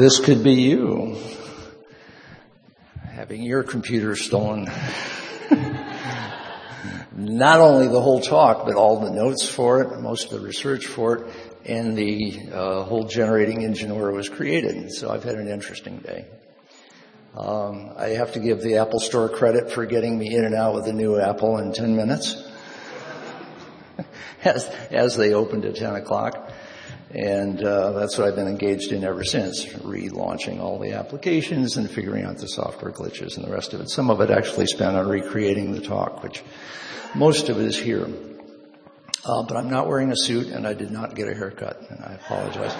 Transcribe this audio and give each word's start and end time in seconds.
This 0.00 0.18
could 0.18 0.42
be 0.42 0.54
you 0.54 1.18
having 3.04 3.42
your 3.42 3.62
computer 3.62 4.16
stolen. 4.16 4.64
Not 7.12 7.60
only 7.60 7.86
the 7.86 8.00
whole 8.00 8.22
talk, 8.22 8.64
but 8.64 8.76
all 8.76 9.00
the 9.00 9.10
notes 9.10 9.46
for 9.46 9.82
it, 9.82 10.00
most 10.00 10.32
of 10.32 10.40
the 10.40 10.40
research 10.40 10.86
for 10.86 11.18
it, 11.18 11.34
and 11.66 11.98
the 11.98 12.48
uh, 12.50 12.84
whole 12.84 13.08
generating 13.08 13.62
engine 13.62 13.94
where 13.94 14.08
it 14.08 14.14
was 14.14 14.30
created. 14.30 14.90
So 14.90 15.10
I've 15.10 15.24
had 15.24 15.34
an 15.34 15.48
interesting 15.48 15.98
day. 15.98 16.24
Um, 17.36 17.92
I 17.94 18.14
have 18.14 18.32
to 18.32 18.40
give 18.40 18.62
the 18.62 18.78
Apple 18.78 19.00
Store 19.00 19.28
credit 19.28 19.70
for 19.70 19.84
getting 19.84 20.18
me 20.18 20.34
in 20.34 20.46
and 20.46 20.54
out 20.54 20.76
with 20.76 20.86
the 20.86 20.94
new 20.94 21.20
Apple 21.20 21.58
in 21.58 21.74
10 21.74 21.94
minutes, 21.94 22.42
as, 24.44 24.66
as 24.90 25.18
they 25.18 25.34
opened 25.34 25.66
at 25.66 25.76
10 25.76 25.96
o'clock. 25.96 26.50
And 27.12 27.62
uh, 27.64 27.90
that's 27.92 28.16
what 28.16 28.28
I've 28.28 28.36
been 28.36 28.46
engaged 28.46 28.92
in 28.92 29.02
ever 29.02 29.24
since, 29.24 29.64
relaunching 29.66 30.60
all 30.60 30.78
the 30.78 30.92
applications 30.92 31.76
and 31.76 31.90
figuring 31.90 32.24
out 32.24 32.38
the 32.38 32.46
software 32.46 32.92
glitches 32.92 33.36
and 33.36 33.44
the 33.44 33.50
rest 33.50 33.74
of 33.74 33.80
it. 33.80 33.90
Some 33.90 34.10
of 34.10 34.20
it 34.20 34.30
actually 34.30 34.66
spent 34.66 34.96
on 34.96 35.08
recreating 35.08 35.72
the 35.72 35.80
talk, 35.80 36.22
which 36.22 36.44
most 37.16 37.48
of 37.48 37.58
it 37.58 37.64
is 37.66 37.76
here. 37.76 38.06
Uh, 39.24 39.42
but 39.42 39.56
I'm 39.56 39.68
not 39.68 39.88
wearing 39.88 40.12
a 40.12 40.16
suit 40.16 40.46
and 40.46 40.66
I 40.66 40.72
did 40.72 40.92
not 40.92 41.16
get 41.16 41.28
a 41.28 41.34
haircut, 41.34 41.84
and 41.90 42.04
I 42.04 42.12
apologize. 42.12 42.74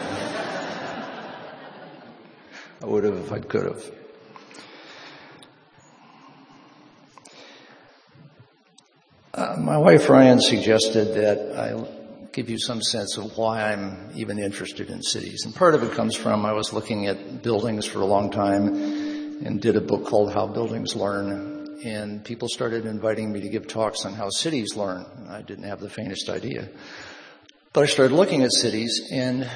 I 2.83 2.87
would 2.87 3.03
have 3.05 3.17
if 3.17 3.33
I 3.33 3.41
could 3.41 3.67
have. 3.67 3.93
Uh, 9.35 9.57
my 9.59 9.77
wife 9.77 10.09
Ryan 10.09 10.41
suggested 10.41 11.15
that 11.15 11.59
I 11.59 12.00
give 12.33 12.49
you 12.49 12.59
some 12.59 12.81
sense 12.81 13.17
of 13.17 13.37
why 13.37 13.73
I'm 13.73 14.11
even 14.15 14.39
interested 14.39 14.91
in 14.91 15.03
cities. 15.03 15.45
And 15.45 15.55
part 15.55 15.75
of 15.75 15.83
it 15.83 15.93
comes 15.93 16.15
from 16.15 16.47
I 16.47 16.53
was 16.53 16.73
looking 16.73 17.07
at 17.07 17.43
buildings 17.43 17.87
for 17.87 18.01
a 18.01 18.07
long 18.07 18.31
time 18.31 18.69
and 19.45 19.61
did 19.61 19.77
a 19.77 19.81
book 19.81 20.07
called 20.07 20.33
How 20.33 20.47
Buildings 20.47 20.95
Learn. 20.95 21.81
And 21.85 22.25
people 22.25 22.49
started 22.49 22.87
inviting 22.87 23.33
me 23.33 23.41
to 23.41 23.49
give 23.49 23.67
talks 23.67 24.05
on 24.05 24.13
how 24.13 24.29
cities 24.29 24.77
learn. 24.77 25.07
I 25.29 25.43
didn't 25.43 25.65
have 25.65 25.81
the 25.81 25.89
faintest 25.89 26.29
idea. 26.29 26.69
But 27.73 27.83
I 27.83 27.87
started 27.87 28.15
looking 28.15 28.43
at 28.43 28.53
cities 28.53 29.09
and 29.13 29.49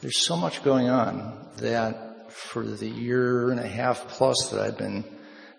there's 0.00 0.24
so 0.24 0.36
much 0.36 0.64
going 0.64 0.88
on 0.88 1.50
that 1.58 2.32
for 2.32 2.64
the 2.64 2.88
year 2.88 3.50
and 3.50 3.60
a 3.60 3.68
half 3.68 4.08
plus 4.08 4.48
that 4.50 4.60
I've 4.60 4.78
been 4.78 5.04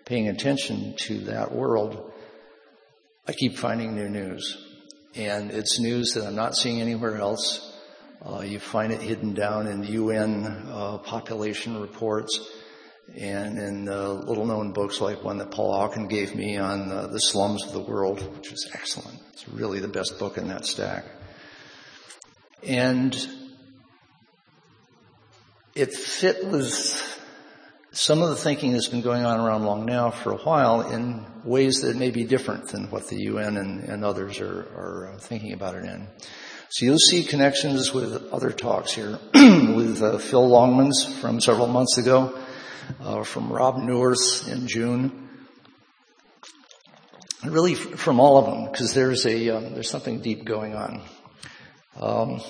paying 0.04 0.28
attention 0.28 0.94
to 0.96 1.20
that 1.26 1.52
world, 1.52 2.12
I 3.26 3.32
keep 3.32 3.56
finding 3.56 3.94
new 3.94 4.08
news 4.08 4.67
and 5.14 5.50
it's 5.50 5.78
news 5.78 6.12
that 6.14 6.26
I'm 6.26 6.34
not 6.34 6.56
seeing 6.56 6.80
anywhere 6.80 7.16
else. 7.16 7.64
Uh, 8.24 8.40
you 8.40 8.58
find 8.58 8.92
it 8.92 9.00
hidden 9.00 9.34
down 9.34 9.66
in 9.66 9.84
UN 9.84 10.44
uh, 10.68 10.98
population 10.98 11.80
reports 11.80 12.40
and 13.16 13.58
in 13.58 13.88
uh, 13.88 14.10
little 14.10 14.44
known 14.44 14.72
books 14.72 15.00
like 15.00 15.24
one 15.24 15.38
that 15.38 15.50
Paul 15.50 15.72
Hawken 15.72 16.08
gave 16.08 16.34
me 16.34 16.58
on 16.58 16.90
uh, 16.90 17.06
the 17.06 17.20
slums 17.20 17.64
of 17.64 17.72
the 17.72 17.80
world, 17.80 18.20
which 18.36 18.52
is 18.52 18.70
excellent. 18.74 19.18
It's 19.32 19.48
really 19.48 19.80
the 19.80 19.88
best 19.88 20.18
book 20.18 20.36
in 20.36 20.48
that 20.48 20.66
stack. 20.66 21.04
And 22.62 23.16
it 25.74 25.94
fit 25.94 26.44
with 26.46 27.17
some 27.98 28.22
of 28.22 28.28
the 28.28 28.36
thinking 28.36 28.72
that's 28.72 28.86
been 28.86 29.00
going 29.00 29.24
on 29.24 29.40
around 29.40 29.64
Long 29.64 29.84
now 29.84 30.10
for 30.10 30.30
a 30.30 30.36
while 30.36 30.82
in 30.82 31.26
ways 31.42 31.80
that 31.80 31.96
may 31.96 32.12
be 32.12 32.22
different 32.22 32.68
than 32.68 32.88
what 32.90 33.08
the 33.08 33.22
UN 33.22 33.56
and, 33.56 33.82
and 33.82 34.04
others 34.04 34.38
are, 34.38 34.60
are, 34.60 35.16
thinking 35.18 35.52
about 35.52 35.74
it 35.74 35.84
in. 35.84 36.06
So 36.70 36.86
you'll 36.86 36.98
see 36.98 37.24
connections 37.24 37.92
with 37.92 38.32
other 38.32 38.52
talks 38.52 38.92
here, 38.92 39.18
with 39.34 40.00
uh, 40.00 40.18
Phil 40.18 40.48
Longmans 40.48 41.12
from 41.20 41.40
several 41.40 41.66
months 41.66 41.98
ago, 41.98 42.38
uh, 43.00 43.24
from 43.24 43.52
Rob 43.52 43.78
Neuwirth 43.78 44.48
in 44.48 44.68
June, 44.68 45.28
and 47.42 47.52
really 47.52 47.74
from 47.74 48.20
all 48.20 48.38
of 48.38 48.44
them, 48.46 48.70
because 48.70 48.94
there's 48.94 49.26
a 49.26 49.48
um, 49.48 49.74
there's 49.74 49.90
something 49.90 50.20
deep 50.20 50.44
going 50.44 50.76
on. 50.76 51.02
Um, 51.98 52.40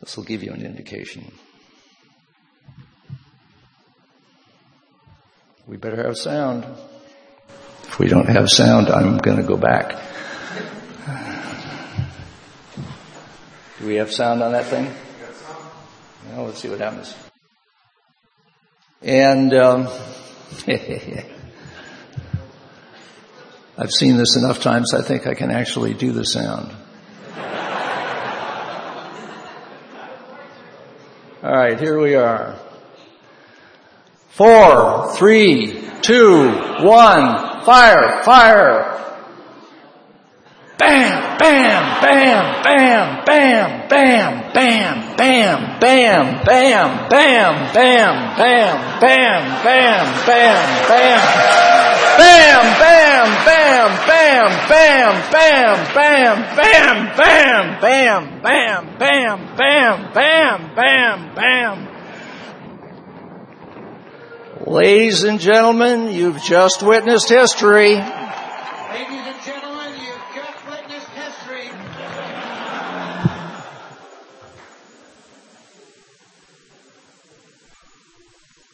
this 0.00 0.16
will 0.16 0.24
give 0.24 0.42
you 0.42 0.52
an 0.52 0.64
indication. 0.64 1.30
We 5.66 5.78
better 5.78 6.02
have 6.04 6.18
sound. 6.18 6.66
If 7.84 7.98
we 7.98 8.08
don't 8.08 8.28
have 8.28 8.50
sound, 8.50 8.90
I'm 8.90 9.16
going 9.16 9.38
to 9.38 9.42
go 9.42 9.56
back. 9.56 9.98
Do 13.78 13.86
we 13.86 13.94
have 13.96 14.12
sound 14.12 14.42
on 14.42 14.52
that 14.52 14.66
thing? 14.66 14.92
Well, 16.30 16.44
let's 16.46 16.58
see 16.60 16.68
what 16.68 16.80
happens. 16.80 17.14
And 19.00 19.54
um, 19.54 19.88
I've 23.78 23.90
seen 23.90 24.16
this 24.18 24.36
enough 24.36 24.60
times. 24.60 24.92
I 24.92 25.00
think 25.00 25.26
I 25.26 25.34
can 25.34 25.50
actually 25.50 25.94
do 25.94 26.12
the 26.12 26.24
sound. 26.24 26.72
All 31.42 31.52
right, 31.52 31.78
here 31.78 31.98
we 31.98 32.14
are. 32.14 32.58
Four, 34.34 35.14
three, 35.14 35.80
two, 36.02 36.50
one, 36.82 37.62
fire, 37.62 38.22
fire. 38.24 38.94
Bam, 40.76 41.38
bam, 41.38 42.02
bam, 42.02 42.64
bam, 42.64 43.24
bam, 43.24 43.86
bam, 43.88 44.42
bam, 44.52 44.98
bam, 45.22 45.78
bam, 45.78 46.44
bam, 46.44 47.00
bam, 47.06 47.72
bam, 47.72 48.34
bam, 48.34 49.00
bam, 49.00 49.62
bam, 49.62 50.06
bam, 50.26 50.66
bam. 50.88 51.20
Bam, 52.18 52.64
bam, 52.80 53.28
bam, 53.46 53.90
bam, 54.08 54.50
bam, 54.68 55.12
bam, 55.32 55.86
bam, 55.86 55.94
bam, 55.94 57.06
bam, 57.16 57.80
bam, 57.80 58.40
bam, 58.42 58.98
bam, 58.98 59.48
bam, 59.56 60.10
bam, 60.12 60.70
bam, 60.74 61.34
bam. 61.36 61.93
Ladies 64.66 65.24
and 65.24 65.38
gentlemen, 65.40 66.10
you've 66.10 66.42
just 66.42 66.82
witnessed 66.82 67.28
history. 67.28 67.96
Ladies 67.96 68.00
and 68.00 69.42
gentlemen, 69.44 69.92
you've 70.00 70.22
just 70.34 70.66
witnessed 70.66 71.08
history. 71.10 71.68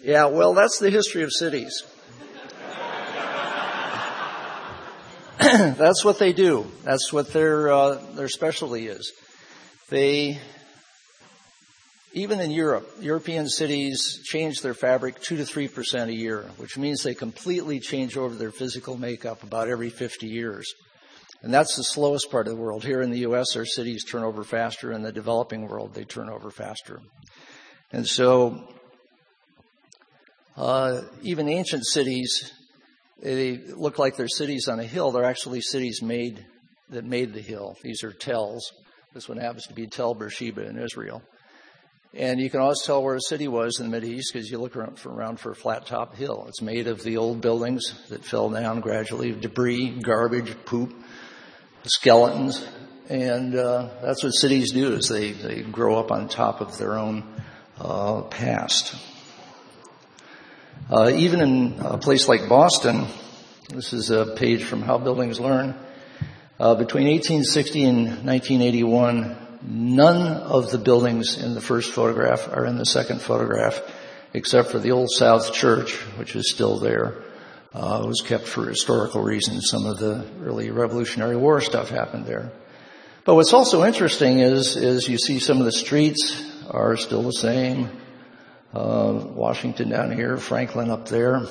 Yeah, 0.01 0.27
well, 0.27 0.55
that's 0.55 0.79
the 0.79 0.91
history 0.91 1.25
of 1.25 1.33
cities. 1.33 1.83
that's 5.41 6.05
what 6.05 6.21
they 6.21 6.33
do. 6.33 6.71
That's 6.85 7.13
what 7.13 7.33
their 7.33 7.73
uh, 7.73 7.97
their 8.15 8.29
specialty 8.29 8.87
is. 8.87 9.13
They 9.89 10.39
even 12.13 12.41
in 12.41 12.51
Europe, 12.51 12.91
European 13.01 13.49
cities 13.49 14.21
change 14.25 14.63
their 14.63 14.75
fabric 14.75 15.21
2 15.21 15.37
to 15.37 15.43
3% 15.45 16.09
a 16.09 16.13
year, 16.13 16.43
which 16.57 16.77
means 16.77 17.03
they 17.03 17.15
completely 17.15 17.79
change 17.79 18.17
over 18.17 18.35
their 18.35 18.51
physical 18.51 18.97
makeup 18.97 19.43
about 19.43 19.69
every 19.69 19.91
50 19.91 20.27
years. 20.27 20.73
And 21.43 21.55
that's 21.55 21.77
the 21.77 21.85
slowest 21.85 22.31
part 22.31 22.49
of 22.49 22.55
the 22.55 22.61
world. 22.61 22.85
Here 22.85 23.01
in 23.01 23.11
the 23.11 23.21
U.S., 23.21 23.57
our 23.57 23.65
cities 23.65 24.05
turn 24.05 24.25
over 24.25 24.43
faster. 24.43 24.93
In 24.93 25.03
the 25.03 25.13
developing 25.13 25.69
world, 25.69 25.95
they 25.95 26.05
turn 26.05 26.29
over 26.29 26.51
faster. 26.51 27.01
And 27.93 28.07
so, 28.07 28.69
uh, 30.57 31.03
even 31.23 31.49
ancient 31.49 31.87
cities, 31.87 32.53
they 33.23 33.57
look 33.57 33.99
like 33.99 34.17
they're 34.17 34.29
cities 34.29 34.69
on 34.69 34.81
a 34.81 34.85
hill. 34.85 35.13
They're 35.13 35.25
actually 35.25 35.61
cities 35.61 36.03
made 36.03 36.45
that 36.91 37.05
made 37.05 37.33
the 37.33 37.41
hill. 37.41 37.77
These 37.83 38.03
are 38.03 38.13
tells. 38.13 38.73
This 39.15 39.29
one 39.29 39.39
happens 39.39 39.67
to 39.69 39.75
be 39.75 39.87
Tel 39.87 40.15
Beersheba 40.15 40.67
in 40.67 40.77
Israel. 40.77 41.23
And 42.13 42.41
you 42.41 42.51
can 42.51 42.59
always 42.61 42.83
tell 42.85 43.05
where 43.05 43.15
a 43.15 43.21
city 43.21 43.47
was 43.47 43.79
in 43.79 43.93
the 43.93 44.03
East 44.03 44.33
because 44.33 44.51
you 44.51 44.59
look 44.59 44.75
around 44.75 44.99
for, 44.99 45.13
around 45.13 45.39
for 45.39 45.53
a 45.53 45.55
flat 45.55 45.87
top 45.87 46.17
hill. 46.17 46.45
It's 46.49 46.61
made 46.61 46.89
of 46.89 47.05
the 47.05 47.19
old 47.19 47.41
buildings 47.41 47.95
that 48.09 48.25
fell 48.25 48.51
down 48.51 48.81
gradually, 48.81 49.31
debris, 49.31 49.91
garbage, 49.91 50.57
poop, 50.65 50.93
skeletons. 51.85 52.67
And 53.09 53.55
uh, 53.55 53.91
that's 54.03 54.25
what 54.25 54.31
cities 54.31 54.73
do 54.73 54.95
is 54.95 55.09
they, 55.09 55.31
they 55.31 55.63
grow 55.63 56.01
up 56.01 56.11
on 56.11 56.29
top 56.29 56.61
of 56.61 56.77
their 56.79 56.99
own 56.99 57.23
uh, 57.79 58.23
past. 58.23 58.97
Uh, 60.91 61.13
even 61.15 61.41
in 61.41 61.79
a 61.79 61.97
place 61.97 62.27
like 62.27 62.49
Boston, 62.49 63.07
this 63.69 63.93
is 63.93 64.11
a 64.11 64.35
page 64.35 64.65
from 64.65 64.83
How 64.83 64.99
Buildings 64.99 65.39
Learn. 65.39 65.77
Uh, 66.59 66.75
between 66.75 67.07
1860 67.07 67.85
and 67.85 67.97
1981, 68.27 69.37
None 69.63 70.27
of 70.39 70.71
the 70.71 70.79
buildings 70.79 71.37
in 71.43 71.55
the 71.55 71.61
first 71.61 71.93
photograph 71.93 72.49
are 72.49 72.65
in 72.65 72.79
the 72.79 72.87
second 72.87 73.21
photograph, 73.21 73.83
except 74.33 74.71
for 74.71 74.79
the 74.79 74.93
Old 74.93 75.11
South 75.11 75.53
Church, 75.53 75.95
which 76.17 76.35
is 76.35 76.51
still 76.51 76.79
there. 76.79 77.23
Uh, 77.75 78.01
it 78.03 78.09
was 78.09 78.23
kept 78.23 78.47
for 78.47 78.67
historical 78.67 79.23
reasons. 79.23 79.69
Some 79.69 79.87
of 79.87 79.99
the 79.99 80.27
early 80.43 80.71
Revolutionary 80.71 81.37
War 81.37 81.61
stuff 81.61 81.91
happened 81.91 82.27
there. 82.27 82.51
But 83.25 83.35
what's 83.35 83.53
also 83.53 83.85
interesting 83.85 84.41
is, 84.41 84.77
is 84.77 85.09
you 85.09 85.19
see 85.19 85.39
some 85.39 85.59
of 85.59 85.67
the 85.67 85.73
streets 85.73 86.43
are 86.71 86.97
still 86.97 87.23
the 87.23 87.33
same. 87.33 87.91
uh, 88.73 89.13
Washington 89.35 89.91
down 89.91 90.13
here, 90.13 90.37
Franklin 90.37 90.91
up 90.91 91.09
there. 91.09 91.43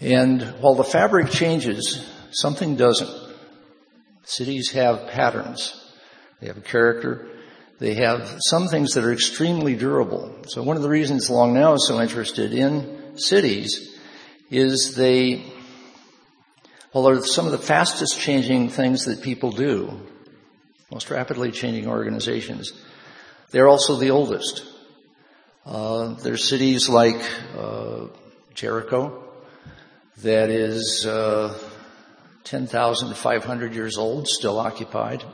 And 0.00 0.42
while 0.60 0.74
the 0.74 0.84
fabric 0.84 1.30
changes, 1.30 2.08
something 2.30 2.76
doesn't. 2.76 3.10
Cities 4.24 4.70
have 4.72 5.08
patterns. 5.08 5.80
They 6.44 6.48
have 6.48 6.58
a 6.58 6.60
character. 6.60 7.26
They 7.78 7.94
have 7.94 8.36
some 8.50 8.68
things 8.68 8.92
that 8.92 9.04
are 9.04 9.14
extremely 9.14 9.76
durable. 9.76 10.42
So 10.46 10.62
one 10.62 10.76
of 10.76 10.82
the 10.82 10.90
reasons 10.90 11.30
Long 11.30 11.54
Now 11.54 11.72
is 11.72 11.88
so 11.88 12.02
interested 12.02 12.52
in 12.52 13.16
cities 13.16 13.98
is 14.50 14.94
they, 14.94 15.42
well, 16.92 17.04
they're 17.04 17.24
some 17.24 17.46
of 17.46 17.52
the 17.52 17.56
fastest 17.56 18.20
changing 18.20 18.68
things 18.68 19.06
that 19.06 19.22
people 19.22 19.52
do, 19.52 19.98
most 20.90 21.08
rapidly 21.08 21.50
changing 21.50 21.88
organizations. 21.88 22.74
They're 23.50 23.68
also 23.68 23.96
the 23.96 24.10
oldest. 24.10 24.66
Uh, 25.64 26.08
there's 26.08 26.46
cities 26.46 26.90
like 26.90 27.22
uh, 27.56 28.08
Jericho 28.52 29.24
that 30.18 30.50
is 30.50 31.06
uh, 31.06 31.58
10,500 32.44 33.74
years 33.74 33.96
old, 33.96 34.28
still 34.28 34.58
occupied. 34.58 35.24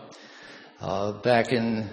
Uh, 0.81 1.13
back 1.13 1.53
in 1.53 1.91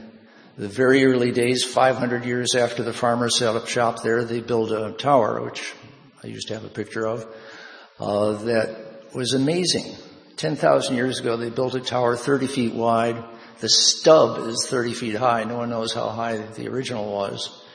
the 0.57 0.69
very 0.69 1.03
early 1.03 1.33
days, 1.33 1.65
500 1.65 2.23
years 2.23 2.55
after 2.55 2.83
the 2.83 2.93
farmers 2.93 3.37
set 3.37 3.53
up 3.53 3.67
shop 3.67 4.01
there, 4.01 4.23
they 4.23 4.39
built 4.39 4.71
a 4.71 4.93
tower, 4.93 5.43
which 5.43 5.73
I 6.23 6.27
used 6.27 6.47
to 6.47 6.53
have 6.53 6.63
a 6.63 6.69
picture 6.69 7.05
of, 7.05 7.25
uh, 7.99 8.31
that 8.43 9.13
was 9.13 9.33
amazing. 9.33 9.93
10,000 10.37 10.95
years 10.95 11.19
ago, 11.19 11.35
they 11.35 11.49
built 11.49 11.75
a 11.75 11.81
tower 11.81 12.15
30 12.15 12.47
feet 12.47 12.73
wide. 12.73 13.21
The 13.59 13.67
stub 13.67 14.47
is 14.47 14.67
30 14.69 14.93
feet 14.93 15.15
high. 15.15 15.43
No 15.43 15.57
one 15.57 15.69
knows 15.69 15.93
how 15.93 16.07
high 16.07 16.37
the 16.37 16.69
original 16.69 17.11
was. 17.11 17.65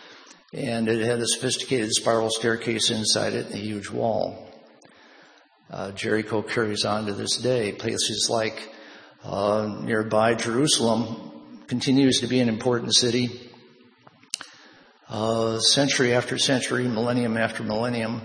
And 0.54 0.88
it 0.88 1.04
had 1.04 1.18
a 1.18 1.26
sophisticated 1.26 1.90
spiral 1.92 2.30
staircase 2.30 2.90
inside 2.90 3.34
it 3.34 3.46
and 3.46 3.54
a 3.54 3.58
huge 3.58 3.90
wall. 3.90 4.48
Uh, 5.70 5.90
Jericho 5.92 6.40
carries 6.40 6.86
on 6.86 7.04
to 7.06 7.12
this 7.12 7.36
day. 7.36 7.72
Places 7.72 8.28
like 8.30 8.71
uh, 9.24 9.78
nearby 9.82 10.34
Jerusalem 10.34 11.30
continues 11.68 12.20
to 12.20 12.26
be 12.26 12.40
an 12.40 12.48
important 12.48 12.94
city. 12.94 13.50
Uh, 15.08 15.58
century 15.58 16.14
after 16.14 16.38
century, 16.38 16.88
millennium 16.88 17.36
after 17.36 17.62
millennium, 17.62 18.22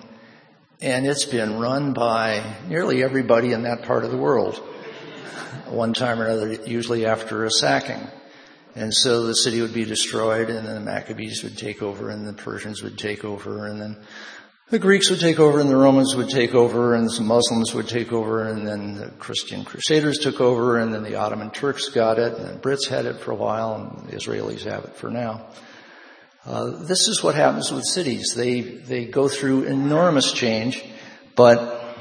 and 0.82 1.06
it's 1.06 1.26
been 1.26 1.60
run 1.60 1.94
by 1.94 2.56
nearly 2.68 3.04
everybody 3.04 3.52
in 3.52 3.64
that 3.64 3.84
part 3.84 4.06
of 4.06 4.12
the 4.12 4.18
world, 4.18 4.56
one 5.68 5.94
time 5.94 6.22
or 6.22 6.26
another, 6.26 6.54
usually 6.66 7.06
after 7.06 7.44
a 7.44 7.52
sacking. 7.52 8.08
And 8.74 8.94
so 8.94 9.26
the 9.26 9.34
city 9.34 9.62
would 9.62 9.74
be 9.74 9.86
destroyed, 9.86 10.50
and 10.50 10.66
then 10.66 10.76
the 10.76 10.82
Maccabees 10.82 11.44
would 11.44 11.58
take 11.58 11.82
over, 11.82 12.10
and 12.10 12.28
the 12.28 12.34
Persians 12.34 12.82
would 12.84 12.98
take 12.98 13.26
over, 13.26 13.66
and 13.68 13.82
then 13.82 13.98
the 14.69 14.80
Greeks 14.80 15.10
would 15.10 15.22
take 15.22 15.40
over 15.40 15.60
and 15.60 15.69
the 15.69 15.78
Romans 15.78 16.16
would 16.16 16.30
take 16.30 16.54
over 16.54 16.94
and 16.94 17.10
some 17.10 17.25
Muslims 17.25 17.74
would 17.74 17.88
take 17.88 18.12
over 18.12 18.50
and 18.50 18.68
then 18.68 18.96
the 18.96 19.10
Christian 19.12 19.64
Crusaders 19.64 20.18
took 20.18 20.42
over 20.42 20.78
and 20.78 20.94
then 20.94 21.04
the 21.04 21.16
Ottoman 21.16 21.52
Turks 21.52 21.88
got 21.90 22.19
it 22.19 22.38
and 22.38 22.48
the 22.48 22.60
Brits 22.60 22.88
had 22.88 23.06
it 23.06 23.18
for 23.18 23.31
a 23.31 23.36
while 23.36 23.75
and 23.75 24.10
the 24.10 24.16
Israelis 24.18 24.64
have 24.66 24.84
it 24.84 24.96
for 24.96 25.10
now. 25.10 25.48
Uh, 26.46 26.84
this 26.84 27.08
is 27.08 27.24
what 27.24 27.36
happens 27.36 27.72
with 27.72 27.86
cities. 27.86 28.34
They, 28.36 28.62
they 28.62 29.06
go 29.06 29.30
through 29.30 29.64
enormous 29.64 30.34
change, 30.34 30.84
but 31.36 31.96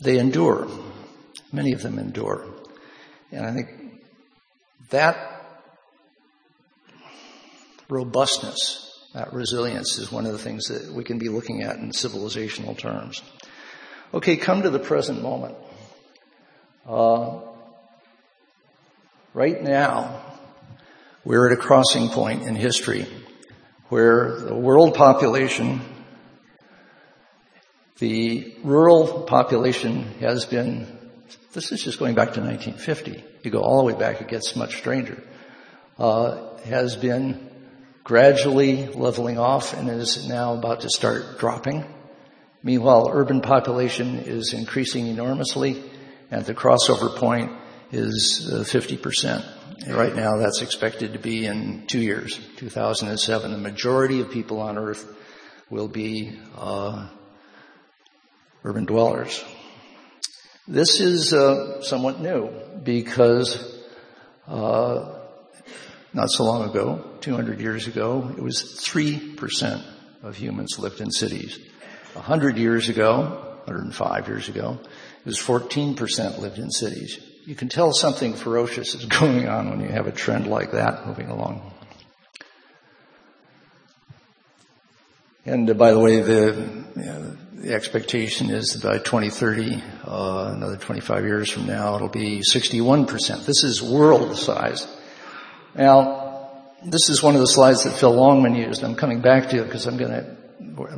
they 0.00 0.18
endure. 0.18 0.68
Many 1.52 1.72
of 1.72 1.82
them 1.82 1.98
endure. 1.98 2.46
And 3.32 3.44
I 3.44 3.52
think 3.52 3.68
that 4.90 5.66
robustness 7.88 8.85
that 9.16 9.32
resilience 9.32 9.96
is 9.96 10.12
one 10.12 10.26
of 10.26 10.32
the 10.32 10.38
things 10.38 10.66
that 10.66 10.92
we 10.92 11.02
can 11.02 11.16
be 11.16 11.30
looking 11.30 11.62
at 11.62 11.76
in 11.76 11.88
civilizational 11.88 12.76
terms. 12.76 13.22
Okay, 14.12 14.36
come 14.36 14.60
to 14.60 14.68
the 14.68 14.78
present 14.78 15.22
moment. 15.22 15.56
Uh, 16.86 17.40
right 19.32 19.62
now, 19.62 20.20
we're 21.24 21.50
at 21.50 21.58
a 21.58 21.60
crossing 21.60 22.10
point 22.10 22.42
in 22.42 22.56
history 22.56 23.06
where 23.88 24.38
the 24.38 24.54
world 24.54 24.94
population, 24.94 25.80
the 27.96 28.54
rural 28.62 29.22
population 29.22 30.12
has 30.20 30.44
been, 30.44 30.86
this 31.54 31.72
is 31.72 31.82
just 31.82 31.98
going 31.98 32.14
back 32.14 32.34
to 32.34 32.40
1950. 32.42 33.24
You 33.42 33.50
go 33.50 33.62
all 33.62 33.78
the 33.78 33.94
way 33.94 33.98
back, 33.98 34.20
it 34.20 34.28
gets 34.28 34.54
much 34.56 34.76
stranger, 34.76 35.22
uh, 35.98 36.58
has 36.64 36.96
been 36.96 37.45
gradually 38.06 38.86
leveling 38.86 39.36
off 39.36 39.74
and 39.74 39.90
is 39.90 40.28
now 40.28 40.54
about 40.54 40.82
to 40.82 40.88
start 40.88 41.40
dropping. 41.40 41.84
Meanwhile, 42.62 43.10
urban 43.12 43.40
population 43.40 44.20
is 44.20 44.52
increasing 44.52 45.08
enormously 45.08 45.82
and 46.30 46.44
the 46.44 46.54
crossover 46.54 47.16
point 47.16 47.50
is 47.90 48.48
50%. 48.48 49.44
Uh, 49.88 49.96
right 49.96 50.14
now 50.14 50.36
that's 50.36 50.62
expected 50.62 51.14
to 51.14 51.18
be 51.18 51.46
in 51.46 51.84
two 51.88 51.98
years, 51.98 52.38
2007. 52.58 53.50
The 53.50 53.58
majority 53.58 54.20
of 54.20 54.30
people 54.30 54.60
on 54.60 54.78
earth 54.78 55.04
will 55.68 55.88
be 55.88 56.38
uh, 56.56 57.08
urban 58.62 58.84
dwellers. 58.84 59.44
This 60.68 61.00
is 61.00 61.34
uh, 61.34 61.82
somewhat 61.82 62.20
new 62.20 62.52
because 62.84 63.82
uh, 64.46 65.15
not 66.16 66.30
so 66.30 66.44
long 66.44 66.68
ago, 66.68 67.04
200 67.20 67.60
years 67.60 67.86
ago, 67.86 68.32
it 68.38 68.42
was 68.42 68.80
3% 68.82 69.84
of 70.22 70.34
humans 70.34 70.78
lived 70.78 71.02
in 71.02 71.10
cities. 71.10 71.58
100 72.14 72.56
years 72.56 72.88
ago, 72.88 73.58
105 73.66 74.26
years 74.26 74.48
ago, 74.48 74.78
it 74.80 75.26
was 75.26 75.38
14% 75.38 76.38
lived 76.38 76.58
in 76.58 76.70
cities. 76.70 77.20
You 77.44 77.54
can 77.54 77.68
tell 77.68 77.92
something 77.92 78.32
ferocious 78.32 78.94
is 78.94 79.04
going 79.20 79.46
on 79.46 79.68
when 79.68 79.80
you 79.82 79.88
have 79.88 80.06
a 80.06 80.10
trend 80.10 80.46
like 80.46 80.72
that 80.72 81.06
moving 81.06 81.28
along. 81.28 81.70
And 85.44 85.68
uh, 85.68 85.74
by 85.74 85.90
the 85.90 85.98
way, 85.98 86.22
the, 86.22 86.84
you 86.96 87.04
know, 87.04 87.36
the 87.52 87.74
expectation 87.74 88.48
is 88.48 88.68
that 88.68 88.82
by 88.82 88.96
2030, 88.96 89.82
uh, 90.06 90.52
another 90.56 90.78
25 90.78 91.24
years 91.24 91.50
from 91.50 91.66
now, 91.66 91.94
it'll 91.94 92.08
be 92.08 92.40
61%. 92.40 93.44
This 93.44 93.64
is 93.64 93.82
world 93.82 94.34
size. 94.38 94.86
Now, 95.76 96.50
this 96.84 97.08
is 97.08 97.22
one 97.22 97.34
of 97.34 97.40
the 97.40 97.46
slides 97.46 97.84
that 97.84 97.92
Phil 97.92 98.14
Longman 98.14 98.54
used. 98.54 98.82
I'm 98.82 98.94
coming 98.94 99.20
back 99.20 99.50
to 99.50 99.60
it 99.60 99.64
because 99.64 99.86
I'm 99.86 99.96
going 99.96 100.12
to, 100.12 100.36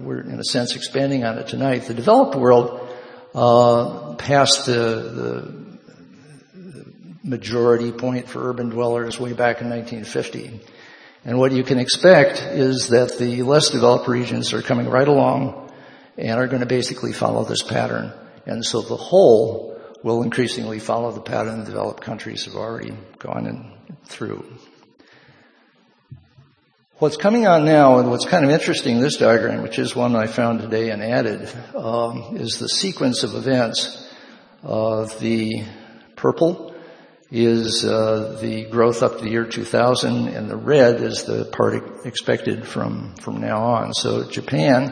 we're 0.00 0.20
in 0.20 0.38
a 0.38 0.44
sense 0.44 0.76
expanding 0.76 1.24
on 1.24 1.38
it 1.38 1.48
tonight. 1.48 1.80
The 1.80 1.94
developed 1.94 2.36
world 2.36 2.88
uh, 3.34 4.14
passed 4.16 4.66
the, 4.66 4.74
the 4.74 5.68
majority 7.24 7.92
point 7.92 8.28
for 8.28 8.48
urban 8.48 8.70
dwellers 8.70 9.18
way 9.18 9.32
back 9.32 9.60
in 9.60 9.68
1950. 9.68 10.60
And 11.24 11.38
what 11.38 11.52
you 11.52 11.64
can 11.64 11.78
expect 11.78 12.42
is 12.42 12.88
that 12.88 13.18
the 13.18 13.42
less 13.42 13.70
developed 13.70 14.08
regions 14.08 14.52
are 14.52 14.62
coming 14.62 14.88
right 14.88 15.08
along 15.08 15.72
and 16.16 16.38
are 16.38 16.46
going 16.46 16.60
to 16.60 16.66
basically 16.66 17.12
follow 17.12 17.44
this 17.44 17.62
pattern. 17.62 18.12
And 18.46 18.64
so 18.64 18.80
the 18.80 18.96
whole 18.96 19.78
will 20.02 20.22
increasingly 20.22 20.78
follow 20.78 21.10
the 21.12 21.20
pattern 21.20 21.60
the 21.60 21.66
developed 21.66 22.02
countries 22.02 22.44
have 22.44 22.54
already 22.54 22.96
gone 23.18 23.72
through. 24.04 24.44
What's 27.00 27.16
coming 27.16 27.46
on 27.46 27.64
now, 27.64 28.00
and 28.00 28.10
what's 28.10 28.24
kind 28.24 28.44
of 28.44 28.50
interesting, 28.50 28.98
this 28.98 29.18
diagram, 29.18 29.62
which 29.62 29.78
is 29.78 29.94
one 29.94 30.16
I 30.16 30.26
found 30.26 30.62
today 30.62 30.90
and 30.90 31.00
added, 31.00 31.48
um, 31.76 32.36
is 32.36 32.58
the 32.58 32.68
sequence 32.68 33.22
of 33.22 33.36
events. 33.36 34.12
Uh, 34.64 35.04
the 35.20 35.62
purple 36.16 36.74
is 37.30 37.84
uh, 37.84 38.36
the 38.42 38.64
growth 38.64 39.04
up 39.04 39.18
to 39.18 39.24
the 39.24 39.30
year 39.30 39.44
2000, 39.44 40.26
and 40.26 40.50
the 40.50 40.56
red 40.56 41.00
is 41.00 41.22
the 41.22 41.44
part 41.44 42.04
expected 42.04 42.66
from 42.66 43.14
from 43.14 43.40
now 43.40 43.62
on. 43.62 43.94
So 43.94 44.28
Japan 44.28 44.90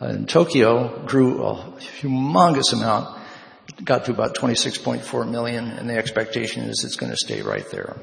uh, 0.00 0.04
and 0.04 0.28
Tokyo 0.28 1.04
grew 1.06 1.42
a 1.44 1.56
humongous 2.00 2.72
amount, 2.72 3.18
got 3.82 4.04
to 4.04 4.12
about 4.12 4.36
26.4 4.36 5.28
million, 5.28 5.72
and 5.72 5.90
the 5.90 5.96
expectation 5.96 6.62
is 6.62 6.84
it's 6.84 6.94
going 6.94 7.10
to 7.10 7.18
stay 7.18 7.42
right 7.42 7.68
there. 7.72 7.96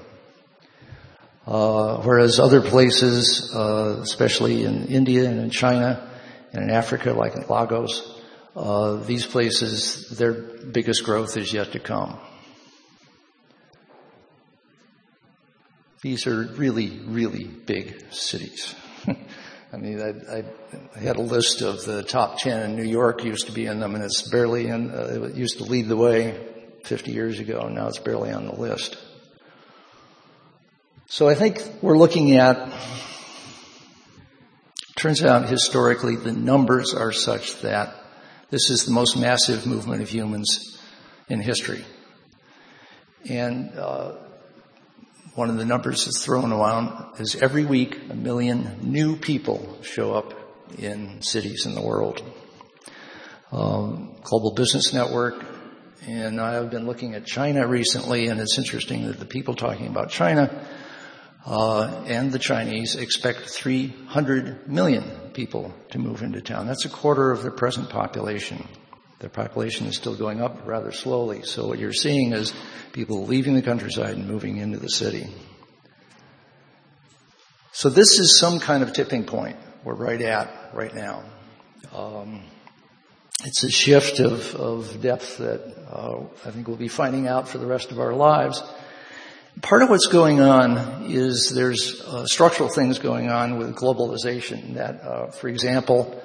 Uh, 1.45 2.01
whereas 2.01 2.39
other 2.39 2.61
places, 2.61 3.53
uh, 3.53 3.99
especially 4.01 4.63
in 4.63 4.87
India 4.87 5.29
and 5.29 5.39
in 5.39 5.49
China 5.51 6.09
and 6.53 6.63
in 6.63 6.69
Africa, 6.71 7.13
like 7.13 7.35
in 7.35 7.45
Lagos, 7.47 8.19
uh, 8.55 8.95
these 8.95 9.25
places, 9.25 10.09
their 10.17 10.33
biggest 10.33 11.03
growth 11.03 11.37
is 11.37 11.53
yet 11.53 11.73
to 11.73 11.79
come. 11.79 12.17
These 16.01 16.25
are 16.25 16.43
really, 16.55 16.99
really 17.05 17.43
big 17.43 18.11
cities. 18.11 18.73
I 19.73 19.77
mean, 19.77 20.01
I, 20.01 20.43
I, 20.95 20.99
had 20.99 21.17
a 21.17 21.21
list 21.21 21.61
of 21.61 21.83
the 21.83 22.01
top 22.03 22.39
10 22.39 22.61
and 22.61 22.75
New 22.75 22.83
York 22.83 23.23
used 23.23 23.47
to 23.47 23.51
be 23.51 23.65
in 23.65 23.79
them 23.79 23.93
and 23.93 24.03
it's 24.03 24.21
barely 24.29 24.67
in, 24.67 24.89
uh, 24.91 25.29
it 25.29 25.35
used 25.35 25.57
to 25.57 25.63
lead 25.63 25.87
the 25.89 25.97
way 25.97 26.47
50 26.85 27.11
years 27.11 27.39
ago 27.39 27.59
and 27.61 27.75
now 27.75 27.87
it's 27.87 27.99
barely 27.99 28.31
on 28.31 28.45
the 28.45 28.55
list. 28.55 28.97
So 31.15 31.29
I 31.29 31.33
think 31.33 31.63
we're 31.81 31.97
looking 31.97 32.35
at 32.35 32.73
turns 34.97 35.23
out 35.23 35.47
historically 35.47 36.17
the 36.17 36.33
numbers 36.33 36.93
are 36.93 37.13
such 37.13 37.61
that 37.61 37.95
this 38.49 38.69
is 38.69 38.83
the 38.83 38.91
most 38.91 39.15
massive 39.15 39.65
movement 39.65 40.01
of 40.01 40.09
humans 40.09 40.77
in 41.29 41.39
history. 41.39 41.85
And 43.29 43.79
uh, 43.79 44.15
one 45.35 45.49
of 45.49 45.55
the 45.55 45.63
numbers 45.63 46.03
that's 46.03 46.21
thrown 46.21 46.51
around 46.51 47.17
is 47.17 47.37
every 47.37 47.63
week 47.63 47.97
a 48.09 48.13
million 48.13 48.79
new 48.81 49.15
people 49.15 49.77
show 49.83 50.13
up 50.13 50.33
in 50.77 51.21
cities 51.21 51.65
in 51.65 51.75
the 51.75 51.81
world. 51.81 52.21
Um, 53.53 54.17
Global 54.21 54.53
Business 54.53 54.93
Network, 54.93 55.45
and 56.05 56.41
I 56.41 56.55
have 56.55 56.71
been 56.71 56.85
looking 56.85 57.15
at 57.15 57.25
China 57.25 57.65
recently, 57.65 58.27
and 58.27 58.41
it's 58.41 58.57
interesting 58.57 59.07
that 59.07 59.17
the 59.17 59.25
people 59.25 59.55
talking 59.55 59.87
about 59.87 60.09
China 60.09 60.67
uh, 61.45 62.03
and 62.07 62.31
the 62.31 62.39
Chinese 62.39 62.95
expect 62.95 63.41
300 63.49 64.67
million 64.67 65.03
people 65.33 65.73
to 65.91 65.99
move 65.99 66.23
into 66.23 66.41
town. 66.41 66.65
That's 66.65 66.85
a 66.85 66.89
quarter 66.89 67.31
of 67.31 67.43
their 67.43 67.51
present 67.51 67.89
population. 67.89 68.67
Their 69.19 69.29
population 69.29 69.85
is 69.85 69.95
still 69.95 70.15
going 70.15 70.41
up 70.41 70.65
rather 70.65 70.91
slowly. 70.91 71.43
So 71.43 71.67
what 71.67 71.79
you're 71.79 71.93
seeing 71.93 72.33
is 72.33 72.53
people 72.93 73.25
leaving 73.25 73.53
the 73.53 73.61
countryside 73.61 74.15
and 74.15 74.27
moving 74.27 74.57
into 74.57 74.79
the 74.79 74.89
city. 74.89 75.27
So 77.71 77.89
this 77.89 78.19
is 78.19 78.39
some 78.39 78.59
kind 78.59 78.81
of 78.81 78.93
tipping 78.93 79.25
point 79.25 79.57
we're 79.83 79.93
right 79.93 80.21
at 80.21 80.71
right 80.73 80.93
now. 80.93 81.23
Um, 81.93 82.41
it's 83.43 83.63
a 83.63 83.69
shift 83.69 84.19
of, 84.19 84.55
of 84.55 85.01
depth 85.01 85.37
that 85.37 85.61
uh, 85.91 86.23
I 86.45 86.51
think 86.51 86.67
we'll 86.67 86.77
be 86.77 86.87
finding 86.87 87.27
out 87.27 87.47
for 87.47 87.59
the 87.59 87.67
rest 87.67 87.91
of 87.91 87.99
our 87.99 88.13
lives. 88.13 88.63
Part 89.61 89.83
of 89.83 89.89
what's 89.89 90.07
going 90.07 90.41
on 90.41 91.05
is 91.05 91.49
there's 91.55 92.01
uh, 92.01 92.25
structural 92.25 92.67
things 92.67 92.99
going 92.99 93.29
on 93.29 93.57
with 93.57 93.73
globalization 93.73 94.73
that, 94.73 95.01
uh, 95.01 95.31
for 95.31 95.47
example, 95.47 96.21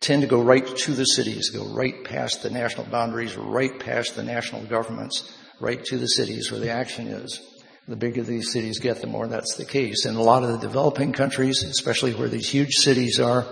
tend 0.00 0.22
to 0.22 0.28
go 0.28 0.42
right 0.42 0.66
to 0.66 0.92
the 0.92 1.04
cities, 1.04 1.50
go 1.50 1.64
right 1.66 2.04
past 2.04 2.42
the 2.42 2.50
national 2.50 2.86
boundaries, 2.86 3.36
right 3.36 3.78
past 3.78 4.16
the 4.16 4.22
national 4.22 4.64
governments, 4.64 5.32
right 5.60 5.84
to 5.84 5.96
the 5.96 6.08
cities 6.08 6.50
where 6.50 6.60
the 6.60 6.70
action 6.70 7.06
is. 7.06 7.40
The 7.86 7.96
bigger 7.96 8.22
these 8.22 8.52
cities 8.52 8.80
get, 8.80 9.00
the 9.00 9.06
more 9.06 9.28
that's 9.28 9.54
the 9.54 9.64
case. 9.64 10.06
In 10.06 10.16
a 10.16 10.22
lot 10.22 10.42
of 10.42 10.50
the 10.50 10.58
developing 10.58 11.12
countries, 11.12 11.62
especially 11.62 12.14
where 12.14 12.28
these 12.28 12.48
huge 12.48 12.74
cities 12.74 13.20
are, 13.20 13.46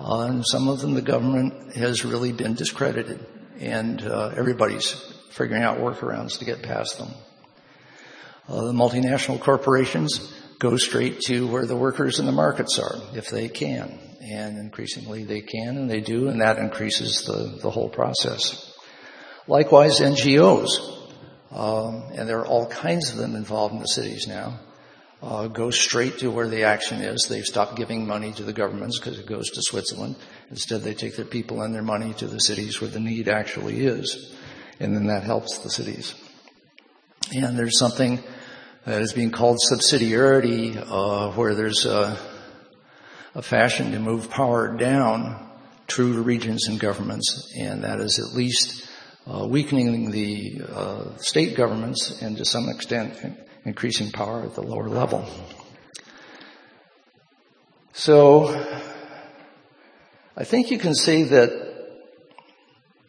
uh, 0.00 0.20
and 0.22 0.44
some 0.44 0.68
of 0.68 0.80
them 0.80 0.94
the 0.94 1.02
government 1.02 1.76
has 1.76 2.04
really 2.04 2.32
been 2.32 2.54
discredited, 2.54 3.24
and 3.60 4.02
uh, 4.02 4.32
everybody's 4.36 4.90
figuring 5.30 5.62
out 5.62 5.78
workarounds 5.78 6.38
to 6.40 6.44
get 6.44 6.62
past 6.62 6.98
them. 6.98 7.10
Uh, 8.48 8.64
the 8.64 8.72
multinational 8.72 9.40
corporations 9.40 10.32
go 10.58 10.76
straight 10.76 11.20
to 11.20 11.46
where 11.46 11.66
the 11.66 11.76
workers 11.76 12.18
and 12.18 12.28
the 12.28 12.32
markets 12.32 12.78
are, 12.78 12.96
if 13.14 13.30
they 13.30 13.48
can. 13.48 13.98
And 14.22 14.58
increasingly 14.58 15.24
they 15.24 15.40
can 15.40 15.76
and 15.76 15.90
they 15.90 16.00
do, 16.00 16.28
and 16.28 16.40
that 16.40 16.58
increases 16.58 17.24
the, 17.26 17.58
the 17.60 17.70
whole 17.70 17.88
process. 17.88 18.72
Likewise, 19.46 20.00
NGOs, 20.00 20.68
um, 21.50 22.04
and 22.14 22.28
there 22.28 22.40
are 22.40 22.46
all 22.46 22.66
kinds 22.66 23.10
of 23.10 23.18
them 23.18 23.36
involved 23.36 23.74
in 23.74 23.80
the 23.80 23.86
cities 23.86 24.26
now, 24.26 24.58
uh, 25.22 25.48
go 25.48 25.70
straight 25.70 26.18
to 26.18 26.30
where 26.30 26.48
the 26.48 26.64
action 26.64 27.00
is. 27.00 27.26
They've 27.28 27.44
stopped 27.44 27.76
giving 27.76 28.06
money 28.06 28.32
to 28.32 28.42
the 28.42 28.52
governments 28.52 28.98
because 28.98 29.18
it 29.18 29.26
goes 29.26 29.48
to 29.50 29.62
Switzerland. 29.62 30.16
Instead, 30.50 30.82
they 30.82 30.94
take 30.94 31.16
their 31.16 31.24
people 31.24 31.62
and 31.62 31.74
their 31.74 31.82
money 31.82 32.12
to 32.14 32.26
the 32.26 32.40
cities 32.40 32.80
where 32.80 32.90
the 32.90 33.00
need 33.00 33.28
actually 33.28 33.86
is. 33.86 34.34
And 34.80 34.94
then 34.94 35.06
that 35.06 35.22
helps 35.22 35.58
the 35.58 35.70
cities. 35.70 36.14
And 37.34 37.58
there's 37.58 37.78
something 37.78 38.22
that 38.84 39.00
is 39.00 39.12
being 39.12 39.30
called 39.30 39.58
subsidiarity, 39.70 40.76
uh, 40.76 41.30
where 41.32 41.54
there's 41.54 41.86
a, 41.86 42.18
a, 43.34 43.42
fashion 43.42 43.92
to 43.92 43.98
move 43.98 44.30
power 44.30 44.76
down 44.76 45.50
through 45.88 46.22
regions 46.22 46.68
and 46.68 46.78
governments, 46.78 47.52
and 47.58 47.84
that 47.84 48.00
is 48.00 48.18
at 48.18 48.36
least 48.36 48.90
uh, 49.26 49.46
weakening 49.46 50.10
the 50.10 50.60
uh, 50.70 51.16
state 51.16 51.56
governments 51.56 52.20
and 52.20 52.36
to 52.36 52.44
some 52.44 52.68
extent 52.68 53.38
increasing 53.64 54.10
power 54.10 54.42
at 54.42 54.54
the 54.54 54.62
lower 54.62 54.88
level. 54.88 55.26
So, 57.94 58.48
I 60.36 60.44
think 60.44 60.70
you 60.70 60.78
can 60.78 60.94
say 60.94 61.22
that 61.22 61.64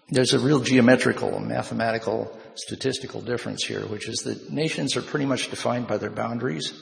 there's 0.10 0.34
a 0.34 0.40
real 0.40 0.60
geometrical, 0.60 1.36
and 1.36 1.48
mathematical, 1.48 2.40
statistical 2.56 3.22
difference 3.22 3.64
here, 3.64 3.82
which 3.82 4.08
is 4.08 4.18
that 4.20 4.52
nations 4.52 4.96
are 4.96 5.02
pretty 5.02 5.26
much 5.26 5.50
defined 5.50 5.88
by 5.88 5.98
their 5.98 6.10
boundaries. 6.10 6.74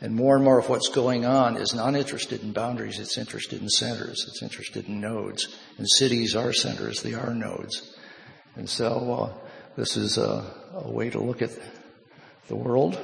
And 0.00 0.14
more 0.14 0.34
and 0.34 0.44
more 0.44 0.58
of 0.58 0.68
what's 0.68 0.88
going 0.88 1.24
on 1.24 1.56
is 1.56 1.74
not 1.74 1.94
interested 1.94 2.42
in 2.42 2.52
boundaries, 2.52 2.98
it's 2.98 3.18
interested 3.18 3.62
in 3.62 3.68
centers, 3.68 4.24
it's 4.26 4.42
interested 4.42 4.88
in 4.88 5.00
nodes. 5.00 5.56
And 5.78 5.88
cities 5.88 6.34
are 6.34 6.52
centers, 6.52 7.02
they 7.02 7.14
are 7.14 7.34
nodes. 7.34 7.94
And 8.56 8.68
so 8.68 9.12
uh, 9.12 9.48
this 9.76 9.96
is 9.96 10.18
a, 10.18 10.44
a 10.74 10.90
way 10.90 11.10
to 11.10 11.20
look 11.20 11.40
at 11.40 11.50
the 12.48 12.56
world. 12.56 12.98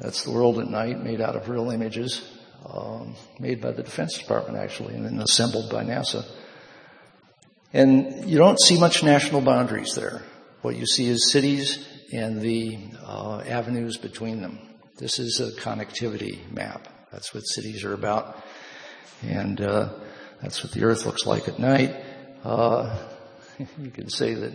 That's 0.00 0.24
the 0.24 0.32
world 0.32 0.58
at 0.58 0.68
night, 0.68 1.02
made 1.02 1.20
out 1.20 1.36
of 1.36 1.48
real 1.48 1.70
images, 1.70 2.26
um, 2.66 3.14
made 3.38 3.60
by 3.60 3.72
the 3.72 3.82
Defense 3.82 4.18
Department 4.18 4.58
actually, 4.58 4.94
and 4.94 5.04
then 5.04 5.20
assembled 5.20 5.70
by 5.70 5.84
NASA. 5.84 6.24
And 7.74 8.30
you 8.30 8.38
don't 8.38 8.60
see 8.60 8.78
much 8.78 9.02
national 9.02 9.40
boundaries 9.40 9.96
there. 9.96 10.22
What 10.62 10.76
you 10.76 10.86
see 10.86 11.08
is 11.08 11.32
cities 11.32 11.84
and 12.12 12.40
the 12.40 12.78
uh, 13.04 13.40
avenues 13.40 13.96
between 13.96 14.40
them. 14.40 14.60
This 14.96 15.18
is 15.18 15.40
a 15.40 15.50
connectivity 15.60 16.48
map. 16.52 16.86
That's 17.10 17.34
what 17.34 17.40
cities 17.40 17.82
are 17.82 17.92
about. 17.92 18.40
And 19.22 19.60
uh, 19.60 19.92
that's 20.40 20.62
what 20.62 20.72
the 20.72 20.84
Earth 20.84 21.04
looks 21.04 21.26
like 21.26 21.48
at 21.48 21.58
night. 21.58 21.96
Uh, 22.44 22.96
you 23.58 23.90
can 23.90 24.08
say 24.08 24.34
that 24.34 24.52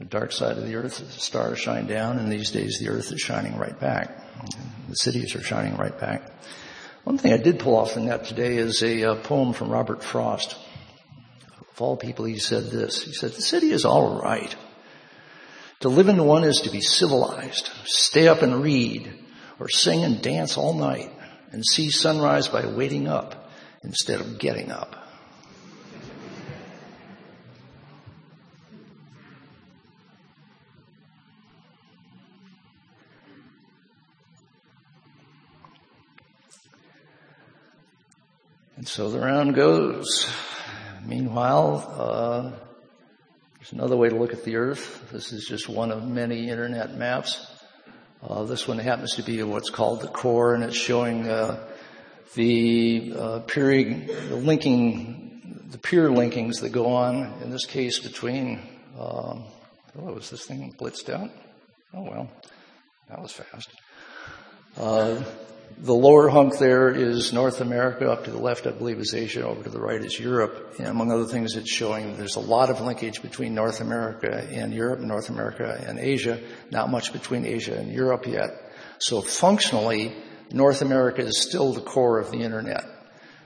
the 0.00 0.04
dark 0.04 0.32
side 0.32 0.58
of 0.58 0.66
the 0.66 0.74
Earth, 0.74 0.98
the 0.98 1.20
stars 1.20 1.60
shine 1.60 1.86
down, 1.86 2.18
and 2.18 2.30
these 2.32 2.50
days 2.50 2.80
the 2.80 2.88
Earth 2.88 3.12
is 3.12 3.20
shining 3.20 3.56
right 3.56 3.78
back. 3.78 4.18
The 4.88 4.96
cities 4.96 5.36
are 5.36 5.44
shining 5.44 5.76
right 5.76 5.96
back. 5.96 6.28
One 7.04 7.18
thing 7.18 7.32
I 7.32 7.36
did 7.36 7.60
pull 7.60 7.76
off 7.76 7.94
the 7.94 8.00
net 8.00 8.24
today 8.24 8.56
is 8.56 8.82
a, 8.82 9.02
a 9.02 9.12
uh, 9.12 9.22
poem 9.22 9.52
from 9.52 9.70
Robert 9.70 10.02
Frost. 10.02 10.56
Of 11.78 11.82
all 11.82 11.96
people, 11.96 12.24
he 12.24 12.40
said 12.40 12.72
this. 12.72 13.04
He 13.04 13.12
said, 13.12 13.30
the 13.30 13.40
city 13.40 13.70
is 13.70 13.84
all 13.84 14.20
right. 14.20 14.52
To 15.78 15.88
live 15.88 16.08
in 16.08 16.24
one 16.24 16.42
is 16.42 16.62
to 16.62 16.70
be 16.70 16.80
civilized, 16.80 17.70
stay 17.84 18.26
up 18.26 18.42
and 18.42 18.64
read, 18.64 19.08
or 19.60 19.68
sing 19.68 20.02
and 20.02 20.20
dance 20.20 20.56
all 20.56 20.74
night, 20.74 21.08
and 21.52 21.64
see 21.64 21.90
sunrise 21.90 22.48
by 22.48 22.66
waiting 22.66 23.06
up 23.06 23.48
instead 23.84 24.18
of 24.18 24.40
getting 24.40 24.72
up. 24.72 24.96
And 38.76 38.88
so 38.88 39.10
the 39.10 39.20
round 39.20 39.54
goes. 39.54 40.28
Meanwhile, 41.08 41.94
uh, 41.96 42.50
there's 43.56 43.72
another 43.72 43.96
way 43.96 44.10
to 44.10 44.14
look 44.14 44.34
at 44.34 44.44
the 44.44 44.56
Earth. 44.56 45.10
This 45.10 45.32
is 45.32 45.46
just 45.46 45.66
one 45.66 45.90
of 45.90 46.06
many 46.06 46.50
internet 46.50 46.94
maps. 46.98 47.46
Uh, 48.22 48.44
this 48.44 48.68
one 48.68 48.78
happens 48.78 49.14
to 49.14 49.22
be 49.22 49.42
what's 49.42 49.70
called 49.70 50.02
the 50.02 50.08
core, 50.08 50.54
and 50.54 50.62
it's 50.62 50.76
showing 50.76 51.26
uh, 51.26 51.66
the 52.34 53.14
uh, 53.16 53.38
the 53.38 54.38
linking, 54.42 55.64
the 55.70 55.78
peer 55.78 56.10
linkings 56.10 56.60
that 56.60 56.72
go 56.72 56.92
on. 56.94 57.40
In 57.42 57.48
this 57.48 57.64
case, 57.64 58.00
between 58.00 58.58
um, 58.98 59.44
oh, 59.98 60.12
was 60.12 60.28
this 60.28 60.44
thing 60.44 60.74
blitzed 60.78 61.08
out? 61.08 61.30
Oh 61.94 62.02
well, 62.02 62.30
that 63.08 63.22
was 63.22 63.32
fast. 63.32 63.70
The 65.76 65.94
lower 65.94 66.28
hunk 66.28 66.58
there 66.58 66.88
is 66.88 67.32
North 67.32 67.60
America. 67.60 68.10
Up 68.10 68.24
to 68.24 68.30
the 68.30 68.38
left, 68.38 68.66
I 68.66 68.70
believe, 68.70 68.98
is 68.98 69.14
Asia. 69.14 69.46
Over 69.46 69.62
to 69.62 69.70
the 69.70 69.80
right 69.80 70.02
is 70.02 70.18
Europe. 70.18 70.74
And 70.78 70.88
among 70.88 71.12
other 71.12 71.26
things, 71.26 71.54
it's 71.56 71.70
showing 71.70 72.16
there's 72.16 72.36
a 72.36 72.40
lot 72.40 72.70
of 72.70 72.80
linkage 72.80 73.22
between 73.22 73.54
North 73.54 73.80
America 73.80 74.48
and 74.50 74.74
Europe, 74.74 75.00
North 75.00 75.28
America 75.28 75.80
and 75.86 75.98
Asia. 75.98 76.40
Not 76.70 76.90
much 76.90 77.12
between 77.12 77.44
Asia 77.44 77.76
and 77.76 77.92
Europe 77.92 78.26
yet. 78.26 78.72
So 78.98 79.20
functionally, 79.20 80.14
North 80.50 80.82
America 80.82 81.22
is 81.22 81.40
still 81.40 81.72
the 81.72 81.80
core 81.80 82.18
of 82.18 82.30
the 82.30 82.38
internet. 82.38 82.84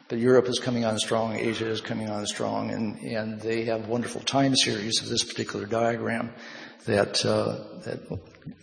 But 0.08 0.18
Europe 0.18 0.46
is 0.48 0.58
coming 0.58 0.84
on 0.84 0.98
strong, 0.98 1.34
Asia 1.36 1.68
is 1.70 1.80
coming 1.80 2.10
on 2.10 2.26
strong, 2.26 2.70
and, 2.70 2.98
and 2.98 3.40
they 3.40 3.64
have 3.64 3.88
wonderful 3.88 4.20
time 4.20 4.54
series 4.54 5.00
of 5.02 5.08
this 5.08 5.24
particular 5.24 5.64
diagram 5.64 6.32
that, 6.86 7.24
uh, 7.24 7.58
that 7.84 8.00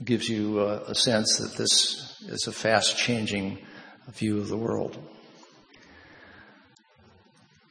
gives 0.04 0.28
you 0.28 0.60
uh, 0.60 0.84
a 0.88 0.96
sense 0.96 1.38
that 1.38 1.56
this 1.56 2.22
is 2.28 2.48
a 2.48 2.52
fast 2.52 2.98
changing 2.98 3.60
view 4.12 4.40
of 4.40 4.48
the 4.48 4.58
world. 4.58 4.98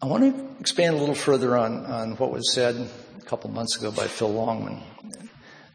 I 0.01 0.07
want 0.07 0.23
to 0.23 0.61
expand 0.61 0.95
a 0.95 0.99
little 0.99 1.15
further 1.15 1.57
on, 1.57 1.85
on 1.85 2.17
what 2.17 2.31
was 2.31 2.53
said 2.55 2.77
a 2.77 3.25
couple 3.25 3.51
months 3.51 3.77
ago 3.77 3.91
by 3.91 4.07
Phil 4.07 4.33
Longman. 4.33 4.81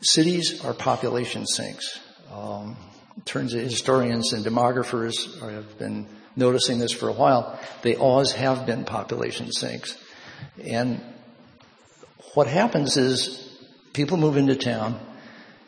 Cities 0.01 0.63
are 0.63 0.74
population 0.74 1.46
sinks. 1.46 2.00
Um, 2.32 2.77
turns 3.25 3.53
out 3.53 3.62
historians 3.62 4.34
and 4.34 4.46
demographers 4.46 5.39
have 5.42 5.77
been 5.77 6.08
noticing 6.36 6.80
this 6.80 6.92
for 6.92 7.10
a 7.10 7.13
while. 7.13 7.60
They 7.82 7.96
always 7.96 8.32
have 8.32 8.65
been 8.65 8.86
population 8.86 9.51
sinks. 9.51 9.98
And 10.63 11.01
what 12.34 12.48
happens 12.48 12.98
is 12.98 13.52
people 13.94 14.18
move 14.18 14.38
into 14.38 14.56
town 14.56 15.00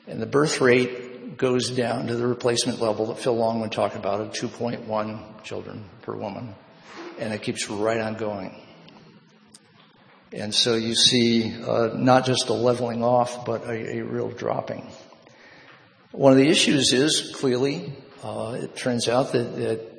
and 0.08 0.22
the 0.22 0.26
birth 0.26 0.62
rate 0.62 1.38
goes 1.38 1.70
down 1.72 2.08
to 2.08 2.16
the 2.16 2.28
replacement 2.28 2.80
level 2.80 3.08
that 3.08 3.20
Phil 3.20 3.36
Longman 3.36 3.70
talked 3.70 3.96
about 3.96 4.22
of 4.22 4.32
2.1 4.32 5.44
children 5.44 5.84
per 6.02 6.16
woman. 6.16 6.56
And 7.20 7.34
it 7.34 7.42
keeps 7.42 7.70
right 7.70 8.00
on 8.00 8.16
going. 8.16 8.62
And 10.32 10.54
so 10.54 10.76
you 10.76 10.96
see 10.96 11.56
uh, 11.64 11.92
not 11.96 12.26
just 12.26 12.50
a 12.50 12.54
leveling 12.54 13.04
off, 13.04 13.46
but 13.46 13.66
a, 13.66 13.98
a, 13.98 14.02
real 14.02 14.30
dropping. 14.30 14.86
One 16.12 16.34
of 16.34 16.38
the 16.38 16.50
issues 16.50 16.94
is 16.94 17.32
clearly, 17.36 17.94
uh, 18.24 18.58
it 18.60 18.76
turns 18.76 19.08
out 19.08 19.32
that, 19.32 19.56
that, 19.56 19.92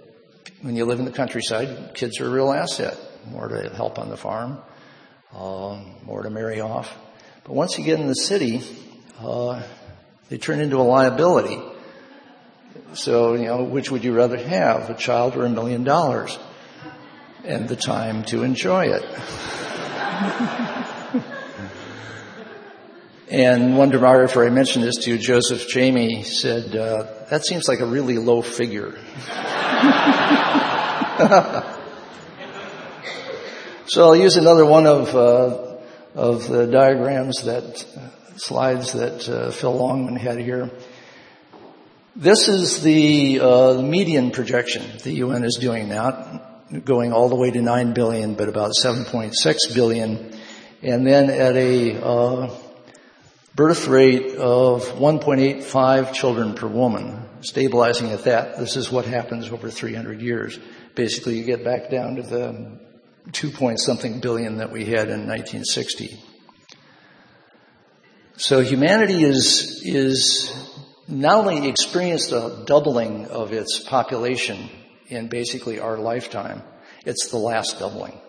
when 0.63 0.77
you 0.77 0.85
live 0.85 0.99
in 0.99 1.05
the 1.05 1.13
countryside, 1.13 1.95
kids 1.95 2.21
are 2.21 2.27
a 2.27 2.31
real 2.31 2.53
asset. 2.53 2.99
More 3.31 3.49
to 3.49 3.71
help 3.71 3.99
on 3.99 4.09
the 4.09 4.17
farm, 4.17 4.59
uh, 5.35 5.81
more 6.05 6.23
to 6.23 6.31
marry 6.31 6.61
off. 6.61 6.97
But 7.47 7.55
once 7.55 7.79
you 7.79 7.85
get 7.85 8.01
in 8.01 8.09
the 8.09 8.15
city, 8.15 8.61
uh, 9.21 9.63
they 10.29 10.37
turn 10.37 10.59
into 10.59 10.79
a 10.79 10.83
liability. 10.83 11.63
So, 12.95 13.35
you 13.35 13.45
know, 13.45 13.63
which 13.63 13.89
would 13.89 14.03
you 14.03 14.13
rather 14.13 14.37
have, 14.37 14.91
a 14.91 14.95
child 14.95 15.37
or 15.37 15.45
a 15.45 15.49
million 15.49 15.85
dollars? 15.85 16.37
And 17.45 17.69
the 17.69 17.77
time 17.77 18.25
to 18.25 18.43
enjoy 18.43 18.87
it. 18.87 19.05
and 23.31 23.79
one 23.79 23.93
demographer, 23.93 24.45
I 24.45 24.51
mentioned 24.51 24.85
this 24.85 24.97
to 25.05 25.17
Joseph 25.17 25.69
Chamie, 25.69 26.25
said, 26.25 26.75
uh, 26.75 27.07
that 27.31 27.45
seems 27.45 27.69
like 27.69 27.79
a 27.79 27.87
really 27.87 28.19
low 28.19 28.43
figure. 28.43 28.91
so 33.87 34.07
I'll 34.07 34.17
use 34.17 34.35
another 34.35 34.67
one 34.67 34.89
of, 34.89 35.15
uh, 35.15 35.66
of 36.17 36.49
the 36.49 36.67
diagrams 36.67 37.45
that, 37.45 37.87
slides 38.37 38.95
that 38.95 39.29
uh, 39.29 39.51
Phil 39.53 39.73
Longman 39.73 40.17
had 40.17 40.39
here. 40.39 40.71
This 42.17 42.49
is 42.49 42.83
the 42.83 43.41
uh, 43.41 43.81
median 43.81 44.31
projection 44.33 44.83
the 45.05 45.13
UN 45.13 45.45
is 45.45 45.59
doing 45.61 45.89
now 45.89 46.43
going 46.85 47.13
all 47.13 47.29
the 47.29 47.37
way 47.37 47.51
to 47.51 47.63
9 47.63 47.93
billion, 47.93 48.35
but 48.35 48.49
about 48.49 48.73
7.6 48.83 49.75
billion. 49.75 50.33
And 50.83 51.07
then 51.07 51.31
at 51.31 51.57
a 51.57 52.03
uh, 52.03 52.51
birth 53.55 53.87
rate 53.87 54.37
of 54.37 54.83
1.85 54.93 56.13
children 56.13 56.55
per 56.55 56.67
woman, 56.67 57.23
stabilizing 57.41 58.11
at 58.11 58.25
that. 58.25 58.59
This 58.59 58.77
is 58.77 58.91
what 58.91 59.05
happens 59.05 59.51
over 59.51 59.71
300 59.71 60.21
years. 60.21 60.59
Basically, 60.95 61.39
you 61.39 61.45
get 61.45 61.65
back 61.65 61.91
down 61.91 62.17
to 62.17 62.23
the 62.23 62.79
2 63.33 63.51
point 63.51 63.81
something 63.81 64.21
billion 64.21 64.59
that 64.59 64.71
we 64.71 64.85
had 64.85 65.09
in 65.09 65.27
1960. 65.27 66.19
So 68.37 68.61
humanity 68.61 69.25
is, 69.25 69.83
is 69.85 70.53
not 71.09 71.39
only 71.39 71.69
experienced 71.69 72.33
a 72.33 72.65
doubling 72.67 73.27
of 73.27 73.53
its 73.53 73.81
population 73.81 74.69
in 75.09 75.29
basically 75.29 75.81
our 75.81 75.97
lifetime. 75.97 76.63
It's 77.05 77.29
the 77.31 77.39
last 77.39 77.79
doubling. 77.79 78.21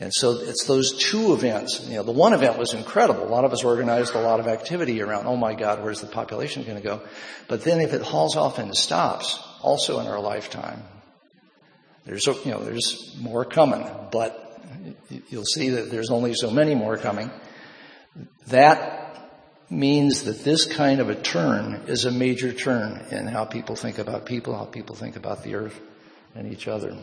And 0.00 0.12
so 0.14 0.38
it's 0.38 0.64
those 0.64 0.96
two 0.96 1.34
events. 1.34 1.86
You 1.88 1.96
know, 1.96 2.02
the 2.04 2.12
one 2.12 2.32
event 2.32 2.56
was 2.56 2.72
incredible. 2.72 3.24
A 3.24 3.30
lot 3.30 3.44
of 3.44 3.52
us 3.52 3.64
organized 3.64 4.14
a 4.14 4.20
lot 4.20 4.38
of 4.38 4.46
activity 4.46 5.02
around, 5.02 5.26
oh 5.26 5.36
my 5.36 5.54
God, 5.54 5.82
where's 5.82 6.00
the 6.00 6.06
population 6.06 6.62
going 6.62 6.76
to 6.76 6.82
go? 6.82 7.00
But 7.48 7.64
then 7.64 7.80
if 7.80 7.92
it 7.92 8.02
hauls 8.02 8.36
off 8.36 8.58
and 8.58 8.76
stops, 8.76 9.42
also 9.60 9.98
in 9.98 10.06
our 10.06 10.20
lifetime, 10.20 10.82
there's, 12.08 12.26
you 12.26 12.50
know, 12.50 12.64
there's 12.64 13.14
more 13.20 13.44
coming, 13.44 13.86
but 14.10 14.62
you'll 15.28 15.44
see 15.44 15.68
that 15.68 15.90
there's 15.90 16.10
only 16.10 16.32
so 16.32 16.50
many 16.50 16.74
more 16.74 16.96
coming. 16.96 17.30
That 18.46 19.30
means 19.68 20.22
that 20.22 20.42
this 20.42 20.64
kind 20.64 21.00
of 21.00 21.10
a 21.10 21.14
turn 21.14 21.82
is 21.86 22.06
a 22.06 22.10
major 22.10 22.54
turn 22.54 23.04
in 23.10 23.26
how 23.26 23.44
people 23.44 23.76
think 23.76 23.98
about 23.98 24.24
people, 24.24 24.56
how 24.56 24.64
people 24.64 24.96
think 24.96 25.16
about 25.16 25.42
the 25.42 25.54
earth 25.54 25.78
and 26.34 26.50
each 26.50 26.66
other. 26.66 26.96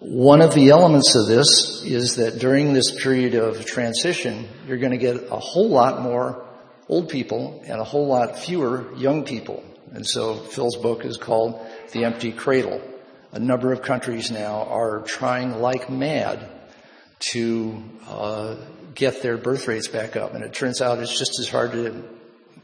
One 0.00 0.42
of 0.42 0.52
the 0.52 0.70
elements 0.70 1.14
of 1.14 1.28
this 1.28 1.84
is 1.84 2.16
that 2.16 2.40
during 2.40 2.72
this 2.72 2.90
period 3.00 3.36
of 3.36 3.64
transition, 3.64 4.48
you're 4.66 4.78
going 4.78 4.90
to 4.90 4.98
get 4.98 5.30
a 5.30 5.38
whole 5.38 5.68
lot 5.68 6.02
more 6.02 6.44
old 6.88 7.08
people 7.08 7.62
and 7.68 7.80
a 7.80 7.84
whole 7.84 8.08
lot 8.08 8.36
fewer 8.36 8.92
young 8.96 9.24
people. 9.24 9.62
And 9.92 10.04
so 10.04 10.34
Phil's 10.34 10.76
book 10.76 11.04
is 11.04 11.18
called 11.18 11.64
The 11.92 12.02
Empty 12.02 12.32
Cradle. 12.32 12.80
A 13.32 13.38
number 13.38 13.72
of 13.72 13.80
countries 13.80 14.30
now 14.30 14.64
are 14.64 15.00
trying 15.00 15.60
like 15.60 15.88
mad 15.88 16.48
to 17.30 17.82
uh, 18.06 18.56
get 18.94 19.22
their 19.22 19.38
birth 19.38 19.66
rates 19.68 19.88
back 19.88 20.16
up. 20.16 20.34
And 20.34 20.44
it 20.44 20.52
turns 20.52 20.82
out 20.82 20.98
it's 20.98 21.18
just 21.18 21.38
as 21.40 21.48
hard 21.48 21.72
to 21.72 22.04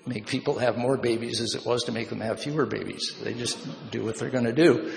make 0.06 0.26
people 0.26 0.58
have 0.58 0.76
more 0.76 0.96
babies 0.96 1.40
as 1.40 1.54
it 1.54 1.64
was 1.64 1.84
to 1.84 1.92
make 1.92 2.10
them 2.10 2.20
have 2.20 2.40
fewer 2.40 2.66
babies. 2.66 3.14
They 3.22 3.32
just 3.34 3.58
do 3.90 4.04
what 4.04 4.16
they're 4.16 4.30
going 4.30 4.44
to 4.44 4.52
do. 4.52 4.92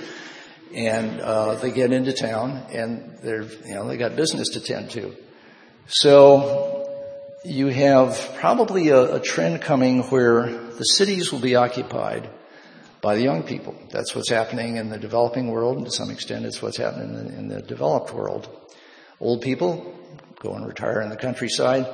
And 0.74 1.22
uh, 1.22 1.56
they 1.56 1.72
get 1.72 1.94
into 1.94 2.14
town 2.14 2.64
and 2.74 3.18
they're, 3.24 3.44
you 3.44 3.74
know, 3.74 3.88
they 3.88 3.98
got 3.98 4.16
business 4.16 4.50
to 4.50 4.60
tend 4.60 4.92
to. 4.92 5.16
So 5.88 6.90
you 7.46 7.68
have 7.68 8.36
probably 8.36 8.90
a, 8.90 9.16
a 9.16 9.20
trend 9.20 9.62
coming 9.62 10.04
where 10.04 10.48
the 10.48 10.84
cities 10.84 11.32
will 11.32 11.40
be 11.40 11.56
occupied 11.56 12.30
by 13.02 13.16
the 13.16 13.24
young 13.24 13.44
people. 13.44 13.76
That's 13.90 14.16
what's 14.16 14.30
happening 14.30 14.78
in 14.78 14.90
the 14.90 14.98
developing 14.98 15.48
world, 15.48 15.78
and 15.78 15.86
to 15.86 15.92
some 15.92 16.12
extent, 16.12 16.46
it's 16.46 16.62
what's 16.62 16.78
happening 16.78 17.10
in 17.10 17.26
the, 17.26 17.38
in 17.38 17.48
the 17.48 17.62
developed 17.62 18.14
world. 18.14 18.48
Old 19.20 19.42
people 19.42 19.96
go 20.40 20.54
and 20.54 20.66
retire 20.66 21.02
in 21.02 21.10
the 21.10 21.16
countryside 21.16 21.88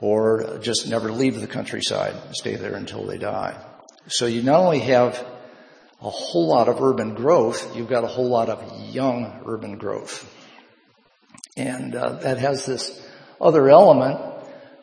or 0.00 0.58
just 0.60 0.88
never 0.88 1.12
leave 1.12 1.40
the 1.40 1.46
countryside, 1.46 2.14
stay 2.32 2.56
there 2.56 2.74
until 2.74 3.06
they 3.06 3.18
die. 3.18 3.56
So 4.08 4.26
you 4.26 4.42
not 4.42 4.60
only 4.60 4.80
have 4.80 5.24
a 6.00 6.10
whole 6.10 6.48
lot 6.48 6.68
of 6.68 6.82
urban 6.82 7.14
growth, 7.14 7.76
you've 7.76 7.88
got 7.88 8.02
a 8.02 8.08
whole 8.08 8.28
lot 8.28 8.48
of 8.48 8.92
young 8.92 9.42
urban 9.46 9.78
growth. 9.78 10.28
And 11.56 11.94
uh, 11.94 12.14
that 12.14 12.38
has 12.38 12.66
this 12.66 13.06
other 13.40 13.68
element 13.68 14.31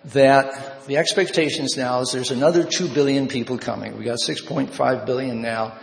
that 0.05 0.85
the 0.87 0.97
expectations 0.97 1.75
now 1.77 2.01
is 2.01 2.11
there's 2.11 2.31
another 2.31 2.63
2 2.63 2.87
billion 2.89 3.27
people 3.27 3.57
coming. 3.57 3.97
We 3.97 4.05
got 4.05 4.19
6.5 4.19 5.05
billion 5.05 5.41
now. 5.41 5.77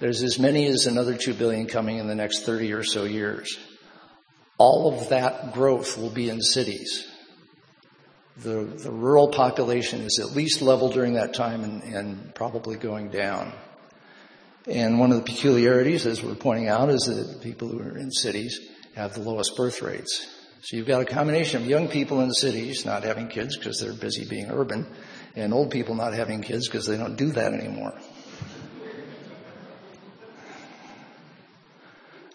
There's 0.00 0.22
as 0.22 0.38
many 0.38 0.66
as 0.66 0.86
another 0.86 1.16
2 1.16 1.34
billion 1.34 1.66
coming 1.66 1.98
in 1.98 2.06
the 2.06 2.14
next 2.14 2.44
30 2.44 2.72
or 2.72 2.84
so 2.84 3.04
years 3.04 3.58
all 4.58 4.92
of 4.92 5.08
that 5.10 5.52
growth 5.54 5.96
will 5.96 6.10
be 6.10 6.28
in 6.28 6.42
cities. 6.42 7.06
The, 8.38 8.64
the 8.64 8.90
rural 8.90 9.28
population 9.28 10.00
is 10.00 10.18
at 10.20 10.36
least 10.36 10.62
level 10.62 10.90
during 10.90 11.14
that 11.14 11.34
time 11.34 11.64
and, 11.64 11.82
and 11.82 12.34
probably 12.34 12.76
going 12.76 13.10
down. 13.10 13.52
And 14.66 14.98
one 14.98 15.10
of 15.12 15.18
the 15.18 15.24
peculiarities, 15.24 16.06
as 16.06 16.22
we're 16.22 16.34
pointing 16.34 16.68
out, 16.68 16.90
is 16.90 17.02
that 17.02 17.40
people 17.42 17.68
who 17.68 17.80
are 17.80 17.96
in 17.96 18.10
cities 18.10 18.60
have 18.94 19.14
the 19.14 19.20
lowest 19.20 19.56
birth 19.56 19.80
rates. 19.80 20.26
So 20.62 20.76
you've 20.76 20.86
got 20.86 21.02
a 21.02 21.04
combination 21.04 21.62
of 21.62 21.68
young 21.68 21.88
people 21.88 22.20
in 22.20 22.32
cities 22.32 22.84
not 22.84 23.04
having 23.04 23.28
kids 23.28 23.56
because 23.56 23.78
they're 23.78 23.92
busy 23.92 24.28
being 24.28 24.50
urban, 24.50 24.86
and 25.36 25.54
old 25.54 25.70
people 25.70 25.94
not 25.94 26.14
having 26.14 26.42
kids 26.42 26.68
because 26.68 26.86
they 26.86 26.96
don't 26.96 27.16
do 27.16 27.30
that 27.32 27.52
anymore. 27.52 27.94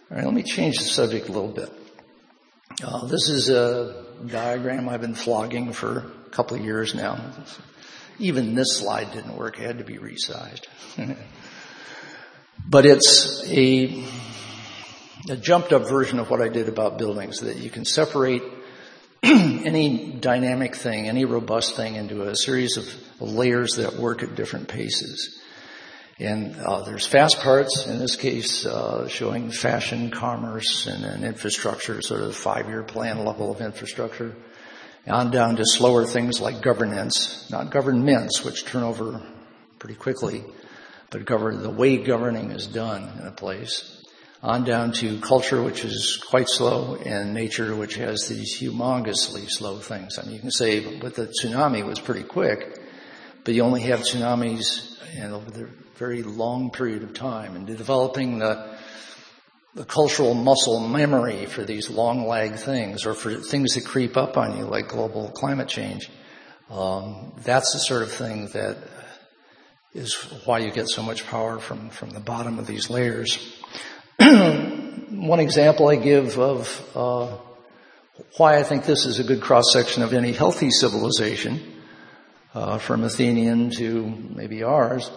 All 0.09 0.17
right, 0.17 0.25
let 0.25 0.33
me 0.33 0.43
change 0.43 0.77
the 0.77 0.85
subject 0.85 1.27
a 1.27 1.31
little 1.31 1.51
bit. 1.51 1.69
Uh, 2.83 3.07
this 3.07 3.29
is 3.29 3.49
a 3.49 4.05
diagram 4.25 4.87
I've 4.87 5.01
been 5.01 5.15
flogging 5.15 5.73
for 5.73 6.11
a 6.27 6.29
couple 6.29 6.55
of 6.55 6.63
years 6.63 6.93
now. 6.93 7.19
Even 8.19 8.55
this 8.55 8.77
slide 8.77 9.11
didn't 9.11 9.35
work. 9.35 9.59
It 9.59 9.63
had 9.63 9.79
to 9.79 9.83
be 9.83 9.97
resized. 9.97 10.67
but 12.67 12.85
it's 12.85 13.43
a, 13.47 14.05
a 15.29 15.37
jumped 15.37 15.71
up 15.71 15.87
version 15.87 16.19
of 16.19 16.29
what 16.29 16.41
I 16.41 16.49
did 16.49 16.67
about 16.67 16.97
buildings 16.97 17.39
that 17.41 17.57
you 17.57 17.69
can 17.69 17.85
separate 17.85 18.43
any 19.23 20.11
dynamic 20.19 20.75
thing, 20.75 21.07
any 21.07 21.23
robust 21.23 21.75
thing 21.75 21.95
into 21.95 22.23
a 22.23 22.35
series 22.35 22.77
of 22.77 23.21
layers 23.21 23.75
that 23.77 23.95
work 23.95 24.21
at 24.21 24.35
different 24.35 24.67
paces. 24.67 25.39
And 26.19 26.55
uh, 26.57 26.83
there's 26.83 27.07
fast 27.07 27.39
parts, 27.39 27.87
in 27.87 27.99
this 27.99 28.15
case, 28.15 28.65
uh, 28.65 29.07
showing 29.07 29.49
fashion, 29.49 30.11
commerce, 30.11 30.85
and, 30.87 31.03
and 31.05 31.23
infrastructure, 31.23 32.01
sort 32.01 32.21
of 32.21 32.35
five-year 32.35 32.83
plan 32.83 33.25
level 33.25 33.51
of 33.51 33.61
infrastructure. 33.61 34.35
On 35.07 35.31
down 35.31 35.55
to 35.55 35.65
slower 35.65 36.05
things 36.05 36.39
like 36.39 36.61
governance, 36.61 37.49
not 37.49 37.71
governments, 37.71 38.43
which 38.45 38.65
turn 38.65 38.83
over 38.83 39.21
pretty 39.79 39.95
quickly, 39.95 40.43
but 41.09 41.25
govern 41.25 41.61
the 41.61 41.69
way 41.69 41.97
governing 41.97 42.51
is 42.51 42.67
done 42.67 43.09
in 43.19 43.27
a 43.27 43.31
place. 43.31 44.02
On 44.43 44.65
down 44.65 44.91
to 44.91 45.19
culture, 45.19 45.63
which 45.63 45.85
is 45.85 46.21
quite 46.29 46.49
slow, 46.49 46.95
and 46.95 47.33
nature, 47.33 47.73
which 47.75 47.95
has 47.95 48.27
these 48.27 48.59
humongously 48.59 49.49
slow 49.49 49.77
things. 49.77 50.19
I 50.19 50.23
mean, 50.23 50.35
you 50.35 50.41
can 50.41 50.51
say, 50.51 50.99
but 50.99 51.15
the 51.15 51.27
tsunami 51.27 51.85
was 51.85 51.99
pretty 52.01 52.23
quick, 52.23 52.77
but 53.45 53.53
you 53.53 53.63
only 53.63 53.81
have 53.83 54.01
tsunamis 54.01 54.99
and 55.15 55.33
over 55.33 55.49
the 55.49 55.69
very 55.95 56.23
long 56.23 56.71
period 56.71 57.03
of 57.03 57.13
time 57.13 57.55
and 57.55 57.65
developing 57.65 58.39
the 58.39 58.77
the 59.75 59.85
cultural 59.85 60.33
muscle 60.35 60.87
memory 60.87 61.45
for 61.47 61.63
these 61.63 61.89
long 61.89 62.27
lag 62.27 62.55
things 62.55 63.05
or 63.05 63.13
for 63.13 63.33
things 63.35 63.73
that 63.73 63.85
creep 63.85 64.17
up 64.17 64.37
on 64.37 64.57
you 64.57 64.65
like 64.65 64.87
global 64.87 65.29
climate 65.29 65.67
change. 65.67 66.09
Um, 66.69 67.33
that's 67.43 67.73
the 67.73 67.79
sort 67.79 68.03
of 68.03 68.11
thing 68.11 68.47
that 68.53 68.77
is 69.93 70.13
why 70.45 70.59
you 70.59 70.71
get 70.71 70.89
so 70.89 71.01
much 71.01 71.25
power 71.25 71.59
from, 71.59 71.89
from 71.89 72.11
the 72.11 72.19
bottom 72.19 72.59
of 72.59 72.67
these 72.67 72.89
layers. 72.89 73.37
One 74.19 75.39
example 75.39 75.87
I 75.87 75.95
give 75.95 76.37
of 76.37 76.91
uh, 76.95 77.37
why 78.37 78.57
I 78.57 78.63
think 78.63 78.85
this 78.85 79.05
is 79.05 79.19
a 79.19 79.23
good 79.23 79.41
cross 79.41 79.71
section 79.73 80.03
of 80.03 80.13
any 80.13 80.33
healthy 80.33 80.69
civilization, 80.69 81.81
uh, 82.53 82.77
from 82.77 83.03
Athenian 83.03 83.71
to 83.71 84.05
maybe 84.05 84.61
ours, 84.61 85.09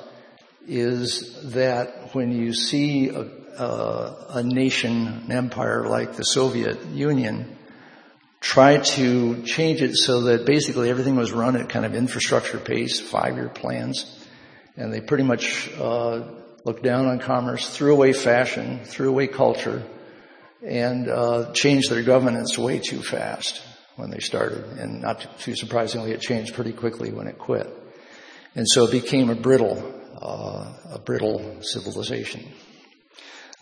is 0.66 1.52
that 1.52 2.14
when 2.14 2.32
you 2.32 2.54
see 2.54 3.10
a, 3.10 3.20
uh, 3.20 4.26
a 4.30 4.42
nation, 4.42 5.24
an 5.26 5.32
empire 5.32 5.86
like 5.86 6.14
the 6.14 6.22
Soviet 6.22 6.82
Union, 6.86 7.58
try 8.40 8.78
to 8.78 9.42
change 9.42 9.82
it 9.82 9.94
so 9.94 10.22
that 10.22 10.46
basically 10.46 10.88
everything 10.88 11.16
was 11.16 11.32
run 11.32 11.56
at 11.56 11.68
kind 11.68 11.84
of 11.84 11.94
infrastructure 11.94 12.58
pace, 12.58 12.98
five-year 12.98 13.50
plans, 13.50 14.26
and 14.76 14.92
they 14.92 15.02
pretty 15.02 15.24
much 15.24 15.70
uh, 15.78 16.22
looked 16.66 16.82
down 16.82 17.06
on 17.06 17.20
commerce, 17.20 17.68
threw 17.68 17.92
away 17.92 18.12
fashion, 18.12 18.80
threw 18.84 19.08
away 19.08 19.28
culture, 19.28 19.84
and 20.66 21.08
uh, 21.08 21.52
changed 21.52 21.88
their 21.88 22.02
governance 22.02 22.58
way 22.58 22.80
too 22.80 23.00
fast 23.00 23.62
when 23.94 24.10
they 24.10 24.18
started. 24.18 24.64
And 24.76 25.00
not 25.00 25.38
too 25.38 25.54
surprisingly, 25.54 26.10
it 26.10 26.20
changed 26.20 26.54
pretty 26.54 26.72
quickly 26.72 27.12
when 27.12 27.28
it 27.28 27.38
quit. 27.38 27.72
And 28.56 28.66
so 28.68 28.84
it 28.84 28.90
became 28.90 29.30
a 29.30 29.36
brittle, 29.36 29.78
uh, 30.20 30.94
a 30.94 30.98
brittle 30.98 31.62
civilization. 31.62 32.52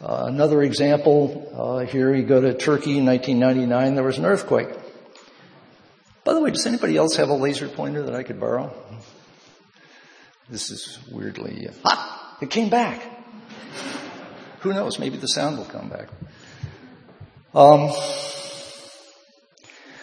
Uh, 0.01 0.25
another 0.29 0.63
example, 0.63 1.53
uh, 1.55 1.85
here 1.85 2.15
you 2.15 2.23
go 2.23 2.41
to 2.41 2.55
Turkey 2.55 2.97
in 2.97 3.05
1999, 3.05 3.97
there 3.97 4.03
was 4.03 4.17
an 4.17 4.25
earthquake. 4.25 4.71
By 6.25 6.33
the 6.33 6.41
way, 6.41 6.51
does 6.51 6.65
anybody 6.65 6.97
else 6.97 7.17
have 7.17 7.29
a 7.29 7.35
laser 7.35 7.69
pointer 7.69 8.05
that 8.05 8.15
I 8.15 8.23
could 8.23 8.41
borrow? 8.41 8.75
This 10.49 10.71
is 10.71 10.99
weirdly, 11.13 11.69
ah, 11.85 12.24
it 12.41 12.51
came 12.51 12.69
back. 12.69 13.03
Who 14.61 14.73
knows? 14.73 14.99
Maybe 14.99 15.17
the 15.17 15.27
sound 15.27 15.59
will 15.59 15.65
come 15.67 15.89
back. 15.89 16.09
Um, 17.55 17.91